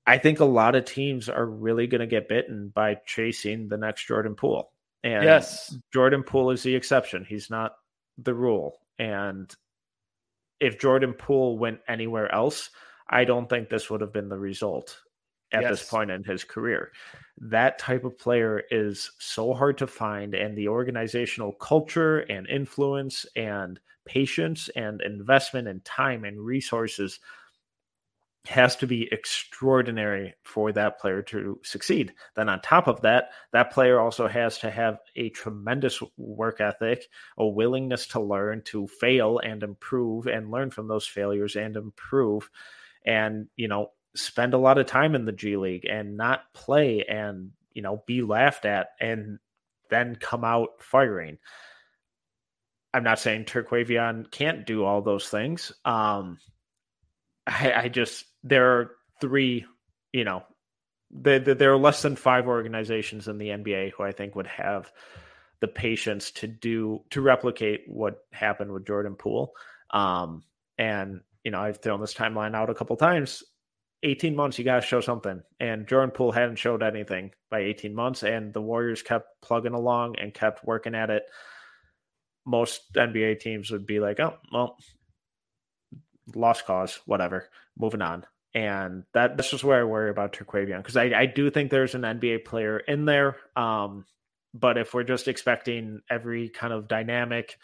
I 0.06 0.18
think 0.18 0.40
a 0.40 0.46
lot 0.46 0.76
of 0.76 0.86
teams 0.86 1.30
are 1.30 1.46
really 1.46 1.88
going 1.88 2.02
to 2.02 2.08
get 2.08 2.30
bitten 2.30 2.70
by 2.70 2.96
chasing 3.06 3.68
the 3.68 3.78
next 3.78 4.06
Jordan 4.06 4.36
Poole. 4.36 4.72
And 5.04 5.24
yes, 5.24 5.76
Jordan 5.94 6.24
Poole 6.24 6.52
is 6.52 6.64
the 6.64 6.76
exception. 6.76 7.26
He's 7.28 7.50
not 7.50 7.76
the 8.18 8.34
rule. 8.34 8.80
And 9.00 9.54
if 10.60 10.80
Jordan 10.80 11.14
Poole 11.14 11.58
went 11.58 11.80
anywhere 11.88 12.34
else, 12.34 12.70
I 13.10 13.26
don't 13.26 13.50
think 13.50 13.70
this 13.70 13.90
would 13.90 14.02
have 14.02 14.14
been 14.14 14.30
the 14.30 14.40
result 14.40 14.98
at 15.54 15.62
yes. 15.62 15.72
this 15.72 15.90
point 15.90 16.12
in 16.12 16.24
his 16.24 16.44
career. 16.44 16.92
That 17.38 17.80
type 17.80 18.04
of 18.04 18.18
player 18.18 18.64
is 18.70 19.12
so 19.20 19.54
hard 19.54 19.78
to 19.80 19.88
find, 19.88 20.34
and 20.34 20.58
the 20.58 20.68
organizational 20.68 21.54
culture 21.54 22.20
and 22.20 22.48
influence 22.48 23.26
and 23.36 23.80
patience 24.06 24.70
and 24.76 25.02
investment 25.02 25.68
and 25.68 25.84
time 25.86 26.26
and 26.26 26.40
resources 26.40 27.20
has 28.46 28.76
to 28.76 28.86
be 28.86 29.08
extraordinary 29.12 30.34
for 30.44 30.74
that 30.74 31.00
player 31.00 31.22
to 31.22 31.58
succeed. 31.64 32.14
Then, 32.36 32.50
on 32.50 32.60
top 32.62 32.88
of 32.88 33.00
that, 33.02 33.30
that 33.54 33.72
player 33.72 34.02
also 34.02 34.28
has 34.28 34.58
to 34.60 34.70
have 34.70 34.98
a 35.16 35.30
tremendous 35.30 36.04
work 36.18 36.60
ethic, 36.60 37.08
a 37.38 37.48
willingness 37.48 38.06
to 38.08 38.20
learn, 38.20 38.62
to 38.66 38.88
fail 38.88 39.40
and 39.40 39.64
improve, 39.64 40.28
and 40.28 40.52
learn 40.52 40.72
from 40.72 40.90
those 40.90 41.08
failures 41.08 41.56
and 41.56 41.78
improve. 41.78 42.50
And, 43.06 43.48
you 43.56 43.70
know, 43.70 43.92
spend 44.16 44.54
a 44.54 44.58
lot 44.58 44.78
of 44.78 44.86
time 44.86 45.16
in 45.16 45.26
the 45.26 45.32
G 45.32 45.58
League 45.58 45.86
and 45.86 46.18
not 46.18 46.54
play 46.54 47.04
and, 47.08 47.52
you 47.74 47.82
know, 47.82 48.04
be 48.06 48.22
laughed 48.22 48.66
at 48.66 48.90
and 49.00 49.40
then 49.90 50.16
come 50.16 50.44
out 50.44 50.70
firing. 50.80 51.38
I'm 52.94 53.04
not 53.04 53.20
saying 53.20 53.46
Terquavion 53.46 54.30
can't 54.32 54.66
do 54.66 54.84
all 54.84 55.02
those 55.02 55.28
things. 55.28 55.72
Um, 55.84 56.38
I, 57.48 57.74
I 57.74 57.88
just 57.90 58.26
there 58.44 58.80
are 58.80 58.92
three, 59.20 59.66
you 60.12 60.24
know, 60.24 60.44
there, 61.12 61.40
there 61.40 61.72
are 61.72 61.78
less 61.78 62.02
than 62.02 62.16
five 62.16 62.48
organizations 62.48 63.28
in 63.28 63.38
the 63.38 63.50
NBA 63.50 63.92
who 63.92 64.04
I 64.04 64.12
think 64.12 64.36
would 64.36 64.48
have 64.48 64.92
the 65.60 65.68
patience 65.68 66.32
to 66.32 66.48
do 66.48 67.04
to 67.12 67.22
replicate 67.22 67.84
what 67.88 68.26
happened 68.32 68.72
with 68.72 68.86
Jordan 68.86 69.16
Poole. 69.16 69.54
Um, 69.92 70.44
and 70.78 71.22
you 71.44 71.52
know, 71.52 71.60
I've 71.60 71.78
thrown 71.78 72.02
this 72.02 72.14
timeline 72.14 72.56
out 72.56 72.70
a 72.70 72.76
couple 72.76 72.96
times. 72.96 73.44
18 74.04 74.36
months, 74.36 74.60
you 74.60 74.66
got 74.66 74.82
to 74.82 74.88
show 74.88 75.02
something. 75.02 75.42
And 75.60 75.88
Jordan 75.88 76.12
Poole 76.12 76.32
hadn't 76.32 76.58
showed 76.58 76.84
anything 76.84 77.32
by 77.50 77.60
18 77.62 77.96
months, 77.96 78.24
and 78.24 78.54
the 78.54 78.62
Warriors 78.62 79.02
kept 79.02 79.42
plugging 79.42 79.74
along 79.74 80.18
and 80.20 80.34
kept 80.34 80.66
working 80.66 80.96
at 80.96 81.10
it. 81.10 81.24
Most 82.46 82.94
NBA 82.94 83.40
teams 83.40 83.72
would 83.72 83.86
be 83.86 84.00
like, 84.00 84.20
oh, 84.20 84.38
well, 84.52 84.78
lost 86.36 86.66
cause, 86.66 87.00
whatever, 87.06 87.50
moving 87.78 88.02
on. 88.02 88.26
And 88.54 89.04
that, 89.14 89.38
this 89.38 89.54
is 89.54 89.64
where 89.64 89.82
I 89.82 89.84
worry 89.86 90.10
about 90.10 90.34
Terquavion 90.34 90.78
because 90.78 90.98
I, 90.98 91.06
I 91.06 91.26
do 91.26 91.50
think 91.50 91.72
there's 91.72 91.96
an 91.96 92.02
NBA 92.02 92.46
player 92.46 92.78
in 92.78 93.06
there. 93.06 93.38
Um, 93.56 94.06
but 94.54 94.78
if 94.78 94.94
we're 94.94 95.04
just 95.04 95.28
expecting 95.28 96.02
every 96.10 96.50
kind 96.50 96.74
of 96.74 96.88
dynamic 96.88 97.58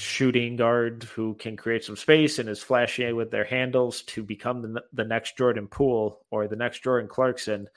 shooting 0.00 0.56
guard 0.56 1.04
who 1.14 1.34
can 1.34 1.56
create 1.56 1.84
some 1.84 1.96
space 1.96 2.38
and 2.38 2.48
is 2.48 2.62
flashy 2.62 3.12
with 3.12 3.30
their 3.30 3.44
handles 3.44 4.02
to 4.02 4.22
become 4.22 4.62
the, 4.62 4.82
the 4.92 5.04
next 5.04 5.36
Jordan 5.36 5.68
Poole 5.68 6.24
or 6.30 6.48
the 6.48 6.56
next 6.56 6.82
Jordan 6.82 7.08
Clarkson, 7.08 7.68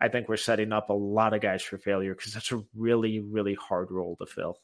I 0.00 0.08
think 0.08 0.28
we're 0.28 0.36
setting 0.36 0.72
up 0.72 0.90
a 0.90 0.94
lot 0.94 1.34
of 1.34 1.40
guys 1.40 1.62
for 1.62 1.78
failure 1.78 2.14
because 2.14 2.32
that's 2.32 2.52
a 2.52 2.62
really, 2.74 3.20
really 3.20 3.54
hard 3.54 3.90
role 3.90 4.16
to 4.16 4.26
fill. 4.26 4.58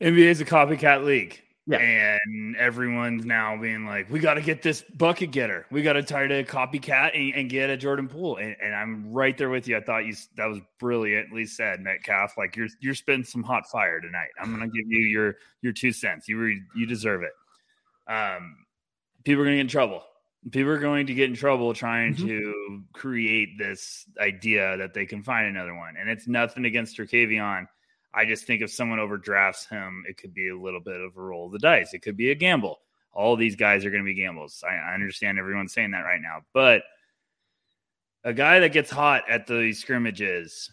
NBA 0.00 0.26
is 0.26 0.40
a 0.40 0.44
copycat 0.44 1.04
league. 1.04 1.42
Yeah. 1.70 1.78
And 1.78 2.56
everyone's 2.56 3.24
now 3.24 3.56
being 3.56 3.86
like, 3.86 4.10
we 4.10 4.18
got 4.18 4.34
to 4.34 4.40
get 4.40 4.60
this 4.60 4.82
bucket 4.82 5.30
getter. 5.30 5.66
We 5.70 5.82
got 5.82 5.92
to 5.92 6.02
try 6.02 6.26
to 6.26 6.42
copycat 6.42 7.14
and, 7.14 7.34
and, 7.34 7.48
get 7.48 7.70
a 7.70 7.76
Jordan 7.76 8.08
Poole. 8.08 8.38
And, 8.38 8.56
and, 8.60 8.74
I'm 8.74 9.12
right 9.12 9.38
there 9.38 9.50
with 9.50 9.68
you. 9.68 9.76
I 9.76 9.80
thought 9.80 10.04
you 10.04 10.14
that 10.36 10.46
was 10.46 10.58
brilliantly 10.80 11.46
said, 11.46 11.80
Metcalf. 11.80 12.36
Like 12.36 12.56
you're 12.56 12.66
you're 12.80 12.96
spitting 12.96 13.22
some 13.22 13.44
hot 13.44 13.70
fire 13.70 14.00
tonight. 14.00 14.30
I'm 14.40 14.50
gonna 14.50 14.66
give 14.66 14.86
you 14.88 15.06
your 15.06 15.36
your 15.62 15.72
two 15.72 15.92
cents. 15.92 16.28
You 16.28 16.38
re, 16.38 16.60
you 16.74 16.86
deserve 16.86 17.22
it. 17.22 18.12
Um, 18.12 18.56
people 19.22 19.42
are 19.42 19.44
gonna 19.44 19.56
get 19.56 19.62
in 19.62 19.68
trouble. 19.68 20.02
People 20.50 20.72
are 20.72 20.78
going 20.78 21.06
to 21.06 21.14
get 21.14 21.30
in 21.30 21.36
trouble 21.36 21.72
trying 21.72 22.14
mm-hmm. 22.16 22.26
to 22.26 22.82
create 22.94 23.58
this 23.58 24.06
idea 24.18 24.76
that 24.78 24.92
they 24.92 25.06
can 25.06 25.22
find 25.22 25.46
another 25.46 25.76
one. 25.76 25.94
And 25.96 26.08
it's 26.08 26.26
nothing 26.26 26.64
against 26.64 26.96
Terquavion 26.96 27.68
I 28.12 28.24
just 28.24 28.44
think 28.44 28.62
if 28.62 28.70
someone 28.70 28.98
overdrafts 28.98 29.66
him, 29.66 30.04
it 30.08 30.16
could 30.16 30.34
be 30.34 30.48
a 30.48 30.58
little 30.58 30.80
bit 30.80 31.00
of 31.00 31.16
a 31.16 31.20
roll 31.20 31.46
of 31.46 31.52
the 31.52 31.58
dice. 31.58 31.94
It 31.94 32.02
could 32.02 32.16
be 32.16 32.30
a 32.30 32.34
gamble. 32.34 32.80
All 33.12 33.36
these 33.36 33.56
guys 33.56 33.84
are 33.84 33.90
going 33.90 34.02
to 34.02 34.06
be 34.06 34.14
gambles. 34.14 34.64
I, 34.68 34.74
I 34.74 34.94
understand 34.94 35.38
everyone's 35.38 35.72
saying 35.72 35.92
that 35.92 36.00
right 36.00 36.20
now, 36.20 36.42
but 36.52 36.82
a 38.24 38.32
guy 38.32 38.60
that 38.60 38.72
gets 38.72 38.90
hot 38.90 39.24
at 39.28 39.46
the 39.46 39.72
scrimmages 39.72 40.70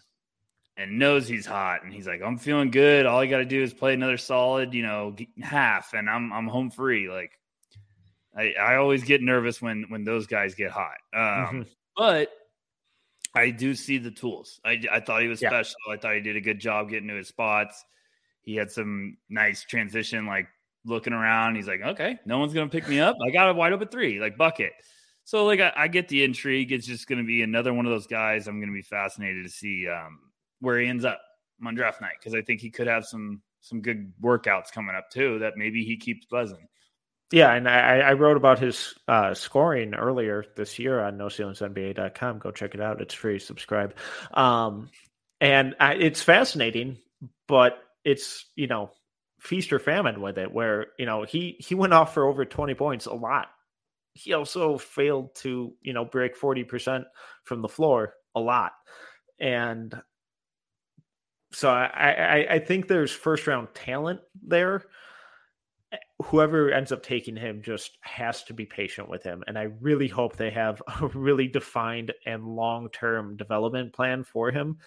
and 0.76 0.98
knows 0.98 1.26
he's 1.26 1.46
hot 1.46 1.82
and 1.82 1.92
he's 1.92 2.06
like, 2.06 2.22
I'm 2.22 2.38
feeling 2.38 2.70
good. 2.70 3.06
All 3.06 3.24
you 3.24 3.30
got 3.30 3.38
to 3.38 3.44
do 3.44 3.62
is 3.62 3.74
play 3.74 3.94
another 3.94 4.16
solid, 4.16 4.74
you 4.74 4.82
know, 4.82 5.16
half, 5.42 5.92
and 5.94 6.08
I'm 6.08 6.32
I'm 6.32 6.46
home 6.46 6.70
free. 6.70 7.10
Like, 7.10 7.32
I, 8.36 8.52
I 8.52 8.76
always 8.76 9.02
get 9.02 9.22
nervous 9.22 9.60
when 9.60 9.86
when 9.88 10.04
those 10.04 10.26
guys 10.26 10.54
get 10.54 10.70
hot. 10.70 10.98
Um, 11.12 11.20
mm-hmm. 11.20 11.62
But 11.96 12.30
I 13.34 13.50
do 13.50 13.74
see 13.74 13.98
the 13.98 14.10
tools. 14.10 14.60
I, 14.64 14.80
I 14.90 15.00
thought 15.00 15.22
he 15.22 15.28
was 15.28 15.42
yeah. 15.42 15.50
special. 15.50 15.76
I 15.90 15.96
thought 15.96 16.14
he 16.14 16.20
did 16.20 16.36
a 16.36 16.40
good 16.40 16.60
job 16.60 16.90
getting 16.90 17.08
to 17.08 17.14
his 17.14 17.28
spots. 17.28 17.84
He 18.42 18.56
had 18.56 18.70
some 18.70 19.18
nice 19.28 19.64
transition, 19.64 20.26
like 20.26 20.48
looking 20.84 21.12
around. 21.12 21.56
He's 21.56 21.68
like, 21.68 21.82
okay, 21.82 22.18
no 22.24 22.38
one's 22.38 22.54
gonna 22.54 22.68
pick 22.68 22.88
me 22.88 23.00
up. 23.00 23.16
I 23.24 23.30
got 23.30 23.50
a 23.50 23.54
wide 23.54 23.72
open 23.72 23.88
three, 23.88 24.20
like 24.20 24.36
bucket. 24.36 24.72
So 25.24 25.44
like 25.44 25.60
I, 25.60 25.72
I 25.76 25.88
get 25.88 26.08
the 26.08 26.24
intrigue. 26.24 26.72
It's 26.72 26.86
just 26.86 27.06
gonna 27.06 27.24
be 27.24 27.42
another 27.42 27.74
one 27.74 27.86
of 27.86 27.92
those 27.92 28.06
guys. 28.06 28.48
I'm 28.48 28.60
gonna 28.60 28.72
be 28.72 28.82
fascinated 28.82 29.44
to 29.44 29.50
see 29.50 29.86
um, 29.88 30.20
where 30.60 30.80
he 30.80 30.88
ends 30.88 31.04
up 31.04 31.20
on 31.64 31.74
draft 31.74 32.00
night 32.00 32.14
because 32.18 32.34
I 32.34 32.42
think 32.42 32.60
he 32.60 32.70
could 32.70 32.86
have 32.86 33.04
some 33.04 33.42
some 33.60 33.82
good 33.82 34.12
workouts 34.22 34.72
coming 34.72 34.96
up 34.96 35.10
too. 35.10 35.38
That 35.40 35.56
maybe 35.56 35.84
he 35.84 35.96
keeps 35.96 36.26
buzzing. 36.26 36.66
Yeah, 37.30 37.52
and 37.52 37.68
I, 37.68 37.98
I 37.98 38.12
wrote 38.14 38.38
about 38.38 38.58
his 38.58 38.94
uh, 39.06 39.34
scoring 39.34 39.94
earlier 39.94 40.46
this 40.56 40.78
year 40.78 41.00
on 41.00 41.18
NoCeilingsNBA.com. 41.18 42.38
Go 42.38 42.50
check 42.50 42.74
it 42.74 42.80
out. 42.80 43.02
It's 43.02 43.12
free. 43.12 43.38
Subscribe. 43.38 43.94
Um, 44.32 44.88
and 45.40 45.74
I, 45.78 45.94
it's 45.94 46.22
fascinating, 46.22 46.96
but 47.46 47.78
it's 48.02 48.46
you 48.56 48.66
know 48.66 48.90
feast 49.40 49.72
or 49.74 49.78
famine 49.78 50.22
with 50.22 50.38
it. 50.38 50.50
Where 50.50 50.86
you 50.98 51.04
know 51.04 51.24
he 51.24 51.56
he 51.58 51.74
went 51.74 51.92
off 51.92 52.14
for 52.14 52.26
over 52.26 52.46
twenty 52.46 52.74
points 52.74 53.04
a 53.04 53.12
lot. 53.12 53.48
He 54.14 54.32
also 54.32 54.78
failed 54.78 55.34
to 55.36 55.74
you 55.82 55.92
know 55.92 56.06
break 56.06 56.34
forty 56.34 56.64
percent 56.64 57.04
from 57.44 57.60
the 57.60 57.68
floor 57.68 58.14
a 58.34 58.40
lot, 58.40 58.72
and 59.38 59.94
so 61.52 61.70
I, 61.70 61.86
I 61.94 62.54
I 62.54 62.58
think 62.58 62.88
there's 62.88 63.12
first 63.12 63.46
round 63.46 63.68
talent 63.74 64.20
there 64.42 64.82
whoever 66.24 66.70
ends 66.70 66.90
up 66.90 67.02
taking 67.02 67.36
him 67.36 67.62
just 67.62 67.98
has 68.00 68.42
to 68.44 68.52
be 68.52 68.66
patient 68.66 69.08
with 69.08 69.22
him. 69.22 69.44
And 69.46 69.56
I 69.56 69.68
really 69.80 70.08
hope 70.08 70.36
they 70.36 70.50
have 70.50 70.82
a 71.00 71.06
really 71.08 71.48
defined 71.48 72.12
and 72.26 72.44
long 72.56 72.88
term 72.90 73.36
development 73.36 73.92
plan 73.92 74.24
for 74.24 74.50
him 74.50 74.78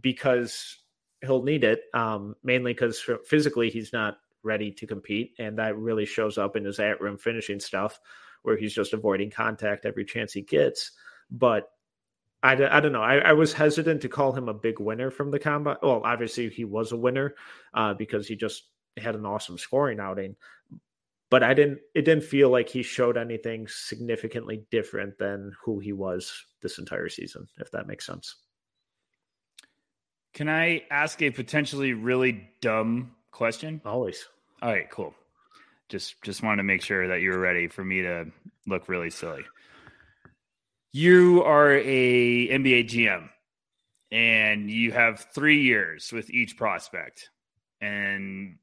because 0.00 0.78
he'll 1.20 1.42
need 1.42 1.64
it, 1.64 1.82
um, 1.94 2.34
mainly 2.42 2.72
because 2.72 3.04
physically 3.24 3.70
he's 3.70 3.92
not 3.92 4.18
ready 4.42 4.72
to 4.72 4.86
compete. 4.86 5.34
And 5.38 5.58
that 5.58 5.76
really 5.76 6.06
shows 6.06 6.38
up 6.38 6.56
in 6.56 6.64
his 6.64 6.78
at 6.78 7.00
room 7.00 7.18
finishing 7.18 7.60
stuff 7.60 8.00
where 8.42 8.56
he's 8.56 8.74
just 8.74 8.92
avoiding 8.92 9.30
contact 9.30 9.84
every 9.84 10.04
chance 10.04 10.32
he 10.32 10.42
gets. 10.42 10.92
But 11.30 11.68
I, 12.42 12.52
I 12.52 12.80
don't 12.80 12.92
know. 12.92 13.02
I, 13.02 13.18
I 13.18 13.32
was 13.32 13.52
hesitant 13.52 14.02
to 14.02 14.08
call 14.08 14.32
him 14.32 14.48
a 14.48 14.54
big 14.54 14.80
winner 14.80 15.10
from 15.10 15.30
the 15.30 15.38
combine. 15.38 15.76
Well, 15.80 16.02
obviously 16.04 16.48
he 16.48 16.64
was 16.64 16.90
a 16.90 16.96
winner 16.96 17.36
uh, 17.72 17.94
because 17.94 18.26
he 18.26 18.34
just 18.34 18.64
had 18.96 19.14
an 19.14 19.26
awesome 19.26 19.58
scoring 19.58 20.00
outing, 20.00 20.36
but 21.30 21.42
I 21.42 21.54
didn't. 21.54 21.80
It 21.94 22.02
didn't 22.02 22.24
feel 22.24 22.50
like 22.50 22.68
he 22.68 22.82
showed 22.82 23.16
anything 23.16 23.66
significantly 23.68 24.64
different 24.70 25.18
than 25.18 25.52
who 25.64 25.78
he 25.78 25.92
was 25.92 26.44
this 26.60 26.78
entire 26.78 27.08
season. 27.08 27.48
If 27.58 27.70
that 27.70 27.86
makes 27.86 28.06
sense. 28.06 28.36
Can 30.34 30.48
I 30.48 30.84
ask 30.90 31.20
a 31.22 31.30
potentially 31.30 31.92
really 31.92 32.50
dumb 32.60 33.12
question? 33.30 33.80
Always. 33.84 34.26
All 34.62 34.72
right, 34.72 34.90
cool. 34.90 35.14
Just 35.88 36.22
just 36.22 36.42
wanted 36.42 36.58
to 36.58 36.62
make 36.62 36.82
sure 36.82 37.08
that 37.08 37.20
you 37.20 37.30
were 37.30 37.38
ready 37.38 37.68
for 37.68 37.84
me 37.84 38.02
to 38.02 38.26
look 38.66 38.88
really 38.88 39.10
silly. 39.10 39.44
You 40.92 41.42
are 41.42 41.72
a 41.72 42.48
NBA 42.48 42.88
GM 42.88 43.28
and 44.10 44.70
you 44.70 44.92
have 44.92 45.26
3 45.34 45.62
years 45.62 46.12
with 46.12 46.30
each 46.30 46.56
prospect 46.56 47.30
and 47.80 48.56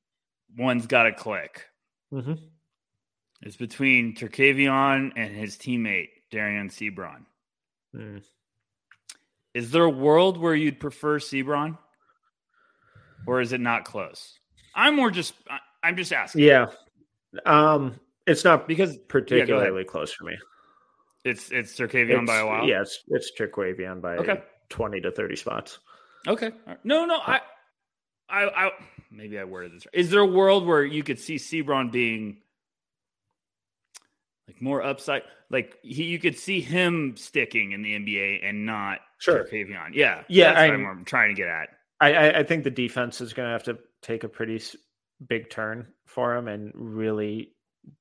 one's 0.58 0.88
got 0.88 1.04
to 1.04 1.14
click. 1.14 1.66
Mm-hmm. 2.14 2.34
It's 3.41 3.56
between 3.56 4.16
Terquavion 4.16 5.12
and 5.16 5.36
his 5.36 5.56
teammate 5.56 6.10
Dereon 6.32 6.70
Seabron. 6.70 7.26
Mm. 7.95 8.22
Is 9.54 9.72
there 9.72 9.84
a 9.84 9.89
world 9.89 10.38
where 10.38 10.54
you'd 10.54 10.80
prefer 10.80 11.20
Seabron, 11.20 11.78
or 13.26 13.41
is 13.41 13.54
it 13.54 13.62
not 13.62 13.86
close? 13.86 14.38
I'm 14.76 14.95
more 14.95 15.10
just 15.10 15.34
I'm 15.82 15.95
just 15.95 16.14
asking. 16.14 16.43
Yeah, 16.43 16.68
um, 17.45 18.00
it's 18.28 18.43
not 18.43 18.68
because 18.68 18.97
particularly 19.08 19.82
yeah, 19.82 19.88
close 19.88 20.12
for 20.12 20.26
me. 20.26 20.38
It's 21.26 21.52
it's 21.52 21.78
Terquavion 21.78 22.26
by 22.26 22.38
a 22.38 22.45
while. 22.45 22.68
Yeah, 22.68 22.82
it's 22.82 23.04
it's 23.08 23.32
Terquavion 23.38 24.02
by 24.02 24.18
okay. 24.18 24.43
twenty 24.70 25.02
to 25.02 25.12
thirty 25.12 25.36
spots. 25.36 25.80
Okay. 26.28 26.52
No, 26.84 27.06
no, 27.06 27.16
I 27.16 27.41
I, 28.30 28.67
I 28.67 28.71
maybe 29.11 29.39
I 29.39 29.43
worded 29.43 29.73
this. 29.73 29.86
Right. 29.86 29.99
Is 29.99 30.09
there 30.09 30.21
a 30.21 30.25
world 30.25 30.65
where 30.65 30.84
you 30.84 31.03
could 31.03 31.19
see 31.19 31.36
Seabron 31.36 31.91
being 31.91 32.38
like 34.47 34.61
more 34.61 34.82
upside? 34.82 35.23
Like 35.49 35.77
he, 35.82 36.03
you 36.05 36.19
could 36.19 36.38
see 36.38 36.61
him 36.61 37.15
sticking 37.17 37.71
in 37.71 37.82
the 37.82 37.93
NBA 37.93 38.47
and 38.47 38.65
not 38.65 38.99
Terquavion. 39.25 39.93
Yeah, 39.93 40.23
yeah. 40.27 40.53
I, 40.53 40.67
am 40.67 41.03
trying 41.05 41.30
to 41.30 41.36
get 41.36 41.47
at. 41.47 41.69
I, 41.99 42.39
I 42.39 42.43
think 42.43 42.63
the 42.63 42.71
defense 42.71 43.19
is 43.19 43.34
going 43.34 43.47
to 43.47 43.51
have 43.51 43.63
to 43.63 43.77
take 44.01 44.23
a 44.23 44.30
pretty 44.30 44.61
big 45.27 45.49
turn 45.49 45.88
for 46.05 46.36
him 46.36 46.47
and 46.47 46.71
really 46.73 47.53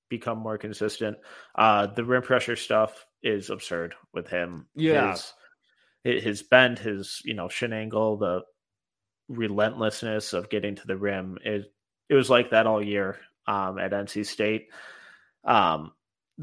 become 0.08 0.38
more 0.38 0.58
consistent. 0.58 1.16
Uh, 1.54 1.86
the 1.86 2.04
rim 2.04 2.22
pressure 2.22 2.56
stuff 2.56 3.06
is 3.22 3.50
absurd 3.50 3.94
with 4.14 4.28
him. 4.28 4.66
Yeah. 4.76 5.16
His, 6.04 6.22
his 6.22 6.42
bend, 6.42 6.78
his, 6.78 7.20
you 7.24 7.34
know, 7.34 7.48
shin 7.48 7.72
angle, 7.72 8.16
the 8.16 8.42
relentlessness 9.28 10.32
of 10.32 10.50
getting 10.50 10.76
to 10.76 10.86
the 10.86 10.96
rim. 10.96 11.38
It, 11.44 11.72
it 12.08 12.14
was 12.14 12.30
like 12.30 12.50
that 12.50 12.66
all 12.66 12.82
year 12.82 13.18
um, 13.46 13.78
at 13.78 13.92
NC 13.92 14.26
State. 14.26 14.68
Um, 15.44 15.92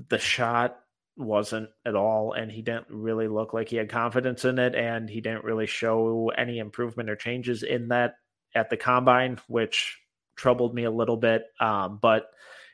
the 0.10 0.20
shot 0.20 0.78
wasn't 1.18 1.70
at 1.86 1.96
all, 1.96 2.34
and 2.34 2.52
he 2.52 2.62
didn't 2.62 2.88
really 2.90 3.28
look 3.28 3.54
like 3.54 3.70
he 3.70 3.78
had 3.78 3.90
confidence 3.90 4.46
in 4.46 4.60
it, 4.60 4.76
and 4.76 5.10
he 5.10 5.22
didn't 5.22 5.44
really 5.44 5.68
show 5.68 6.32
any 6.38 6.60
improvement 6.60 7.10
or 7.10 7.16
changes 7.16 7.64
in 7.64 7.88
that 7.90 8.16
at 8.54 8.70
the 8.70 8.78
combine, 8.78 9.40
which 9.48 10.00
troubled 10.36 10.74
me 10.74 10.84
a 10.84 10.92
little 10.92 11.18
bit. 11.18 11.44
Um, 11.60 12.00
but 12.02 12.28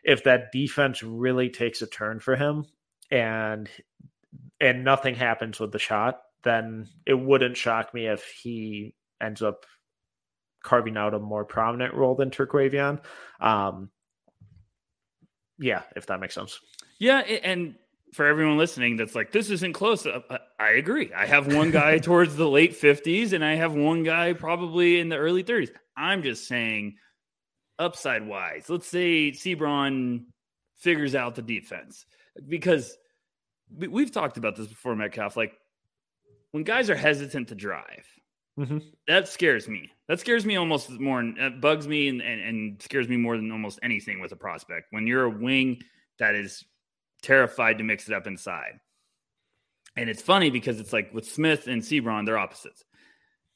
if 0.03 0.23
that 0.23 0.51
defense 0.51 1.03
really 1.03 1.49
takes 1.49 1.81
a 1.81 1.87
turn 1.87 2.19
for 2.19 2.35
him 2.35 2.65
and 3.11 3.69
and 4.59 4.83
nothing 4.83 5.15
happens 5.15 5.59
with 5.59 5.71
the 5.71 5.79
shot, 5.79 6.21
then 6.43 6.87
it 7.05 7.13
wouldn't 7.13 7.57
shock 7.57 7.93
me 7.93 8.07
if 8.07 8.23
he 8.41 8.95
ends 9.21 9.41
up 9.41 9.65
carving 10.63 10.97
out 10.97 11.13
a 11.13 11.19
more 11.19 11.45
prominent 11.45 11.93
role 11.93 12.15
than 12.15 12.29
Terquavion. 12.29 12.99
Um, 13.39 13.89
yeah, 15.59 15.83
if 15.95 16.07
that 16.07 16.19
makes 16.19 16.35
sense. 16.35 16.59
Yeah, 16.99 17.19
and 17.19 17.75
for 18.13 18.25
everyone 18.25 18.57
listening 18.57 18.97
that's 18.97 19.15
like, 19.15 19.31
this 19.31 19.49
isn't 19.49 19.73
close. 19.73 20.05
Uh, 20.05 20.21
uh, 20.29 20.37
I 20.59 20.71
agree. 20.71 21.11
I 21.13 21.25
have 21.25 21.53
one 21.53 21.71
guy 21.71 21.97
towards 21.99 22.35
the 22.35 22.47
late 22.47 22.79
50s 22.79 23.33
and 23.33 23.43
I 23.43 23.55
have 23.55 23.73
one 23.73 24.03
guy 24.03 24.33
probably 24.33 24.99
in 24.99 25.09
the 25.09 25.17
early 25.17 25.43
30s. 25.43 25.69
I'm 25.95 26.23
just 26.23 26.47
saying, 26.47 26.95
upside 27.79 28.27
wise, 28.27 28.65
let's 28.69 28.87
say 28.87 29.31
seabron 29.31 30.25
figures 30.77 31.15
out 31.15 31.35
the 31.35 31.41
defense 31.41 32.05
because 32.47 32.95
we've 33.75 34.11
talked 34.11 34.37
about 34.37 34.55
this 34.55 34.67
before, 34.67 34.95
Metcalf. 34.95 35.37
Like 35.37 35.53
when 36.51 36.63
guys 36.63 36.89
are 36.89 36.95
hesitant 36.95 37.49
to 37.49 37.55
drive, 37.55 38.05
mm-hmm. 38.59 38.77
that 39.07 39.27
scares 39.27 39.67
me. 39.67 39.91
That 40.07 40.19
scares 40.19 40.45
me 40.45 40.55
almost 40.55 40.89
more, 40.91 41.21
it 41.23 41.61
bugs 41.61 41.87
me 41.87 42.09
and, 42.09 42.21
and, 42.21 42.41
and 42.41 42.81
scares 42.81 43.07
me 43.07 43.17
more 43.17 43.37
than 43.37 43.51
almost 43.51 43.79
anything 43.81 44.19
with 44.19 44.31
a 44.31 44.35
prospect. 44.35 44.87
When 44.91 45.07
you're 45.07 45.25
a 45.25 45.29
wing 45.29 45.81
that 46.19 46.35
is 46.35 46.63
terrified 47.21 47.77
to 47.77 47.83
mix 47.83 48.07
it 48.07 48.13
up 48.13 48.27
inside. 48.27 48.79
And 49.95 50.09
it's 50.09 50.21
funny 50.21 50.49
because 50.49 50.79
it's 50.79 50.93
like 50.93 51.13
with 51.13 51.25
Smith 51.25 51.67
and 51.67 51.81
Seabron, 51.81 52.25
they're 52.25 52.37
opposites. 52.37 52.83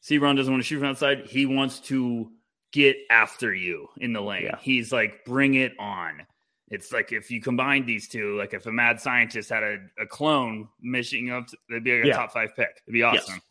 Seabron 0.03 0.35
doesn't 0.35 0.51
want 0.51 0.63
to 0.63 0.67
shoot 0.67 0.79
from 0.79 0.89
outside. 0.89 1.25
He 1.25 1.45
wants 1.45 1.79
to 1.81 2.29
get 2.73 2.97
after 3.09 3.53
you 3.53 3.87
in 3.97 4.13
the 4.13 4.21
lane. 4.21 4.43
Yeah. 4.43 4.57
He's 4.61 4.91
like, 4.91 5.25
bring 5.25 5.55
it 5.55 5.73
on. 5.79 6.21
It's 6.69 6.91
like 6.91 7.11
if 7.11 7.31
you 7.31 7.41
combine 7.41 7.85
these 7.85 8.07
two, 8.07 8.37
like 8.37 8.53
if 8.53 8.65
a 8.65 8.71
mad 8.71 8.99
scientist 8.99 9.49
had 9.49 9.63
a, 9.63 9.77
a 9.99 10.05
clone 10.05 10.67
mishing 10.81 11.31
up, 11.31 11.47
they'd 11.69 11.83
be 11.83 11.95
like 11.95 12.05
a 12.05 12.07
yeah. 12.07 12.17
top 12.17 12.33
five 12.33 12.55
pick. 12.55 12.81
It'd 12.85 12.93
be 12.93 13.03
awesome. 13.03 13.35
Yes. 13.35 13.43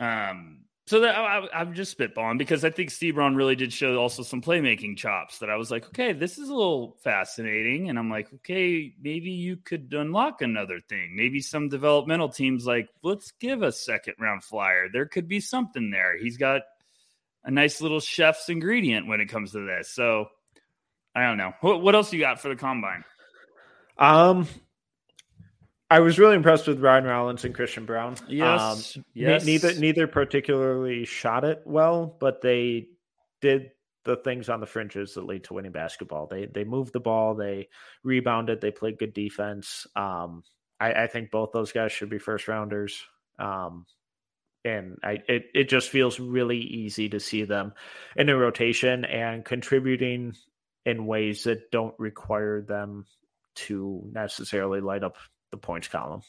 Um, 0.00 0.60
so 0.86 1.00
that 1.00 1.16
I, 1.16 1.62
am 1.62 1.74
just 1.74 1.98
spitballing 1.98 2.38
because 2.38 2.64
I 2.64 2.70
think 2.70 2.90
Seabron 2.90 3.34
really 3.34 3.56
did 3.56 3.72
show 3.72 3.96
also 3.96 4.22
some 4.22 4.40
playmaking 4.40 4.96
chops 4.96 5.40
that 5.40 5.50
I 5.50 5.56
was 5.56 5.68
like, 5.68 5.84
okay, 5.88 6.12
this 6.12 6.38
is 6.38 6.48
a 6.48 6.54
little 6.54 6.96
fascinating. 7.02 7.90
And 7.90 7.98
I'm 7.98 8.08
like, 8.08 8.32
okay, 8.34 8.94
maybe 9.02 9.32
you 9.32 9.56
could 9.56 9.92
unlock 9.92 10.42
another 10.42 10.80
thing. 10.88 11.16
Maybe 11.16 11.40
some 11.40 11.68
developmental 11.68 12.28
teams 12.28 12.66
like, 12.66 12.88
let's 13.02 13.32
give 13.32 13.62
a 13.62 13.72
second 13.72 14.14
round 14.20 14.44
flyer. 14.44 14.88
There 14.92 15.06
could 15.06 15.26
be 15.26 15.40
something 15.40 15.90
there. 15.90 16.16
He's 16.16 16.36
got 16.36 16.62
a 17.42 17.50
nice 17.50 17.80
little 17.80 18.00
chef's 18.00 18.48
ingredient 18.48 19.08
when 19.08 19.20
it 19.20 19.26
comes 19.26 19.52
to 19.52 19.66
this. 19.66 19.90
So 19.90 20.26
I 21.16 21.22
don't 21.22 21.38
know. 21.38 21.52
What, 21.62 21.82
what 21.82 21.96
else 21.96 22.12
you 22.12 22.20
got 22.20 22.40
for 22.40 22.48
the 22.48 22.56
combine? 22.56 23.02
Um, 23.98 24.46
I 25.90 26.00
was 26.00 26.18
really 26.18 26.34
impressed 26.34 26.66
with 26.66 26.80
Ryan 26.80 27.04
Rollins 27.04 27.44
and 27.44 27.54
Christian 27.54 27.84
Braun. 27.84 28.16
Yes, 28.28 28.96
um, 28.96 29.04
yes. 29.14 29.44
neither 29.44 29.74
neither 29.74 30.06
particularly 30.06 31.04
shot 31.04 31.44
it 31.44 31.62
well, 31.64 32.16
but 32.18 32.42
they 32.42 32.88
did 33.40 33.70
the 34.04 34.16
things 34.16 34.48
on 34.48 34.60
the 34.60 34.66
fringes 34.66 35.14
that 35.14 35.26
lead 35.26 35.44
to 35.44 35.54
winning 35.54 35.72
basketball. 35.72 36.26
They 36.26 36.46
they 36.46 36.64
moved 36.64 36.92
the 36.92 37.00
ball, 37.00 37.34
they 37.34 37.68
rebounded, 38.02 38.60
they 38.60 38.70
played 38.70 38.98
good 38.98 39.14
defense. 39.14 39.86
Um, 39.94 40.42
I, 40.80 40.92
I, 40.92 41.06
think 41.06 41.30
both 41.30 41.52
those 41.52 41.72
guys 41.72 41.92
should 41.92 42.10
be 42.10 42.18
first 42.18 42.48
rounders. 42.48 43.02
Um, 43.38 43.86
and 44.64 44.98
I 45.02 45.22
it, 45.28 45.46
it 45.54 45.68
just 45.68 45.90
feels 45.90 46.18
really 46.18 46.58
easy 46.58 47.08
to 47.10 47.20
see 47.20 47.44
them 47.44 47.72
in 48.16 48.28
a 48.28 48.36
rotation 48.36 49.04
and 49.04 49.44
contributing 49.44 50.34
in 50.84 51.06
ways 51.06 51.44
that 51.44 51.70
don't 51.70 51.94
require 51.98 52.62
them 52.62 53.06
to 53.54 54.02
necessarily 54.12 54.80
light 54.80 55.02
up 55.02 55.16
the 55.50 55.56
points 55.56 55.88
column. 55.88 56.22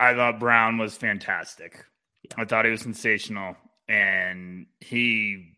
I 0.00 0.14
thought 0.14 0.40
Braun 0.40 0.78
was 0.78 0.96
fantastic. 0.96 1.84
Yeah. 2.22 2.42
I 2.42 2.44
thought 2.44 2.64
he 2.64 2.70
was 2.70 2.80
sensational. 2.80 3.56
And 3.88 4.66
he, 4.80 5.56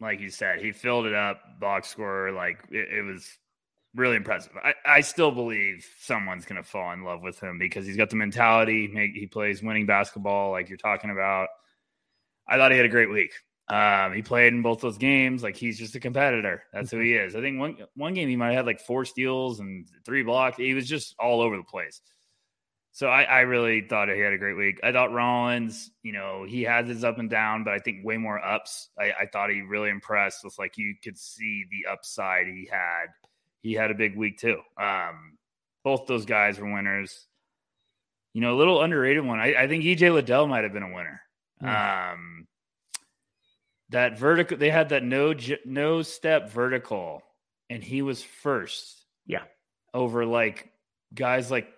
like 0.00 0.20
you 0.20 0.30
said, 0.30 0.60
he 0.60 0.72
filled 0.72 1.06
it 1.06 1.14
up, 1.14 1.40
box 1.60 1.88
score. 1.88 2.32
Like 2.32 2.58
it, 2.70 2.98
it 2.98 3.02
was 3.02 3.28
really 3.94 4.16
impressive. 4.16 4.52
I, 4.62 4.74
I 4.84 5.00
still 5.00 5.30
believe 5.30 5.86
someone's 6.00 6.44
going 6.44 6.62
to 6.62 6.68
fall 6.68 6.92
in 6.92 7.04
love 7.04 7.22
with 7.22 7.40
him 7.40 7.58
because 7.58 7.86
he's 7.86 7.96
got 7.96 8.10
the 8.10 8.16
mentality. 8.16 8.90
He 9.14 9.26
plays 9.26 9.62
winning 9.62 9.86
basketball, 9.86 10.50
like 10.50 10.68
you're 10.68 10.78
talking 10.78 11.10
about. 11.10 11.48
I 12.48 12.56
thought 12.56 12.72
he 12.72 12.76
had 12.76 12.86
a 12.86 12.90
great 12.90 13.10
week. 13.10 13.32
Um, 13.70 14.12
he 14.12 14.22
played 14.22 14.52
in 14.52 14.62
both 14.62 14.80
those 14.80 14.98
games. 14.98 15.42
Like 15.42 15.56
he's 15.56 15.78
just 15.78 15.94
a 15.94 16.00
competitor. 16.00 16.64
That's 16.72 16.90
who 16.90 16.98
he 16.98 17.12
mm-hmm. 17.12 17.28
is. 17.28 17.36
I 17.36 17.40
think 17.40 17.58
one 17.58 17.76
one 17.94 18.14
game 18.14 18.28
he 18.28 18.36
might 18.36 18.48
have 18.48 18.56
had 18.56 18.66
like 18.66 18.80
four 18.80 19.04
steals 19.04 19.60
and 19.60 19.86
three 20.04 20.22
blocks. 20.22 20.56
He 20.56 20.74
was 20.74 20.88
just 20.88 21.14
all 21.18 21.40
over 21.40 21.56
the 21.56 21.62
place. 21.62 22.00
So 22.92 23.06
I, 23.06 23.22
I 23.22 23.40
really 23.40 23.82
thought 23.82 24.08
he 24.08 24.18
had 24.18 24.32
a 24.32 24.38
great 24.38 24.56
week. 24.56 24.80
I 24.82 24.90
thought 24.90 25.12
Rollins, 25.12 25.92
you 26.02 26.12
know, 26.12 26.44
he 26.46 26.62
has 26.62 26.88
his 26.88 27.04
up 27.04 27.18
and 27.18 27.30
down, 27.30 27.62
but 27.62 27.72
I 27.72 27.78
think 27.78 28.04
way 28.04 28.16
more 28.16 28.44
ups. 28.44 28.88
I, 28.98 29.12
I 29.12 29.26
thought 29.32 29.50
he 29.50 29.60
really 29.60 29.90
impressed 29.90 30.42
with 30.42 30.58
like 30.58 30.76
you 30.76 30.94
could 31.02 31.16
see 31.16 31.66
the 31.70 31.90
upside 31.90 32.48
he 32.48 32.68
had. 32.70 33.06
He 33.62 33.74
had 33.74 33.92
a 33.92 33.94
big 33.94 34.16
week 34.16 34.38
too. 34.38 34.60
Um, 34.76 35.38
both 35.84 36.06
those 36.06 36.24
guys 36.24 36.58
were 36.58 36.72
winners. 36.72 37.26
You 38.34 38.40
know, 38.40 38.54
a 38.54 38.58
little 38.58 38.82
underrated 38.82 39.24
one. 39.24 39.38
I, 39.38 39.54
I 39.54 39.68
think 39.68 39.84
EJ 39.84 40.12
Liddell 40.12 40.48
might 40.48 40.64
have 40.64 40.72
been 40.72 40.82
a 40.82 40.92
winner. 40.92 41.20
Mm. 41.62 42.12
Um, 42.12 42.46
that 43.90 44.18
vertical 44.18 44.56
they 44.56 44.70
had 44.70 44.90
that 44.90 45.02
no 45.02 45.34
no 45.64 46.02
step 46.02 46.50
vertical 46.50 47.22
and 47.68 47.82
he 47.82 48.02
was 48.02 48.22
first. 48.22 49.04
Yeah. 49.26 49.42
Over 49.92 50.24
like 50.24 50.70
guys 51.14 51.50
like 51.50 51.68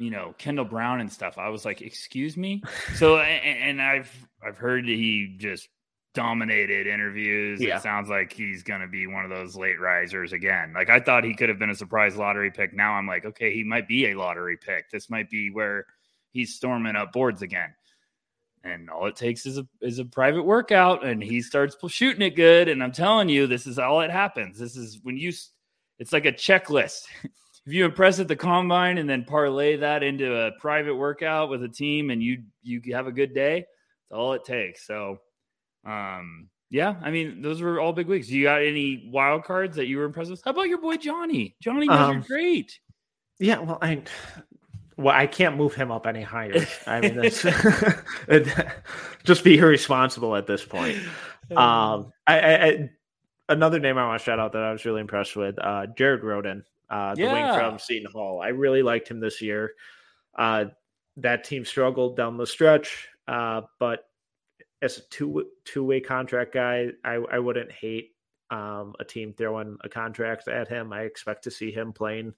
you 0.00 0.10
know 0.10 0.34
kendall 0.38 0.64
brown 0.64 1.00
and 1.00 1.12
stuff. 1.12 1.38
I 1.38 1.48
was 1.48 1.64
like 1.64 1.82
excuse 1.82 2.36
me? 2.36 2.62
So 2.94 3.18
and, 3.18 3.80
and 3.80 3.82
i've 3.82 4.10
i've 4.44 4.58
heard 4.58 4.86
he 4.86 5.36
just 5.38 5.68
dominated 6.14 6.86
interviews. 6.86 7.60
Yeah. 7.60 7.76
it 7.76 7.82
sounds 7.82 8.08
like 8.08 8.32
he's 8.32 8.62
going 8.62 8.80
to 8.80 8.88
be 8.88 9.06
one 9.06 9.24
of 9.24 9.30
those 9.30 9.56
late 9.56 9.80
risers 9.80 10.32
again. 10.32 10.72
Like 10.74 10.90
i 10.90 11.00
thought 11.00 11.24
he 11.24 11.34
could 11.34 11.48
have 11.48 11.58
been 11.58 11.70
a 11.70 11.76
surprise 11.76 12.16
lottery 12.16 12.50
pick. 12.52 12.72
Now 12.72 12.92
i'm 12.94 13.06
like 13.06 13.24
okay 13.24 13.52
he 13.52 13.64
might 13.64 13.88
be 13.88 14.06
a 14.06 14.18
lottery 14.18 14.56
pick. 14.56 14.90
This 14.90 15.10
might 15.10 15.28
be 15.28 15.50
where 15.50 15.86
he's 16.30 16.54
storming 16.54 16.94
up 16.94 17.12
boards 17.12 17.42
again 17.42 17.74
and 18.64 18.90
all 18.90 19.06
it 19.06 19.16
takes 19.16 19.46
is 19.46 19.58
a 19.58 19.66
is 19.80 19.98
a 19.98 20.04
private 20.04 20.42
workout 20.42 21.04
and 21.04 21.22
he 21.22 21.40
starts 21.40 21.76
shooting 21.88 22.22
it 22.22 22.36
good 22.36 22.68
and 22.68 22.82
i'm 22.82 22.92
telling 22.92 23.28
you 23.28 23.46
this 23.46 23.66
is 23.66 23.78
all 23.78 24.00
it 24.00 24.10
happens. 24.10 24.58
This 24.58 24.76
is 24.76 25.00
when 25.02 25.16
you 25.16 25.32
it's 25.98 26.12
like 26.12 26.26
a 26.26 26.32
checklist. 26.32 27.02
If 27.66 27.74
you 27.74 27.84
impress 27.84 28.18
at 28.18 28.28
the 28.28 28.36
combine 28.36 28.96
and 28.96 29.06
then 29.10 29.26
parlay 29.26 29.76
that 29.76 30.02
into 30.02 30.34
a 30.34 30.52
private 30.58 30.94
workout 30.94 31.50
with 31.50 31.62
a 31.64 31.68
team 31.68 32.08
and 32.08 32.22
you 32.22 32.44
you 32.62 32.80
have 32.94 33.06
a 33.06 33.12
good 33.12 33.34
day 33.34 33.58
it's 33.58 34.12
all 34.12 34.32
it 34.32 34.42
takes. 34.44 34.86
So 34.86 35.18
um 35.84 36.48
yeah 36.70 36.96
i 37.02 37.10
mean 37.10 37.42
those 37.42 37.60
were 37.60 37.78
all 37.78 37.92
big 37.92 38.06
weeks. 38.06 38.30
You 38.30 38.44
got 38.44 38.62
any 38.62 39.10
wild 39.12 39.44
cards 39.44 39.76
that 39.76 39.86
you 39.86 39.98
were 39.98 40.04
impressed 40.04 40.30
with? 40.30 40.42
How 40.42 40.52
about 40.52 40.68
your 40.68 40.80
boy 40.80 40.96
johnny? 40.96 41.56
Johnny 41.60 41.84
you 41.84 41.92
um, 41.92 42.22
great. 42.22 42.78
yeah 43.38 43.58
well 43.58 43.78
i 43.82 44.02
well, 44.98 45.14
I 45.14 45.28
can't 45.28 45.56
move 45.56 45.74
him 45.74 45.92
up 45.92 46.06
any 46.06 46.22
higher. 46.22 46.66
I 46.86 47.00
mean, 47.00 47.14
that's 47.16 47.46
just 49.24 49.44
be 49.44 49.56
irresponsible 49.56 50.34
at 50.34 50.46
this 50.46 50.64
point. 50.64 50.98
Um, 51.56 52.12
I, 52.26 52.40
I, 52.40 52.64
I, 52.66 52.90
another 53.48 53.78
name 53.78 53.96
I 53.96 54.06
want 54.06 54.20
to 54.20 54.24
shout 54.24 54.40
out 54.40 54.52
that 54.52 54.62
I 54.62 54.72
was 54.72 54.84
really 54.84 55.00
impressed 55.00 55.36
with, 55.36 55.56
uh, 55.60 55.86
Jared 55.96 56.22
Rhoden, 56.22 56.62
uh, 56.90 57.14
the 57.14 57.22
yeah. 57.22 57.32
wing 57.32 57.58
from 57.58 57.78
Seton 57.78 58.10
Hall. 58.12 58.42
I 58.42 58.48
really 58.48 58.82
liked 58.82 59.08
him 59.08 59.20
this 59.20 59.40
year. 59.40 59.72
Uh, 60.36 60.66
that 61.16 61.44
team 61.44 61.64
struggled 61.64 62.16
down 62.16 62.36
the 62.36 62.46
stretch, 62.46 63.08
uh, 63.28 63.62
but 63.78 64.04
as 64.82 64.98
a 64.98 65.02
two 65.10 65.46
two 65.64 65.84
way 65.84 66.00
contract 66.00 66.52
guy, 66.52 66.88
I, 67.04 67.14
I 67.30 67.38
wouldn't 67.38 67.70
hate 67.70 68.14
um, 68.50 68.94
a 68.98 69.04
team 69.04 69.32
throwing 69.32 69.76
a 69.82 69.88
contract 69.88 70.48
at 70.48 70.68
him. 70.68 70.92
I 70.92 71.02
expect 71.02 71.44
to 71.44 71.50
see 71.50 71.70
him 71.70 71.92
playing 71.92 72.34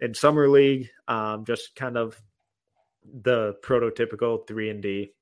in 0.00 0.14
summer 0.14 0.48
league, 0.48 0.90
um, 1.08 1.44
just 1.44 1.74
kind 1.76 1.96
of 1.96 2.20
the 3.22 3.54
prototypical 3.62 4.46
three 4.46 4.70
and 4.70 4.82
D 4.82 5.12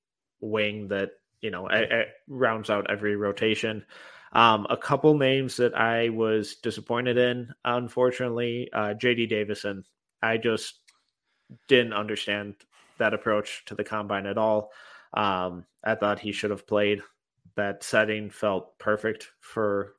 wing 0.41 0.89
that 0.89 1.11
you 1.41 1.51
know 1.51 1.69
a, 1.71 1.83
a 1.83 2.05
rounds 2.29 2.71
out 2.71 2.91
every 2.91 3.17
rotation. 3.17 3.85
Um, 4.33 4.67
a 4.69 4.77
couple 4.77 5.17
names 5.17 5.57
that 5.59 5.79
I 5.79 6.09
was 6.09 6.57
disappointed 6.57 7.17
in, 7.19 7.55
unfortunately, 7.65 8.69
uh, 8.73 8.95
JD 8.95 9.29
Davison. 9.29 9.85
I 10.23 10.39
just 10.39 10.81
didn't 11.69 11.93
understand 11.93 12.57
that 12.99 13.15
approach 13.15 13.65
to 13.67 13.77
the 13.77 13.85
combine 13.85 14.27
at 14.27 14.39
all. 14.39 14.73
Um, 15.13 15.65
I 15.85 15.95
thought 15.95 16.19
he 16.19 16.33
should 16.33 16.51
have 16.51 16.67
played. 16.67 17.03
That 17.57 17.85
setting 17.85 18.31
felt 18.31 18.77
perfect 18.79 19.31
for 19.39 19.95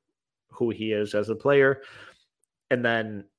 who 0.50 0.70
he 0.70 0.92
is 0.92 1.14
as 1.14 1.30
a 1.30 1.36
player. 1.36 1.82
And 2.70 2.84
then 2.84 3.26
I, 3.26 3.35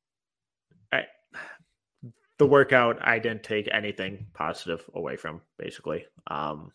the 2.38 2.46
workout, 2.46 2.98
I 3.06 3.18
didn't 3.18 3.42
take 3.42 3.68
anything 3.72 4.26
positive 4.34 4.84
away 4.94 5.16
from. 5.16 5.40
Basically, 5.58 6.06
um, 6.26 6.72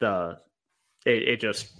the 0.00 0.38
it, 1.06 1.22
it 1.28 1.40
just 1.40 1.72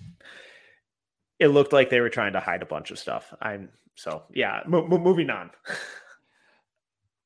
it 1.38 1.48
looked 1.48 1.72
like 1.72 1.90
they 1.90 2.00
were 2.00 2.10
trying 2.10 2.34
to 2.34 2.40
hide 2.40 2.62
a 2.62 2.66
bunch 2.66 2.90
of 2.90 2.98
stuff. 2.98 3.32
I'm 3.40 3.68
so 3.94 4.22
yeah. 4.32 4.60
M- 4.64 4.88
moving 4.88 5.30
on. 5.30 5.50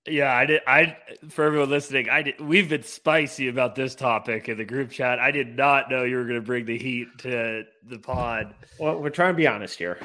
Yeah, 0.08 0.32
I 0.32 0.46
did. 0.46 0.62
I 0.66 0.96
for 1.30 1.44
everyone 1.44 1.70
listening, 1.70 2.08
I 2.08 2.22
did. 2.22 2.40
We've 2.40 2.68
been 2.68 2.84
spicy 2.84 3.48
about 3.48 3.74
this 3.74 3.94
topic 3.94 4.48
in 4.48 4.56
the 4.56 4.64
group 4.64 4.90
chat. 4.90 5.18
I 5.18 5.30
did 5.30 5.56
not 5.56 5.90
know 5.90 6.04
you 6.04 6.16
were 6.16 6.24
going 6.24 6.36
to 6.36 6.46
bring 6.46 6.64
the 6.64 6.78
heat 6.78 7.08
to 7.18 7.64
the 7.84 7.98
pod. 7.98 8.54
Well, 8.78 9.00
we're 9.00 9.10
trying 9.10 9.34
to 9.34 9.36
be 9.36 9.48
honest 9.48 9.78
here. 9.78 9.98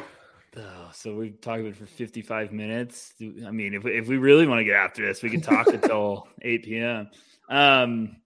Oh, 0.58 0.90
so 0.94 1.16
we've 1.16 1.40
talked 1.40 1.62
about 1.62 1.72
it 1.72 1.78
for 1.78 1.86
fifty-five 1.86 2.52
minutes. 2.52 3.14
I 3.22 3.52
mean, 3.52 3.74
if 3.74 3.84
we, 3.84 3.98
if 3.98 4.08
we 4.08 4.18
really 4.18 4.48
want 4.48 4.60
to 4.60 4.66
get 4.66 4.76
after 4.76 5.06
this, 5.06 5.24
we 5.24 5.30
can 5.30 5.42
talk 5.42 5.68
until 5.74 6.28
eight 6.42 6.64
p.m. 6.64 7.10
Um, 7.50 8.18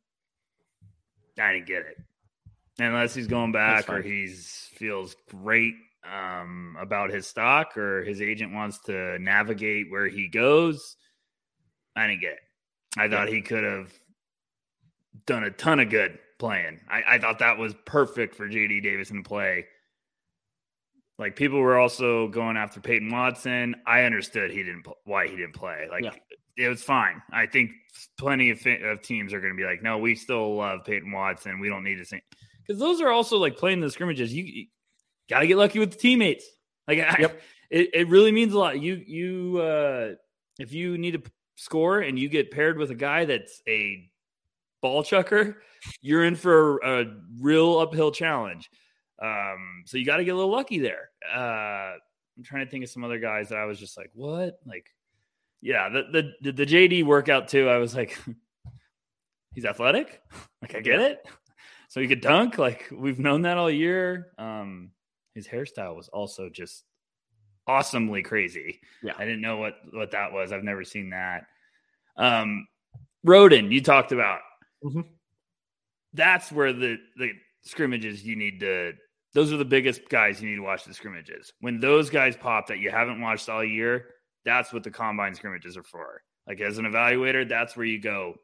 I 1.39 1.53
didn't 1.53 1.67
get 1.67 1.84
it 1.84 1.97
unless 2.80 3.13
he's 3.13 3.28
going 3.28 3.51
back 3.51 3.89
or 3.89 4.01
he's 4.01 4.69
feels 4.73 5.15
great 5.30 5.76
um, 6.03 6.76
about 6.80 7.09
his 7.09 7.26
stock 7.26 7.78
or 7.78 8.03
his 8.03 8.21
agent 8.21 8.53
wants 8.53 8.80
to 8.86 9.17
navigate 9.19 9.89
where 9.89 10.07
he 10.07 10.28
goes 10.28 10.97
I 11.95 12.07
didn't 12.07 12.21
get 12.21 12.34
it. 12.34 12.39
I 12.97 13.07
thought 13.07 13.30
he 13.30 13.41
could 13.41 13.63
have 13.63 13.91
done 15.26 15.43
a 15.43 15.51
ton 15.51 15.80
of 15.80 15.89
good 15.89 16.19
playing. 16.39 16.82
I, 16.89 17.03
I 17.07 17.19
thought 17.19 17.39
that 17.39 17.57
was 17.57 17.73
perfect 17.86 18.36
for 18.36 18.47
JD 18.47 18.84
Davison 18.84 19.23
to 19.23 19.28
play. 19.28 19.65
Like 21.18 21.36
people 21.36 21.59
were 21.59 21.78
also 21.78 22.28
going 22.28 22.57
after 22.57 22.82
Peyton 22.82 23.09
Watson. 23.09 23.76
I 23.86 24.03
understood 24.03 24.51
he 24.51 24.63
didn't 24.63 24.86
why 25.05 25.28
he 25.28 25.36
didn't 25.36 25.55
play. 25.55 25.88
Like 25.89 26.03
yeah. 26.03 26.11
it 26.57 26.68
was 26.68 26.84
fine. 26.84 27.22
I 27.32 27.45
think 27.45 27.72
plenty 28.18 28.49
of, 28.49 28.59
of 28.84 29.01
teams 29.01 29.34
are 29.34 29.39
going 29.39 29.53
to 29.53 29.57
be 29.57 29.66
like, 29.66 29.82
no, 29.82 29.97
we 29.97 30.16
still 30.16 30.57
love 30.57 30.82
Peyton 30.86 31.11
Watson. 31.11 31.59
We 31.59 31.70
don't 31.70 31.84
need 31.84 31.97
to 31.97 32.05
sing 32.05 32.22
because 32.66 32.80
those 32.80 32.99
are 32.99 33.09
also 33.09 33.38
like 33.38 33.57
playing 33.57 33.80
the 33.80 33.89
scrimmages. 33.89 34.34
You, 34.34 34.43
you 34.43 34.66
got 35.30 35.39
to 35.39 35.47
get 35.47 35.57
lucky 35.57 35.80
with 35.80 35.91
the 35.91 35.97
teammates. 35.97 36.45
Like, 36.88 36.97
yep. 36.97 37.41
It, 37.72 37.89
it 37.95 38.09
really 38.09 38.32
means 38.32 38.53
a 38.53 38.59
lot. 38.59 38.80
You 38.80 39.01
you 39.07 39.57
uh, 39.59 40.11
if 40.59 40.72
you 40.72 40.99
need 40.99 41.13
to 41.13 41.32
score 41.55 41.99
and 41.99 42.18
you 42.18 42.30
get 42.30 42.51
paired 42.51 42.78
with 42.78 42.91
a 42.91 42.95
guy 42.95 43.26
that's 43.26 43.59
a 43.68 44.07
ball 44.84 45.01
chucker, 45.03 45.57
you're 45.99 46.24
in 46.26 46.36
for 46.36 46.78
a, 46.78 47.01
a 47.01 47.05
real 47.41 47.80
uphill 47.80 48.11
challenge. 48.11 48.70
Um, 49.22 49.84
so 49.86 49.97
you 49.97 50.05
got 50.05 50.18
to 50.18 50.26
get 50.26 50.32
a 50.32 50.36
little 50.36 50.51
lucky 50.51 50.80
there. 50.80 51.09
Uh, 51.34 51.93
I'm 52.38 52.43
trying 52.43 52.66
to 52.66 52.72
think 52.72 52.84
of 52.84 52.89
some 52.89 53.03
other 53.03 53.20
guys 53.20 53.49
that 53.49 53.57
I 53.57 53.66
was 53.66 53.80
just 53.80 53.97
like, 53.97 54.11
what? 54.13 54.59
Like, 54.66 54.88
yeah, 55.61 55.89
the 55.89 56.34
the 56.41 56.51
the 56.51 56.66
JD 56.66 57.05
workout 57.05 57.47
too. 57.47 57.70
I 57.70 57.78
was 57.78 57.95
like, 57.95 58.18
he's 59.53 59.66
athletic. 59.66 60.22
Like 60.61 60.76
I 60.76 60.82
get 60.82 60.99
it. 60.99 61.28
So 61.88 62.01
he 62.01 62.07
could 62.07 62.20
dunk. 62.20 62.57
Like 62.57 62.91
we've 62.91 63.20
known 63.20 63.43
that 63.43 63.57
all 63.57 63.70
year. 63.70 64.32
Um, 64.38 64.89
his 65.34 65.47
hairstyle 65.47 65.95
was 65.95 66.09
also 66.09 66.49
just 66.49 66.84
awesomely 67.68 68.22
crazy. 68.22 68.82
Yeah. 69.03 69.13
I 69.18 69.24
didn't 69.24 69.41
know 69.41 69.57
what 69.57 69.76
what 69.91 70.11
that 70.11 70.34
was. 70.34 70.51
I've 70.51 70.63
never 70.63 70.84
seen 70.84 71.11
that. 71.11 71.45
Um 72.18 72.68
Rhoden, 73.26 73.72
you 73.72 73.82
talked 73.82 74.11
about. 74.11 74.39
Mm-hmm. 74.84 75.01
That's 76.13 76.51
where 76.51 76.74
the 76.74 76.97
the 77.18 77.32
scrimmages 77.63 78.26
you 78.26 78.36
need 78.36 78.59
to 78.61 78.93
those 79.36 79.51
are 79.51 79.57
the 79.57 79.65
biggest 79.65 80.07
guys 80.07 80.41
you 80.41 80.49
need 80.49 80.55
to 80.55 80.61
watch 80.61 80.86
the 80.86 80.93
scrimmages. 80.93 81.51
When 81.59 81.81
those 81.81 82.09
guys 82.09 82.38
pop 82.38 82.67
that 82.67 82.79
you 82.79 82.89
haven't 82.89 83.19
watched 83.19 83.49
all 83.49 83.65
year, 83.65 84.05
that's 84.45 84.71
what 84.71 84.83
the 84.83 84.91
combine 84.91 85.36
scrimmages 85.36 85.75
are 85.75 85.83
for. 85.83 86.23
Like 86.47 86.61
as 86.61 86.77
an 86.77 86.86
evaluator, 86.86 87.47
that's 87.47 87.75
where 87.75 87.86
you 87.86 87.99
go, 87.99 88.36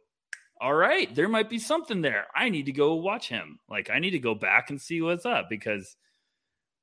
all 0.59 0.73
right, 0.73 1.13
there 1.15 1.29
might 1.29 1.49
be 1.49 1.59
something 1.59 2.01
there. 2.01 2.27
I 2.35 2.49
need 2.49 2.65
to 2.65 2.73
go 2.73 2.95
watch 2.95 3.29
him. 3.29 3.57
Like 3.69 3.89
I 3.89 3.99
need 3.99 4.11
to 4.11 4.19
go 4.19 4.35
back 4.35 4.69
and 4.69 4.81
see 4.81 5.01
what's 5.01 5.25
up 5.25 5.49
because 5.49 5.95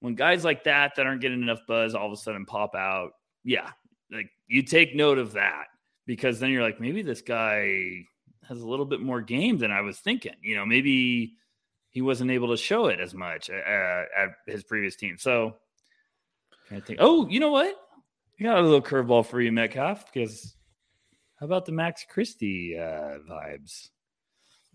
when 0.01 0.15
guys 0.15 0.43
like 0.43 0.65
that 0.65 0.95
that 0.97 1.07
aren't 1.07 1.21
getting 1.21 1.43
enough 1.43 1.61
buzz 1.69 1.95
all 1.95 2.07
of 2.07 2.13
a 2.13 2.17
sudden 2.17 2.47
pop 2.47 2.75
out, 2.75 3.11
yeah, 3.45 3.73
like 4.11 4.31
you 4.47 4.63
take 4.63 4.97
note 4.97 5.19
of 5.19 5.35
that 5.35 5.67
because 6.07 6.41
then 6.41 6.49
you're 6.49 6.63
like, 6.63 6.81
maybe 6.81 7.03
this 7.03 7.21
guy 7.21 8.05
has 8.49 8.63
a 8.63 8.67
little 8.67 8.87
bit 8.87 9.01
more 9.03 9.21
game 9.21 9.59
than 9.59 9.71
I 9.71 9.83
was 9.83 9.99
thinking. 9.99 10.35
You 10.41 10.57
know, 10.57 10.65
maybe 10.65 11.35
he 11.99 12.03
wasn't 12.03 12.31
able 12.31 12.47
to 12.47 12.57
show 12.57 12.87
it 12.87 13.01
as 13.01 13.13
much 13.13 13.51
uh, 13.51 13.55
at 13.55 14.29
his 14.47 14.63
previous 14.63 14.95
team. 14.95 15.17
So 15.19 15.57
I 16.71 16.79
think, 16.79 17.01
oh, 17.03 17.27
you 17.29 17.41
know 17.41 17.51
what? 17.51 17.75
I 18.39 18.45
got 18.45 18.61
a 18.61 18.63
little 18.63 18.81
curveball 18.81 19.27
for 19.27 19.41
you, 19.41 19.51
Metcalf, 19.51 20.05
because 20.05 20.55
how 21.41 21.47
about 21.47 21.67
the 21.67 21.73
Max 21.73 22.07
Christie 22.09 22.79
uh, 22.79 23.19
vibes? 23.29 23.89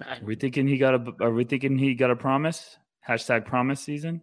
Are 0.06 0.18
we 0.22 0.36
thinking 0.36 0.68
he 0.68 0.78
got 0.78 0.96
a? 0.96 1.14
Are 1.22 1.32
we 1.32 1.46
thinking 1.46 1.78
he 1.78 1.96
got 1.96 2.12
a 2.12 2.16
promise? 2.18 2.78
Hashtag 3.08 3.46
promise 3.46 3.80
season. 3.80 4.22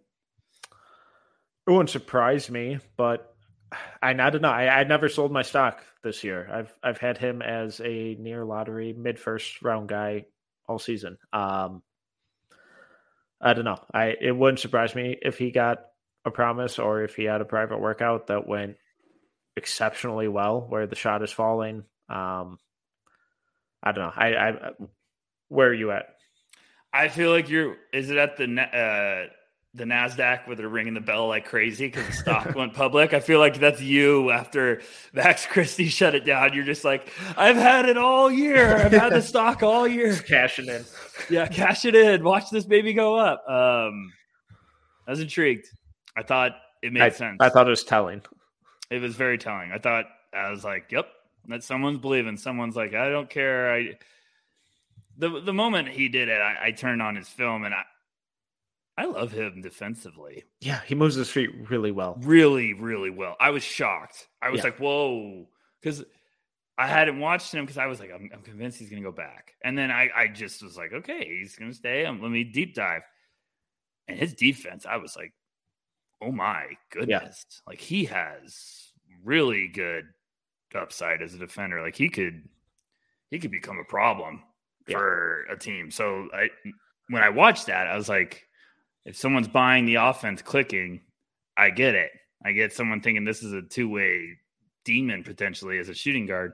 It 1.65 1.71
wouldn't 1.71 1.89
surprise 1.89 2.51
me, 2.51 2.77
but 2.97 3.33
I, 4.03 4.11
I 4.11 4.13
don't 4.13 4.43
know. 4.43 4.51
I, 4.51 4.81
I 4.81 4.83
never 4.83 5.09
sold 5.09 5.31
my 5.31 5.41
stock 5.41 5.83
this 6.03 6.23
year. 6.23 6.47
I've 6.53 6.71
I've 6.83 6.99
had 6.99 7.17
him 7.17 7.41
as 7.41 7.81
a 7.81 8.15
near 8.19 8.45
lottery 8.45 8.93
mid 8.93 9.17
first 9.17 9.63
round 9.63 9.89
guy 9.89 10.25
all 10.67 10.77
season. 10.77 11.17
Um, 11.33 11.81
I 13.41 13.53
don't 13.53 13.65
know. 13.65 13.79
I 13.93 14.13
it 14.19 14.35
wouldn't 14.35 14.59
surprise 14.59 14.93
me 14.95 15.17
if 15.21 15.37
he 15.37 15.51
got 15.51 15.79
a 16.25 16.31
promise 16.31 16.79
or 16.79 17.03
if 17.03 17.15
he 17.15 17.23
had 17.23 17.41
a 17.41 17.45
private 17.45 17.79
workout 17.79 18.27
that 18.27 18.47
went 18.47 18.77
exceptionally 19.57 20.27
well, 20.27 20.61
where 20.61 20.87
the 20.87 20.95
shot 20.95 21.23
is 21.23 21.31
falling. 21.31 21.83
Um, 22.09 22.59
I 23.83 23.91
don't 23.91 24.05
know. 24.05 24.13
I, 24.15 24.27
I 24.35 24.53
where 25.49 25.69
are 25.69 25.73
you 25.73 25.91
at? 25.91 26.05
I 26.93 27.07
feel 27.07 27.31
like 27.31 27.49
you're. 27.49 27.77
Is 27.93 28.09
it 28.09 28.17
at 28.17 28.37
the 28.37 28.45
uh, 28.45 29.29
the 29.73 29.85
Nasdaq 29.85 30.47
where 30.47 30.55
they're 30.55 30.67
ringing 30.67 30.93
the 30.93 31.01
bell 31.01 31.29
like 31.29 31.45
crazy 31.45 31.87
because 31.87 32.05
the 32.07 32.13
stock 32.13 32.55
went 32.55 32.73
public. 32.73 33.13
I 33.13 33.21
feel 33.21 33.39
like 33.39 33.59
that's 33.59 33.81
you 33.81 34.29
after 34.31 34.81
Max 35.13 35.45
Christie 35.49 35.87
shut 35.87 36.13
it 36.13 36.25
down. 36.25 36.53
You're 36.53 36.65
just 36.65 36.83
like, 36.83 37.09
I've 37.37 37.55
had 37.55 37.87
it 37.87 37.97
all 37.97 38.29
year. 38.29 38.75
I've 38.75 38.91
had 38.91 39.13
the 39.13 39.21
stock 39.21 39.63
all 39.63 39.87
year. 39.87 40.09
Just 40.09 40.27
cashing 40.27 40.67
in. 40.67 40.83
Yeah, 41.29 41.47
cash 41.47 41.85
it 41.85 41.95
in. 41.95 42.23
Watch 42.23 42.49
this 42.49 42.65
baby 42.65 42.93
go 42.93 43.15
up. 43.15 43.47
Um, 43.47 44.11
I 45.07 45.11
was 45.11 45.21
intrigued. 45.21 45.67
I 46.17 46.23
thought 46.23 46.51
it 46.81 46.91
made 46.91 47.03
I, 47.03 47.09
sense. 47.09 47.37
I 47.39 47.49
thought 47.49 47.67
it 47.67 47.71
was 47.71 47.85
telling. 47.85 48.21
It 48.89 49.01
was 49.01 49.15
very 49.15 49.37
telling. 49.37 49.71
I 49.71 49.77
thought 49.77 50.05
I 50.33 50.49
was 50.49 50.65
like, 50.65 50.91
yep, 50.91 51.07
that 51.47 51.63
someone's 51.63 51.99
believing. 51.99 52.35
Someone's 52.35 52.75
like, 52.75 52.93
I 52.93 53.09
don't 53.09 53.29
care. 53.29 53.73
I 53.73 53.97
the 55.17 55.39
the 55.41 55.53
moment 55.53 55.87
he 55.87 56.09
did 56.09 56.27
it, 56.27 56.41
I, 56.41 56.67
I 56.67 56.71
turned 56.71 57.01
on 57.01 57.15
his 57.15 57.29
film 57.29 57.63
and 57.63 57.73
I 57.73 57.83
I 59.01 59.05
love 59.05 59.31
him 59.31 59.61
defensively. 59.61 60.43
Yeah, 60.59 60.81
he 60.85 60.93
moves 60.93 61.15
his 61.15 61.27
feet 61.27 61.49
really 61.71 61.89
well. 61.89 62.19
Really, 62.21 62.75
really 62.75 63.09
well. 63.09 63.35
I 63.39 63.49
was 63.49 63.63
shocked. 63.63 64.27
I 64.43 64.51
was 64.51 64.59
yeah. 64.59 64.65
like, 64.65 64.77
whoa. 64.77 65.47
Because 65.81 66.03
I 66.77 66.85
hadn't 66.85 67.19
watched 67.19 67.51
him 67.51 67.65
because 67.65 67.79
I 67.79 67.87
was 67.87 67.99
like, 67.99 68.11
I'm, 68.13 68.29
I'm, 68.31 68.43
convinced 68.43 68.77
he's 68.77 68.91
going 68.91 69.01
to 69.01 69.09
go 69.09 69.15
back. 69.15 69.55
And 69.63 69.75
then 69.75 69.89
I, 69.89 70.09
I 70.15 70.27
just 70.27 70.61
was 70.61 70.77
like, 70.77 70.93
okay, 70.93 71.39
he's 71.39 71.55
going 71.55 71.71
to 71.71 71.75
stay. 71.75 72.05
Um, 72.05 72.21
let 72.21 72.29
me 72.29 72.43
deep 72.43 72.75
dive. 72.75 73.01
And 74.07 74.19
his 74.19 74.35
defense, 74.35 74.85
I 74.85 74.97
was 74.97 75.15
like, 75.15 75.33
oh 76.21 76.31
my 76.31 76.65
goodness. 76.91 77.43
Yeah. 77.49 77.71
Like 77.71 77.79
he 77.79 78.05
has 78.05 78.91
really 79.23 79.67
good 79.67 80.05
upside 80.75 81.23
as 81.23 81.33
a 81.33 81.39
defender. 81.39 81.81
Like 81.81 81.95
he 81.95 82.07
could, 82.07 82.47
he 83.31 83.39
could 83.39 83.51
become 83.51 83.79
a 83.79 83.89
problem 83.89 84.43
yeah. 84.87 84.95
for 84.95 85.45
a 85.49 85.57
team. 85.57 85.89
So 85.89 86.27
I, 86.35 86.49
when 87.09 87.23
I 87.23 87.29
watched 87.29 87.65
that, 87.65 87.87
I 87.87 87.95
was 87.95 88.07
like, 88.07 88.45
if 89.05 89.17
someone's 89.17 89.47
buying 89.47 89.85
the 89.85 89.95
offense 89.95 90.41
clicking, 90.41 91.01
I 91.57 91.69
get 91.69 91.95
it. 91.95 92.11
I 92.43 92.51
get 92.53 92.73
someone 92.73 93.01
thinking 93.01 93.23
this 93.23 93.43
is 93.43 93.53
a 93.53 93.61
two 93.61 93.89
way 93.89 94.37
demon 94.83 95.23
potentially 95.23 95.77
as 95.77 95.89
a 95.89 95.93
shooting 95.93 96.25
guard. 96.25 96.53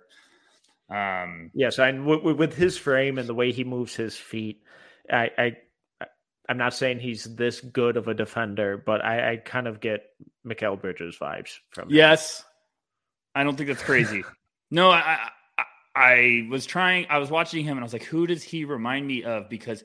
Um, 0.89 1.51
yes, 1.53 1.79
and 1.79 2.05
with 2.05 2.55
his 2.55 2.77
frame 2.77 3.17
and 3.17 3.27
the 3.27 3.33
way 3.33 3.51
he 3.51 3.63
moves 3.63 3.95
his 3.95 4.15
feet, 4.15 4.61
I, 5.11 5.29
I 5.37 5.57
I'm 6.49 6.57
not 6.57 6.73
saying 6.73 6.99
he's 6.99 7.23
this 7.35 7.59
good 7.59 7.97
of 7.97 8.07
a 8.07 8.13
defender, 8.13 8.81
but 8.85 9.03
I, 9.03 9.33
I 9.33 9.37
kind 9.37 9.67
of 9.67 9.81
get 9.81 10.05
Mikal 10.45 10.79
Bridges 10.79 11.17
vibes 11.19 11.57
from. 11.71 11.89
Him. 11.89 11.95
Yes, 11.95 12.43
I 13.35 13.43
don't 13.43 13.57
think 13.57 13.67
that's 13.67 13.83
crazy. 13.83 14.23
no, 14.71 14.89
I, 14.89 15.29
I 15.57 15.63
I 15.93 16.47
was 16.49 16.65
trying. 16.65 17.07
I 17.09 17.17
was 17.17 17.29
watching 17.29 17.65
him, 17.65 17.77
and 17.77 17.81
I 17.81 17.83
was 17.83 17.93
like, 17.93 18.03
who 18.03 18.27
does 18.27 18.43
he 18.43 18.63
remind 18.63 19.05
me 19.05 19.23
of? 19.23 19.49
Because 19.49 19.83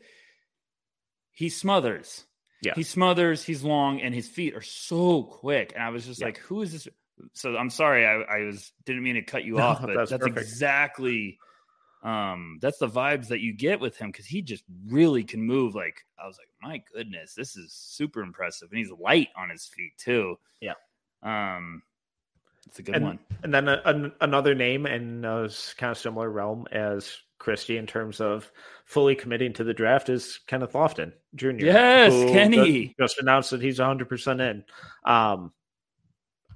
he 1.32 1.48
smothers 1.48 2.24
Yeah. 2.62 2.74
He 2.74 2.84
smothers, 2.84 3.42
he's 3.42 3.62
long, 3.62 4.00
and 4.00 4.14
his 4.14 4.28
feet 4.28 4.54
are 4.54 4.62
so 4.62 5.24
quick. 5.24 5.72
And 5.74 5.82
I 5.82 5.90
was 5.90 6.06
just 6.06 6.20
yeah. 6.20 6.26
like, 6.26 6.38
who 6.38 6.62
is 6.62 6.72
this? 6.72 6.88
So 7.34 7.56
I'm 7.56 7.70
sorry, 7.70 8.06
I, 8.06 8.22
I, 8.22 8.38
was 8.44 8.72
didn't 8.84 9.02
mean 9.02 9.16
to 9.16 9.22
cut 9.22 9.44
you 9.44 9.58
off, 9.58 9.80
but 9.84 9.94
that's, 9.94 10.10
that's 10.12 10.26
exactly 10.26 11.38
um 12.02 12.58
that's 12.60 12.78
the 12.78 12.88
vibes 12.88 13.28
that 13.28 13.40
you 13.40 13.52
get 13.52 13.80
with 13.80 13.96
him 13.96 14.10
because 14.10 14.26
he 14.26 14.42
just 14.42 14.64
really 14.88 15.22
can 15.22 15.40
move 15.40 15.74
like 15.74 16.04
i 16.22 16.26
was 16.26 16.36
like 16.36 16.48
my 16.60 16.82
goodness 16.92 17.34
this 17.34 17.56
is 17.56 17.72
super 17.72 18.22
impressive 18.22 18.68
and 18.70 18.78
he's 18.78 18.90
light 18.90 19.28
on 19.36 19.48
his 19.48 19.66
feet 19.66 19.92
too 19.98 20.36
yeah 20.60 20.72
um 21.22 21.82
it's 22.66 22.78
a 22.78 22.82
good 22.82 22.96
and, 22.96 23.04
one 23.04 23.18
and 23.44 23.54
then 23.54 23.68
a, 23.68 23.80
a, 23.84 24.10
another 24.20 24.54
name 24.54 24.86
in 24.86 25.24
a 25.24 25.48
kind 25.76 25.92
of 25.92 25.98
similar 25.98 26.28
realm 26.28 26.66
as 26.72 27.16
Christie 27.43 27.76
in 27.76 27.88
terms 27.88 28.20
of 28.20 28.51
fully 28.84 29.16
committing 29.16 29.53
to 29.55 29.64
the 29.64 29.74
draft 29.74 30.09
is 30.09 30.38
Kenneth 30.47 30.74
Lofton 30.74 31.12
Jr. 31.34 31.51
Yes, 31.59 32.12
Kenny 32.30 32.95
just 33.01 33.18
announced 33.18 33.51
that 33.51 33.61
he's 33.61 33.80
100% 33.80 34.40
in. 34.40 34.64
Um, 35.05 35.53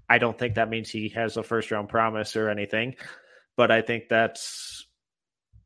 I 0.09 0.19
don't 0.19 0.39
think 0.39 0.55
that 0.55 0.71
means 0.71 0.89
he 0.89 1.09
has 1.09 1.37
a 1.37 1.43
first 1.43 1.73
round 1.73 1.89
promise 1.89 2.37
or 2.37 2.49
anything, 2.49 2.95
but 3.57 3.73
I 3.73 3.83
think 3.83 4.05
that's 4.09 4.87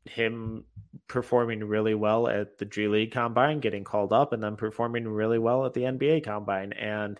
him 0.05 0.65
performing 1.07 1.63
really 1.63 1.93
well 1.93 2.27
at 2.27 2.57
the 2.57 2.65
G 2.65 2.87
League 2.87 3.11
combine, 3.11 3.59
getting 3.59 3.83
called 3.83 4.11
up, 4.11 4.33
and 4.33 4.41
then 4.41 4.55
performing 4.55 5.07
really 5.07 5.37
well 5.37 5.67
at 5.67 5.75
the 5.75 5.81
NBA 5.81 6.23
combine. 6.23 6.73
And 6.73 7.19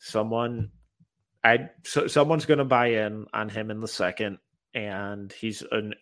someone, 0.00 0.72
I 1.44 1.70
so 1.84 2.08
someone's 2.08 2.46
going 2.46 2.58
to 2.58 2.64
buy 2.64 2.88
in 2.88 3.26
on 3.32 3.48
him 3.48 3.70
in 3.70 3.80
the 3.80 3.86
second, 3.86 4.38
and 4.74 5.32
he's 5.32 5.62
an 5.70 5.94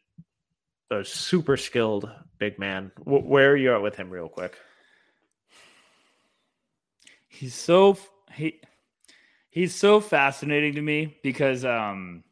a 0.90 1.04
super 1.04 1.56
skilled 1.56 2.10
big 2.38 2.58
man. 2.58 2.92
W- 2.98 3.24
where 3.24 3.52
are 3.52 3.56
you 3.56 3.74
at 3.74 3.82
with 3.82 3.96
him, 3.96 4.10
real 4.10 4.28
quick? 4.28 4.56
He's 7.28 7.54
so 7.54 7.98
he 8.32 8.60
he's 9.50 9.74
so 9.74 10.00
fascinating 10.00 10.74
to 10.74 10.82
me 10.82 11.16
because 11.22 11.64
um 11.64 12.24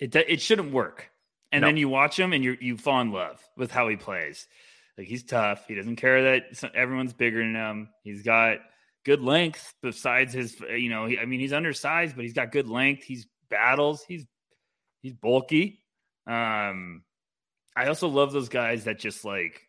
it 0.00 0.14
it 0.14 0.40
shouldn't 0.40 0.72
work, 0.72 1.10
and 1.52 1.62
no. 1.62 1.68
then 1.68 1.76
you 1.76 1.88
watch 1.88 2.18
him 2.18 2.32
and 2.32 2.42
you 2.42 2.56
you 2.60 2.76
fall 2.76 3.00
in 3.00 3.12
love 3.12 3.42
with 3.56 3.70
how 3.70 3.88
he 3.88 3.96
plays. 3.96 4.46
Like 4.96 5.08
he's 5.08 5.22
tough. 5.24 5.66
He 5.68 5.74
doesn't 5.74 5.96
care 5.96 6.22
that 6.40 6.72
everyone's 6.74 7.12
bigger 7.12 7.38
than 7.38 7.54
him. 7.54 7.90
He's 8.02 8.22
got 8.22 8.58
good 9.08 9.22
length 9.22 9.72
besides 9.82 10.34
his 10.34 10.60
you 10.76 10.90
know 10.90 11.06
he, 11.06 11.18
i 11.18 11.24
mean 11.24 11.40
he's 11.40 11.54
undersized 11.54 12.14
but 12.14 12.24
he's 12.24 12.34
got 12.34 12.52
good 12.52 12.68
length 12.68 13.04
he's 13.04 13.26
battles 13.48 14.04
he's 14.06 14.26
he's 15.00 15.14
bulky 15.14 15.80
um 16.26 17.02
I 17.78 17.86
also 17.86 18.08
love 18.08 18.32
those 18.32 18.48
guys 18.48 18.84
that 18.84 18.98
just 18.98 19.24
like 19.24 19.62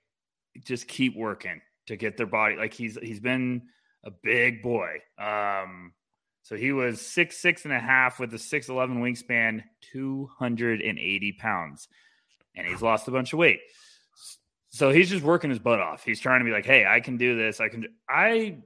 just 0.65 0.87
keep 0.87 1.15
working 1.15 1.61
to 1.85 1.95
get 1.95 2.17
their 2.17 2.25
body 2.25 2.55
like 2.55 2.73
he's 2.73 2.97
he's 3.01 3.19
been 3.19 3.63
a 4.03 4.09
big 4.09 4.63
boy. 4.63 4.97
Um 5.19 5.93
so 6.41 6.55
he 6.55 6.71
was 6.71 6.99
six 6.99 7.37
six 7.37 7.65
and 7.65 7.73
a 7.73 7.79
half 7.79 8.19
with 8.19 8.33
a 8.33 8.39
six 8.39 8.67
eleven 8.67 9.03
wingspan, 9.03 9.63
two 9.93 10.27
hundred 10.39 10.81
and 10.81 10.97
eighty 10.97 11.33
pounds, 11.33 11.87
and 12.55 12.65
he's 12.65 12.81
lost 12.81 13.07
a 13.07 13.11
bunch 13.11 13.31
of 13.31 13.39
weight. 13.39 13.59
So 14.69 14.89
he's 14.89 15.09
just 15.09 15.23
working 15.23 15.51
his 15.51 15.59
butt 15.59 15.79
off. 15.79 16.03
He's 16.03 16.19
trying 16.19 16.39
to 16.39 16.45
be 16.45 16.51
like, 16.51 16.65
"Hey, 16.65 16.85
I 16.87 16.99
can 16.99 17.17
do 17.17 17.37
this. 17.37 17.59
I 17.59 17.69
can." 17.69 17.81
Do- 17.81 17.89
I 18.09 18.57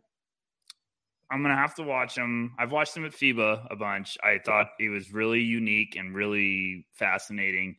I'm 1.29 1.41
gonna 1.41 1.55
have 1.55 1.75
to 1.75 1.83
watch 1.83 2.15
him. 2.17 2.53
I've 2.57 2.71
watched 2.71 2.95
him 2.95 3.05
at 3.05 3.11
FIBA 3.11 3.67
a 3.71 3.75
bunch. 3.75 4.17
I 4.23 4.39
thought 4.45 4.67
he 4.77 4.87
was 4.87 5.11
really 5.11 5.41
unique 5.41 5.95
and 5.97 6.15
really 6.15 6.85
fascinating 6.93 7.75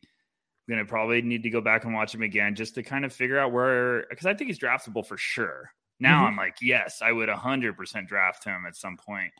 going 0.67 0.79
to 0.79 0.85
probably 0.85 1.21
need 1.21 1.43
to 1.43 1.49
go 1.49 1.61
back 1.61 1.85
and 1.85 1.93
watch 1.93 2.13
him 2.13 2.21
again 2.21 2.55
just 2.55 2.75
to 2.75 2.83
kind 2.83 3.05
of 3.05 3.13
figure 3.13 3.39
out 3.39 3.51
where, 3.51 4.05
because 4.09 4.25
I 4.25 4.33
think 4.33 4.49
he's 4.49 4.59
draftable 4.59 5.05
for 5.05 5.17
sure. 5.17 5.71
Now 5.99 6.19
mm-hmm. 6.19 6.27
I'm 6.27 6.37
like, 6.37 6.57
yes, 6.61 7.01
I 7.01 7.11
would 7.11 7.29
100% 7.29 8.07
draft 8.07 8.43
him 8.43 8.65
at 8.67 8.75
some 8.75 8.97
point. 8.97 9.31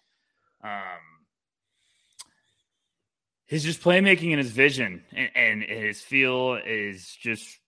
Um, 0.64 0.72
his 3.48 3.64
just 3.64 3.82
playmaking 3.82 4.32
and 4.32 4.40
his 4.40 4.52
vision 4.52 5.04
and, 5.12 5.30
and 5.36 5.64
his 5.64 6.02
feel 6.02 6.60
is 6.64 7.16
just, 7.22 7.60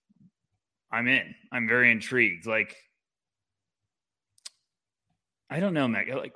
I'm 0.90 1.06
in. 1.06 1.34
I'm 1.52 1.68
very 1.68 1.90
intrigued. 1.92 2.46
Like, 2.46 2.76
I 5.50 5.60
don't 5.60 5.74
know, 5.74 5.88
Meg. 5.88 6.12
Like, 6.14 6.34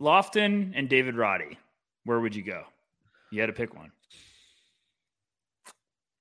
Lofton 0.00 0.72
and 0.74 0.88
David 0.88 1.16
Roddy, 1.16 1.58
where 2.04 2.18
would 2.18 2.34
you 2.34 2.42
go? 2.42 2.64
You 3.30 3.40
had 3.40 3.46
to 3.46 3.52
pick 3.52 3.74
one. 3.74 3.92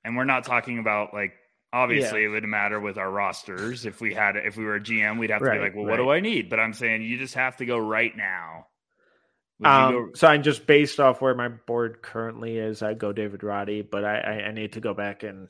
And 0.03 0.15
we're 0.15 0.25
not 0.25 0.43
talking 0.43 0.79
about 0.79 1.13
like 1.13 1.33
obviously 1.73 2.21
yeah. 2.21 2.27
it 2.27 2.31
would 2.31 2.43
matter 2.43 2.79
with 2.79 2.97
our 2.97 3.09
rosters. 3.09 3.85
If 3.85 4.01
we 4.01 4.13
had 4.13 4.35
if 4.35 4.57
we 4.57 4.65
were 4.65 4.75
a 4.75 4.81
GM, 4.81 5.19
we'd 5.19 5.29
have 5.29 5.39
to 5.39 5.45
right, 5.45 5.57
be 5.57 5.63
like, 5.63 5.75
well, 5.75 5.85
right. 5.85 5.91
what 5.91 6.03
do 6.03 6.09
I 6.09 6.19
need? 6.19 6.49
But 6.49 6.59
I'm 6.59 6.73
saying 6.73 7.01
you 7.03 7.17
just 7.17 7.35
have 7.35 7.57
to 7.57 7.65
go 7.65 7.77
right 7.77 8.15
now. 8.15 8.67
Um, 9.63 9.93
go- 9.93 10.09
so 10.15 10.27
I'm 10.27 10.43
just 10.43 10.65
based 10.65 10.99
off 10.99 11.21
where 11.21 11.35
my 11.35 11.49
board 11.49 12.01
currently 12.01 12.57
is. 12.57 12.81
I 12.81 12.93
go 12.93 13.13
David 13.13 13.43
Roddy, 13.43 13.83
but 13.83 14.03
I, 14.03 14.17
I, 14.17 14.31
I 14.47 14.51
need 14.51 14.73
to 14.73 14.81
go 14.81 14.93
back 14.93 15.23
and 15.23 15.47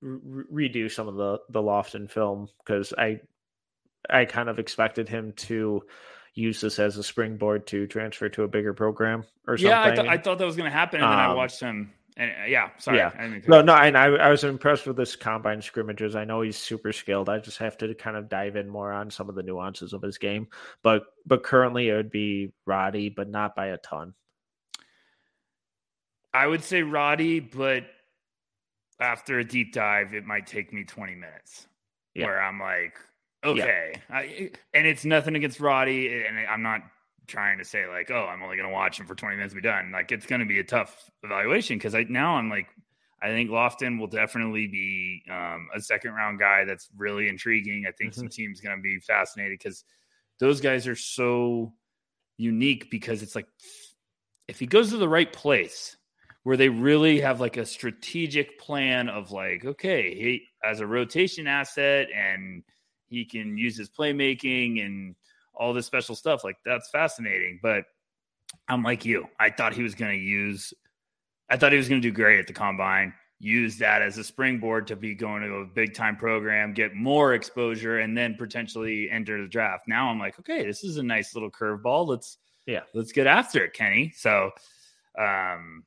re- 0.00 0.70
redo 0.70 0.90
some 0.90 1.08
of 1.08 1.16
the 1.16 1.38
the 1.50 1.62
Lofton 1.62 2.10
film 2.10 2.48
because 2.64 2.92
I 2.96 3.20
I 4.08 4.24
kind 4.24 4.48
of 4.48 4.58
expected 4.58 5.08
him 5.08 5.32
to 5.36 5.82
use 6.34 6.60
this 6.60 6.78
as 6.78 6.96
a 6.96 7.02
springboard 7.02 7.66
to 7.66 7.86
transfer 7.88 8.28
to 8.28 8.44
a 8.44 8.48
bigger 8.48 8.72
program 8.72 9.24
or 9.46 9.58
something. 9.58 9.70
Yeah, 9.70 9.82
I, 9.82 9.90
th- 9.90 10.06
I 10.06 10.18
thought 10.18 10.38
that 10.38 10.44
was 10.44 10.56
going 10.56 10.70
to 10.70 10.76
happen, 10.76 11.00
and 11.00 11.10
then 11.10 11.18
um, 11.18 11.30
I 11.30 11.34
watched 11.34 11.60
him 11.60 11.92
and 12.18 12.32
uh, 12.32 12.46
yeah, 12.46 12.70
sorry. 12.78 12.98
Yeah. 12.98 13.38
no, 13.46 13.62
no, 13.62 13.74
and 13.74 13.96
I, 13.96 14.06
I 14.06 14.28
was 14.28 14.42
impressed 14.42 14.86
with 14.86 14.96
this 14.96 15.14
combine 15.14 15.62
scrimmages. 15.62 16.16
I 16.16 16.24
know 16.24 16.40
he's 16.40 16.58
super 16.58 16.92
skilled. 16.92 17.28
I 17.28 17.38
just 17.38 17.58
have 17.58 17.78
to 17.78 17.94
kind 17.94 18.16
of 18.16 18.28
dive 18.28 18.56
in 18.56 18.68
more 18.68 18.92
on 18.92 19.10
some 19.10 19.28
of 19.28 19.36
the 19.36 19.42
nuances 19.42 19.92
of 19.92 20.02
his 20.02 20.18
game. 20.18 20.48
But 20.82 21.04
but 21.24 21.44
currently 21.44 21.88
it 21.88 21.94
would 21.94 22.10
be 22.10 22.52
Roddy, 22.66 23.08
but 23.08 23.30
not 23.30 23.54
by 23.54 23.66
a 23.66 23.78
ton. 23.78 24.14
I 26.34 26.46
would 26.46 26.64
say 26.64 26.82
Roddy, 26.82 27.40
but 27.40 27.84
after 29.00 29.38
a 29.38 29.44
deep 29.44 29.72
dive, 29.72 30.12
it 30.12 30.24
might 30.24 30.46
take 30.46 30.72
me 30.72 30.84
20 30.84 31.14
minutes 31.14 31.68
yeah. 32.14 32.26
where 32.26 32.42
I'm 32.42 32.58
like, 32.58 32.98
okay. 33.44 33.92
Yeah. 33.94 34.16
I, 34.16 34.50
and 34.74 34.86
it's 34.86 35.04
nothing 35.04 35.36
against 35.36 35.60
Roddy, 35.60 36.24
and 36.24 36.38
I'm 36.48 36.62
not 36.62 36.82
trying 37.28 37.58
to 37.58 37.64
say 37.64 37.86
like, 37.86 38.10
oh, 38.10 38.26
I'm 38.26 38.42
only 38.42 38.56
going 38.56 38.68
to 38.68 38.74
watch 38.74 38.98
him 38.98 39.06
for 39.06 39.14
20 39.14 39.36
minutes, 39.36 39.54
be 39.54 39.60
done. 39.60 39.92
Like 39.92 40.10
it's 40.10 40.26
going 40.26 40.40
to 40.40 40.46
be 40.46 40.58
a 40.58 40.64
tough 40.64 41.10
evaluation 41.22 41.78
because 41.78 41.94
I 41.94 42.04
now 42.08 42.34
I'm 42.34 42.50
like, 42.50 42.68
I 43.22 43.28
think 43.28 43.50
Lofton 43.50 43.98
will 43.98 44.06
definitely 44.06 44.66
be 44.66 45.22
um, 45.30 45.68
a 45.74 45.80
second 45.80 46.12
round 46.12 46.38
guy 46.38 46.64
that's 46.64 46.88
really 46.96 47.28
intriguing. 47.28 47.84
I 47.86 47.92
think 47.92 48.12
mm-hmm. 48.12 48.20
some 48.20 48.28
teams 48.28 48.60
going 48.60 48.76
to 48.76 48.82
be 48.82 48.98
fascinated 49.00 49.58
because 49.58 49.84
those 50.40 50.60
guys 50.60 50.86
are 50.86 50.96
so 50.96 51.72
unique 52.36 52.90
because 52.90 53.22
it's 53.22 53.34
like 53.34 53.48
if 54.46 54.58
he 54.58 54.66
goes 54.66 54.90
to 54.90 54.96
the 54.96 55.08
right 55.08 55.32
place 55.32 55.96
where 56.44 56.56
they 56.56 56.68
really 56.68 57.20
have 57.20 57.40
like 57.40 57.56
a 57.56 57.66
strategic 57.66 58.58
plan 58.58 59.08
of 59.08 59.32
like, 59.32 59.64
okay, 59.64 60.14
he 60.14 60.42
as 60.64 60.80
a 60.80 60.86
rotation 60.86 61.46
asset 61.46 62.08
and 62.14 62.62
he 63.08 63.24
can 63.24 63.58
use 63.58 63.76
his 63.76 63.90
playmaking 63.90 64.84
and 64.84 65.14
all 65.58 65.74
this 65.74 65.86
special 65.86 66.14
stuff. 66.14 66.44
Like 66.44 66.56
that's 66.64 66.88
fascinating. 66.90 67.58
But 67.62 67.84
I'm 68.68 68.82
like 68.82 69.04
you. 69.04 69.26
I 69.38 69.50
thought 69.50 69.74
he 69.74 69.82
was 69.82 69.94
going 69.94 70.12
to 70.12 70.24
use, 70.24 70.72
I 71.50 71.56
thought 71.56 71.72
he 71.72 71.78
was 71.78 71.88
going 71.88 72.00
to 72.00 72.08
do 72.08 72.14
great 72.14 72.38
at 72.38 72.46
the 72.46 72.52
combine. 72.52 73.12
Use 73.40 73.78
that 73.78 74.02
as 74.02 74.18
a 74.18 74.24
springboard 74.24 74.86
to 74.88 74.96
be 74.96 75.14
going 75.14 75.42
to 75.42 75.56
a 75.56 75.64
big 75.66 75.94
time 75.94 76.16
program, 76.16 76.74
get 76.74 76.94
more 76.94 77.34
exposure, 77.34 77.98
and 77.98 78.16
then 78.16 78.34
potentially 78.34 79.08
enter 79.10 79.40
the 79.40 79.48
draft. 79.48 79.84
Now 79.86 80.08
I'm 80.08 80.18
like, 80.18 80.38
okay, 80.40 80.66
this 80.66 80.82
is 80.82 80.96
a 80.96 81.02
nice 81.02 81.34
little 81.34 81.50
curveball. 81.50 82.08
Let's 82.08 82.38
yeah, 82.66 82.82
let's 82.94 83.12
get 83.12 83.28
after 83.28 83.64
it, 83.64 83.74
Kenny. 83.74 84.12
So, 84.16 84.50
um, 85.16 85.84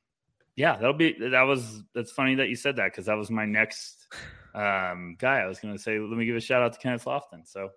yeah, 0.56 0.76
that'll 0.76 0.94
be 0.94 1.14
that 1.18 1.42
was 1.42 1.82
that's 1.94 2.10
funny 2.10 2.34
that 2.36 2.48
you 2.48 2.56
said 2.56 2.76
that 2.76 2.90
because 2.90 3.04
that 3.06 3.18
was 3.18 3.30
my 3.30 3.44
next 3.44 4.08
um 4.54 5.16
guy. 5.18 5.40
I 5.40 5.46
was 5.46 5.60
going 5.60 5.76
to 5.76 5.82
say, 5.82 5.98
let 5.98 6.16
me 6.16 6.24
give 6.24 6.36
a 6.36 6.40
shout 6.40 6.62
out 6.62 6.72
to 6.72 6.78
Kenneth 6.78 7.04
Lofton. 7.04 7.46
So 7.46 7.68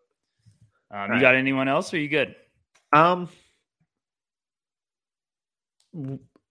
um, 0.96 1.14
you 1.14 1.20
got 1.22 1.36
anyone 1.36 1.68
else? 1.68 1.94
Or 1.94 1.98
are 1.98 2.00
you 2.00 2.08
good? 2.08 2.36
Um, 2.94 3.30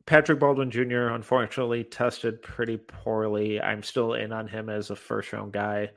Patrick 0.06 0.38
Baldwin 0.38 0.70
Jr. 0.70 1.08
unfortunately 1.08 1.84
tested 1.84 2.42
pretty 2.42 2.76
poorly. 2.76 3.60
I'm 3.60 3.82
still 3.82 4.14
in 4.14 4.32
on 4.32 4.46
him 4.46 4.68
as 4.68 4.90
a 4.90 4.96
first 4.96 5.32
round 5.32 5.52
guy. 5.52 5.90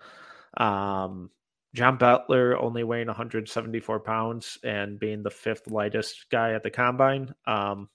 Um, 0.56 1.30
John 1.74 1.98
Butler 1.98 2.58
only 2.58 2.84
weighing 2.84 3.08
174 3.08 4.00
pounds 4.00 4.58
and 4.64 5.00
being 5.00 5.24
the 5.24 5.30
fifth 5.30 5.68
lightest 5.70 6.30
guy 6.32 6.54
at 6.54 6.64
the 6.64 6.72
combine. 6.72 7.34
Um, 7.46 7.90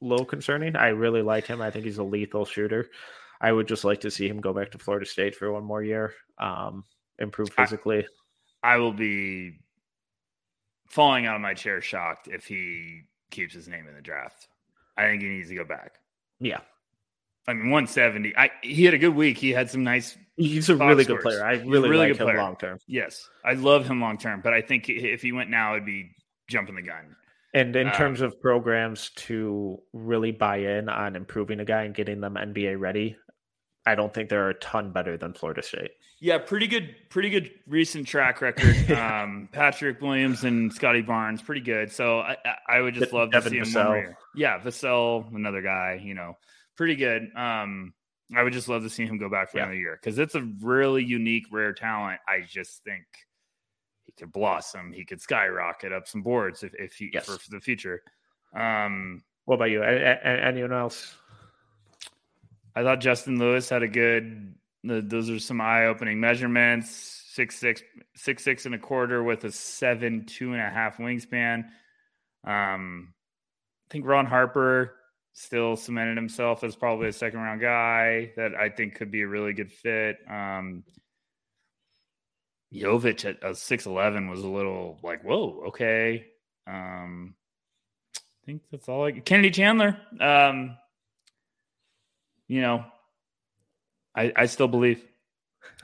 little 0.00 0.26
concerning. 0.26 0.76
I 0.76 0.88
really 0.88 1.22
like 1.22 1.46
him. 1.46 1.60
I 1.60 1.70
think 1.70 1.84
he's 1.84 1.98
a 1.98 2.02
lethal 2.04 2.44
shooter. 2.44 2.88
I 3.40 3.52
would 3.52 3.68
just 3.68 3.84
like 3.84 4.00
to 4.00 4.10
see 4.10 4.26
him 4.28 4.40
go 4.40 4.52
back 4.54 4.70
to 4.70 4.78
Florida 4.78 5.06
State 5.06 5.36
for 5.36 5.52
one 5.52 5.64
more 5.64 5.82
year, 5.82 6.14
um, 6.38 6.84
improve 7.18 7.50
physically. 7.52 7.98
I- 8.04 8.08
I 8.66 8.78
will 8.78 8.92
be 8.92 9.60
falling 10.88 11.24
out 11.26 11.36
of 11.36 11.40
my 11.40 11.54
chair 11.54 11.80
shocked 11.80 12.26
if 12.26 12.46
he 12.46 13.02
keeps 13.30 13.54
his 13.54 13.68
name 13.68 13.86
in 13.86 13.94
the 13.94 14.02
draft. 14.02 14.48
I 14.96 15.04
think 15.04 15.22
he 15.22 15.28
needs 15.28 15.50
to 15.50 15.54
go 15.54 15.64
back. 15.64 16.00
Yeah. 16.40 16.58
I 17.46 17.52
mean, 17.52 17.70
170. 17.70 18.36
I 18.36 18.50
he 18.62 18.84
had 18.84 18.92
a 18.92 18.98
good 18.98 19.14
week. 19.14 19.38
He 19.38 19.50
had 19.50 19.70
some 19.70 19.84
nice. 19.84 20.18
He's 20.36 20.68
a 20.68 20.74
really 20.74 21.04
good 21.04 21.20
player. 21.20 21.44
I 21.44 21.52
really, 21.52 21.88
really 21.88 22.08
like 22.08 22.20
him 22.20 22.36
long 22.36 22.56
term. 22.56 22.80
Yes, 22.88 23.28
I 23.44 23.52
love 23.52 23.86
him 23.86 24.00
long 24.00 24.18
term. 24.18 24.40
But 24.42 24.52
I 24.52 24.62
think 24.62 24.88
if 24.88 25.22
he 25.22 25.30
went 25.30 25.48
now, 25.48 25.74
it'd 25.74 25.86
be 25.86 26.10
jumping 26.48 26.74
the 26.74 26.82
gun. 26.82 27.14
And 27.54 27.76
in 27.76 27.86
um, 27.86 27.92
terms 27.92 28.20
of 28.20 28.40
programs 28.40 29.10
to 29.10 29.80
really 29.92 30.32
buy 30.32 30.56
in 30.56 30.88
on 30.88 31.14
improving 31.14 31.60
a 31.60 31.64
guy 31.64 31.84
and 31.84 31.94
getting 31.94 32.20
them 32.20 32.34
NBA 32.34 32.80
ready, 32.80 33.16
I 33.86 33.94
don't 33.94 34.12
think 34.12 34.28
they're 34.28 34.50
a 34.50 34.54
ton 34.54 34.92
better 34.92 35.16
than 35.16 35.32
Florida 35.32 35.62
State. 35.62 35.92
Yeah, 36.18 36.38
pretty 36.38 36.66
good, 36.66 36.94
pretty 37.10 37.28
good 37.28 37.50
recent 37.66 38.06
track 38.06 38.40
record. 38.40 38.90
um, 38.92 39.48
Patrick 39.52 40.00
Williams 40.00 40.44
and 40.44 40.72
Scottie 40.72 41.02
Barnes, 41.02 41.42
pretty 41.42 41.60
good. 41.60 41.92
So 41.92 42.20
I, 42.20 42.36
I 42.66 42.80
would 42.80 42.94
just 42.94 43.12
love 43.12 43.32
Devin 43.32 43.52
to 43.52 43.64
see 43.64 43.78
him. 43.78 43.84
More 43.84 44.18
yeah, 44.34 44.58
Vassell, 44.58 45.34
another 45.34 45.60
guy, 45.60 46.00
you 46.02 46.14
know, 46.14 46.38
pretty 46.76 46.96
good. 46.96 47.28
Um, 47.36 47.92
I 48.34 48.42
would 48.42 48.52
just 48.52 48.68
love 48.68 48.82
to 48.82 48.90
see 48.90 49.04
him 49.04 49.18
go 49.18 49.28
back 49.28 49.50
for 49.50 49.58
yeah. 49.58 49.64
another 49.64 49.78
year 49.78 49.98
because 50.00 50.18
it's 50.18 50.34
a 50.34 50.42
really 50.60 51.04
unique, 51.04 51.44
rare 51.52 51.72
talent. 51.72 52.20
I 52.26 52.40
just 52.48 52.82
think 52.82 53.04
he 54.04 54.12
could 54.12 54.32
blossom. 54.32 54.92
He 54.92 55.04
could 55.04 55.20
skyrocket 55.20 55.92
up 55.92 56.08
some 56.08 56.22
boards 56.22 56.62
if, 56.62 56.74
if 56.74 56.94
he 56.94 57.10
yes. 57.12 57.26
for, 57.26 57.38
for, 57.38 57.50
the 57.50 57.60
future. 57.60 58.02
Um, 58.54 59.22
what 59.44 59.56
about 59.56 59.70
you? 59.70 59.82
Anyone 59.82 60.72
else? 60.72 61.14
I 62.74 62.82
thought 62.82 63.00
Justin 63.00 63.38
Lewis 63.38 63.68
had 63.68 63.82
a 63.82 63.88
good. 63.88 64.54
Those 64.86 65.30
are 65.30 65.38
some 65.38 65.60
eye-opening 65.60 66.20
measurements. 66.20 67.22
Six 67.32 67.58
six 67.58 67.82
six 68.14 68.42
six 68.42 68.64
and 68.64 68.74
a 68.74 68.78
quarter 68.78 69.22
with 69.22 69.44
a 69.44 69.52
seven 69.52 70.24
two 70.24 70.52
and 70.52 70.62
a 70.62 70.70
half 70.70 70.96
wingspan. 70.96 71.64
Um, 72.44 73.12
I 73.88 73.92
think 73.92 74.06
Ron 74.06 74.24
Harper 74.24 74.94
still 75.34 75.76
cemented 75.76 76.16
himself 76.16 76.64
as 76.64 76.76
probably 76.76 77.08
a 77.08 77.12
second 77.12 77.40
round 77.40 77.60
guy 77.60 78.32
that 78.36 78.54
I 78.54 78.70
think 78.70 78.94
could 78.94 79.10
be 79.10 79.20
a 79.20 79.28
really 79.28 79.52
good 79.52 79.70
fit. 79.70 80.16
Um, 80.30 80.82
Jovic 82.72 83.26
at 83.26 83.44
a 83.44 83.54
six 83.54 83.84
eleven 83.84 84.30
was 84.30 84.40
a 84.42 84.48
little 84.48 84.98
like 85.02 85.22
whoa 85.22 85.64
okay. 85.68 86.26
Um, 86.66 87.34
I 88.14 88.46
think 88.46 88.62
that's 88.70 88.88
all. 88.88 89.04
I 89.04 89.12
Kennedy 89.12 89.50
Chandler. 89.50 89.98
Um, 90.20 90.78
you 92.48 92.60
know, 92.62 92.84
I 94.16 94.32
I 94.34 94.46
still 94.46 94.68
believe. 94.68 95.04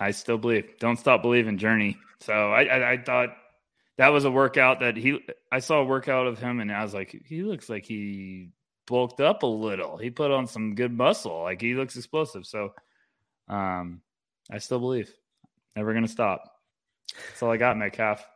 I 0.00 0.10
still 0.10 0.38
believe. 0.38 0.78
Don't 0.78 0.98
stop 0.98 1.22
believing, 1.22 1.58
Journey. 1.58 1.98
So 2.20 2.32
I, 2.32 2.62
I, 2.62 2.92
I 2.92 2.96
thought 2.98 3.36
that 3.98 4.08
was 4.08 4.24
a 4.24 4.30
workout 4.30 4.80
that 4.80 4.96
he. 4.96 5.20
I 5.50 5.58
saw 5.58 5.80
a 5.80 5.84
workout 5.84 6.26
of 6.26 6.38
him, 6.38 6.60
and 6.60 6.72
I 6.72 6.82
was 6.82 6.94
like, 6.94 7.22
he 7.26 7.42
looks 7.42 7.68
like 7.68 7.84
he 7.84 8.50
bulked 8.86 9.20
up 9.20 9.42
a 9.42 9.46
little. 9.46 9.96
He 9.96 10.10
put 10.10 10.30
on 10.30 10.46
some 10.46 10.74
good 10.74 10.92
muscle. 10.96 11.42
Like 11.42 11.60
he 11.60 11.74
looks 11.74 11.96
explosive. 11.96 12.46
So, 12.46 12.72
um, 13.48 14.00
I 14.50 14.58
still 14.58 14.80
believe. 14.80 15.12
Never 15.76 15.94
gonna 15.94 16.08
stop. 16.08 16.60
That's 17.28 17.42
all 17.42 17.50
I 17.50 17.56
got, 17.56 17.76
Metcalf. 17.76 18.26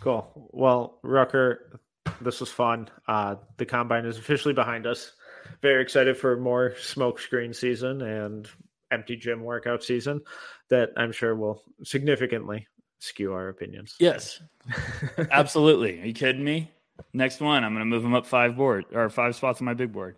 Cool. 0.00 0.50
Well, 0.52 0.98
Rucker, 1.02 1.80
this 2.20 2.40
was 2.40 2.50
fun. 2.50 2.88
Uh, 3.06 3.36
the 3.56 3.66
combine 3.66 4.04
is 4.04 4.18
officially 4.18 4.54
behind 4.54 4.86
us 4.86 5.12
very 5.60 5.82
excited 5.82 6.16
for 6.16 6.36
more 6.36 6.70
smokescreen 6.80 7.54
season 7.54 8.02
and 8.02 8.48
empty 8.92 9.16
gym 9.16 9.42
workout 9.42 9.82
season 9.82 10.20
that 10.68 10.90
I'm 10.96 11.12
sure 11.12 11.34
will 11.34 11.62
significantly 11.82 12.66
skew 12.98 13.32
our 13.32 13.48
opinions. 13.48 13.96
Yes, 13.98 14.40
absolutely. 15.30 16.00
Are 16.00 16.06
you 16.06 16.14
kidding 16.14 16.44
me? 16.44 16.70
Next 17.12 17.40
one, 17.40 17.64
I'm 17.64 17.72
going 17.72 17.80
to 17.80 17.86
move 17.86 18.02
them 18.02 18.14
up 18.14 18.26
five 18.26 18.56
board 18.56 18.84
or 18.92 19.08
five 19.08 19.34
spots 19.34 19.60
on 19.60 19.64
my 19.64 19.74
big 19.74 19.92
board. 19.92 20.16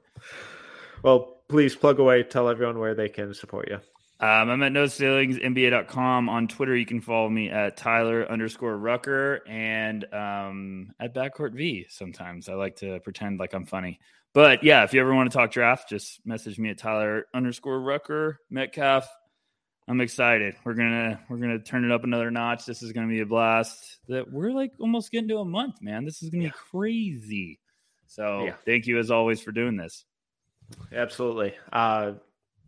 Well, 1.02 1.38
please 1.48 1.74
plug 1.76 1.98
away. 1.98 2.22
Tell 2.22 2.48
everyone 2.48 2.78
where 2.78 2.94
they 2.94 3.08
can 3.08 3.32
support 3.34 3.68
you. 3.68 3.78
Um, 4.20 4.48
I'm 4.48 4.62
at 4.62 4.72
no 4.72 4.86
ceilings 4.86 5.36
NBA.com. 5.36 6.28
On 6.28 6.48
Twitter, 6.48 6.76
you 6.76 6.86
can 6.86 7.00
follow 7.00 7.28
me 7.28 7.50
at 7.50 7.76
Tyler 7.76 8.30
underscore 8.30 8.78
Rucker 8.78 9.40
and 9.46 10.04
um, 10.14 10.94
at 11.00 11.14
Backcourt 11.14 11.52
V. 11.52 11.86
Sometimes 11.88 12.48
I 12.48 12.54
like 12.54 12.76
to 12.76 13.00
pretend 13.00 13.40
like 13.40 13.54
I'm 13.54 13.66
funny. 13.66 13.98
But 14.34 14.64
yeah, 14.64 14.82
if 14.82 14.92
you 14.92 15.00
ever 15.00 15.14
want 15.14 15.30
to 15.30 15.38
talk 15.38 15.52
draft, 15.52 15.88
just 15.88 16.20
message 16.26 16.58
me 16.58 16.70
at 16.70 16.78
Tyler 16.78 17.26
underscore 17.32 17.80
Rucker 17.80 18.40
Metcalf. 18.50 19.08
I'm 19.86 20.00
excited. 20.00 20.56
We're 20.64 20.74
gonna 20.74 21.20
we're 21.28 21.36
gonna 21.36 21.60
turn 21.60 21.84
it 21.84 21.92
up 21.92 22.04
another 22.04 22.30
notch. 22.30 22.66
This 22.66 22.82
is 22.82 22.92
gonna 22.92 23.08
be 23.08 23.20
a 23.20 23.26
blast. 23.26 23.98
That 24.08 24.32
we're 24.32 24.50
like 24.50 24.72
almost 24.80 25.12
getting 25.12 25.28
to 25.28 25.38
a 25.38 25.44
month, 25.44 25.76
man. 25.80 26.04
This 26.04 26.22
is 26.22 26.30
gonna 26.30 26.44
yeah. 26.44 26.50
be 26.50 26.54
crazy. 26.70 27.60
So 28.08 28.46
yeah. 28.46 28.54
thank 28.66 28.86
you 28.86 28.98
as 28.98 29.10
always 29.10 29.40
for 29.40 29.52
doing 29.52 29.76
this. 29.76 30.04
Absolutely. 30.92 31.54
Uh, 31.72 32.12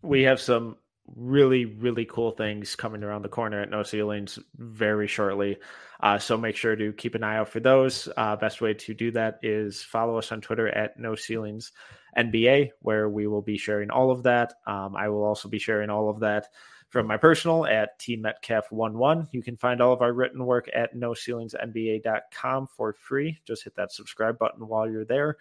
we 0.03 0.23
have 0.23 0.41
some 0.41 0.77
really 1.15 1.65
really 1.65 2.05
cool 2.05 2.33
things 2.33 2.75
coming 2.75 3.03
around 3.03 3.23
the 3.23 3.29
corner 3.29 3.61
at 3.63 3.71
No 3.71 3.83
Ceilings 3.83 4.39
very 4.57 5.07
shortly. 5.07 5.57
Uh, 6.01 6.19
so 6.19 6.37
make 6.37 6.57
sure 6.57 6.77
to 6.77 6.93
keep 6.93 7.15
an 7.15 7.23
eye 7.23 7.37
out 7.37 7.49
for 7.49 7.61
those. 7.61 8.09
Uh, 8.17 8.37
best 8.37 8.61
way 8.61 8.75
to 8.75 8.95
do 8.95 9.11
that 9.13 9.39
is 9.43 9.83
follow 9.83 10.19
us 10.19 10.33
on 10.33 10.41
Twitter 10.41 10.69
at 10.69 10.99
No 10.99 11.15
Ceilings 11.15 11.73
NBA, 12.19 12.71
where 12.81 13.09
we 13.09 13.27
will 13.27 13.43
be 13.43 13.57
sharing 13.57 13.91
all 13.91 14.11
of 14.11 14.23
that. 14.25 14.55
Um, 14.67 14.97
I 14.97 15.09
will 15.09 15.25
also 15.25 15.49
be 15.49 15.59
sharing 15.59 15.91
all 15.91 16.11
of 16.11 16.21
that 16.21 16.49
from 16.89 17.07
my 17.07 17.17
personal 17.17 17.67
at 17.67 17.99
tmetcalf11. 17.99 19.29
You 19.33 19.43
can 19.43 19.57
find 19.57 19.81
all 19.81 19.93
of 19.93 20.03
our 20.03 20.13
written 20.13 20.45
work 20.45 20.69
at 20.75 20.95
no 20.95 21.15
ceilings 21.15 21.55
noceilingsnba.com 21.55 22.69
for 22.69 22.93
free. 22.93 23.39
Just 23.45 23.65
hit 23.65 23.75
that 23.77 23.93
subscribe 23.93 24.39
button 24.39 24.67
while 24.67 24.89
you're 24.89 25.05
there. 25.05 25.37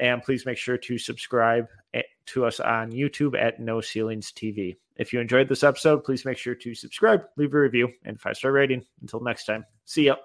And 0.00 0.22
please 0.22 0.46
make 0.46 0.58
sure 0.58 0.78
to 0.78 0.98
subscribe 0.98 1.68
eh, 1.94 2.02
to 2.26 2.46
us 2.46 2.58
on 2.58 2.90
YouTube 2.90 3.40
at 3.40 3.60
No 3.60 3.80
Ceilings 3.80 4.32
TV. 4.32 4.76
If 4.96 5.12
you 5.12 5.20
enjoyed 5.20 5.48
this 5.48 5.62
episode, 5.62 6.04
please 6.04 6.24
make 6.24 6.38
sure 6.38 6.54
to 6.54 6.74
subscribe, 6.74 7.22
leave 7.36 7.54
a 7.54 7.58
review, 7.58 7.88
and 8.04 8.20
five 8.20 8.36
star 8.36 8.52
rating. 8.52 8.84
Until 9.00 9.20
next 9.20 9.44
time, 9.44 9.64
see 9.84 10.04
ya. 10.04 10.16